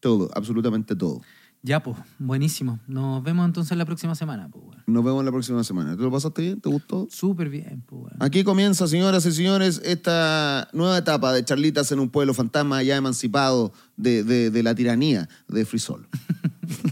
Todo, 0.00 0.30
absolutamente 0.34 0.96
todo. 0.96 1.20
Ya, 1.62 1.82
pues, 1.82 1.98
buenísimo. 2.18 2.78
Nos 2.86 3.22
vemos 3.22 3.44
entonces 3.44 3.76
la 3.76 3.84
próxima 3.84 4.14
semana, 4.14 4.48
pues, 4.50 4.64
weón. 4.64 4.82
Nos 4.86 5.04
vemos 5.04 5.22
la 5.24 5.30
próxima 5.30 5.62
semana. 5.62 5.94
¿Te 5.94 6.02
lo 6.02 6.10
pasaste 6.10 6.40
bien? 6.42 6.60
¿Te 6.60 6.70
gustó? 6.70 7.06
Súper 7.10 7.50
bien, 7.50 7.82
pues, 7.86 8.04
weón. 8.04 8.16
Aquí 8.18 8.44
comienza, 8.44 8.86
señoras 8.88 9.26
y 9.26 9.32
señores, 9.32 9.80
esta 9.84 10.68
nueva 10.72 10.96
etapa 10.96 11.32
de 11.34 11.44
charlitas 11.44 11.92
en 11.92 12.00
un 12.00 12.08
pueblo 12.08 12.32
fantasma 12.32 12.82
ya 12.82 12.96
emancipado 12.96 13.72
de, 13.98 14.24
de- 14.24 14.50
de 14.50 14.62
la 14.62 14.74
tiranía 14.74 15.28
de 15.48 15.66
Frisol. 15.66 16.08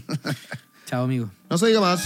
Chao, 0.85 1.03
amigo. 1.05 1.29
No 1.49 1.57
se 1.57 1.65
diga 1.67 1.81
más. 1.81 2.03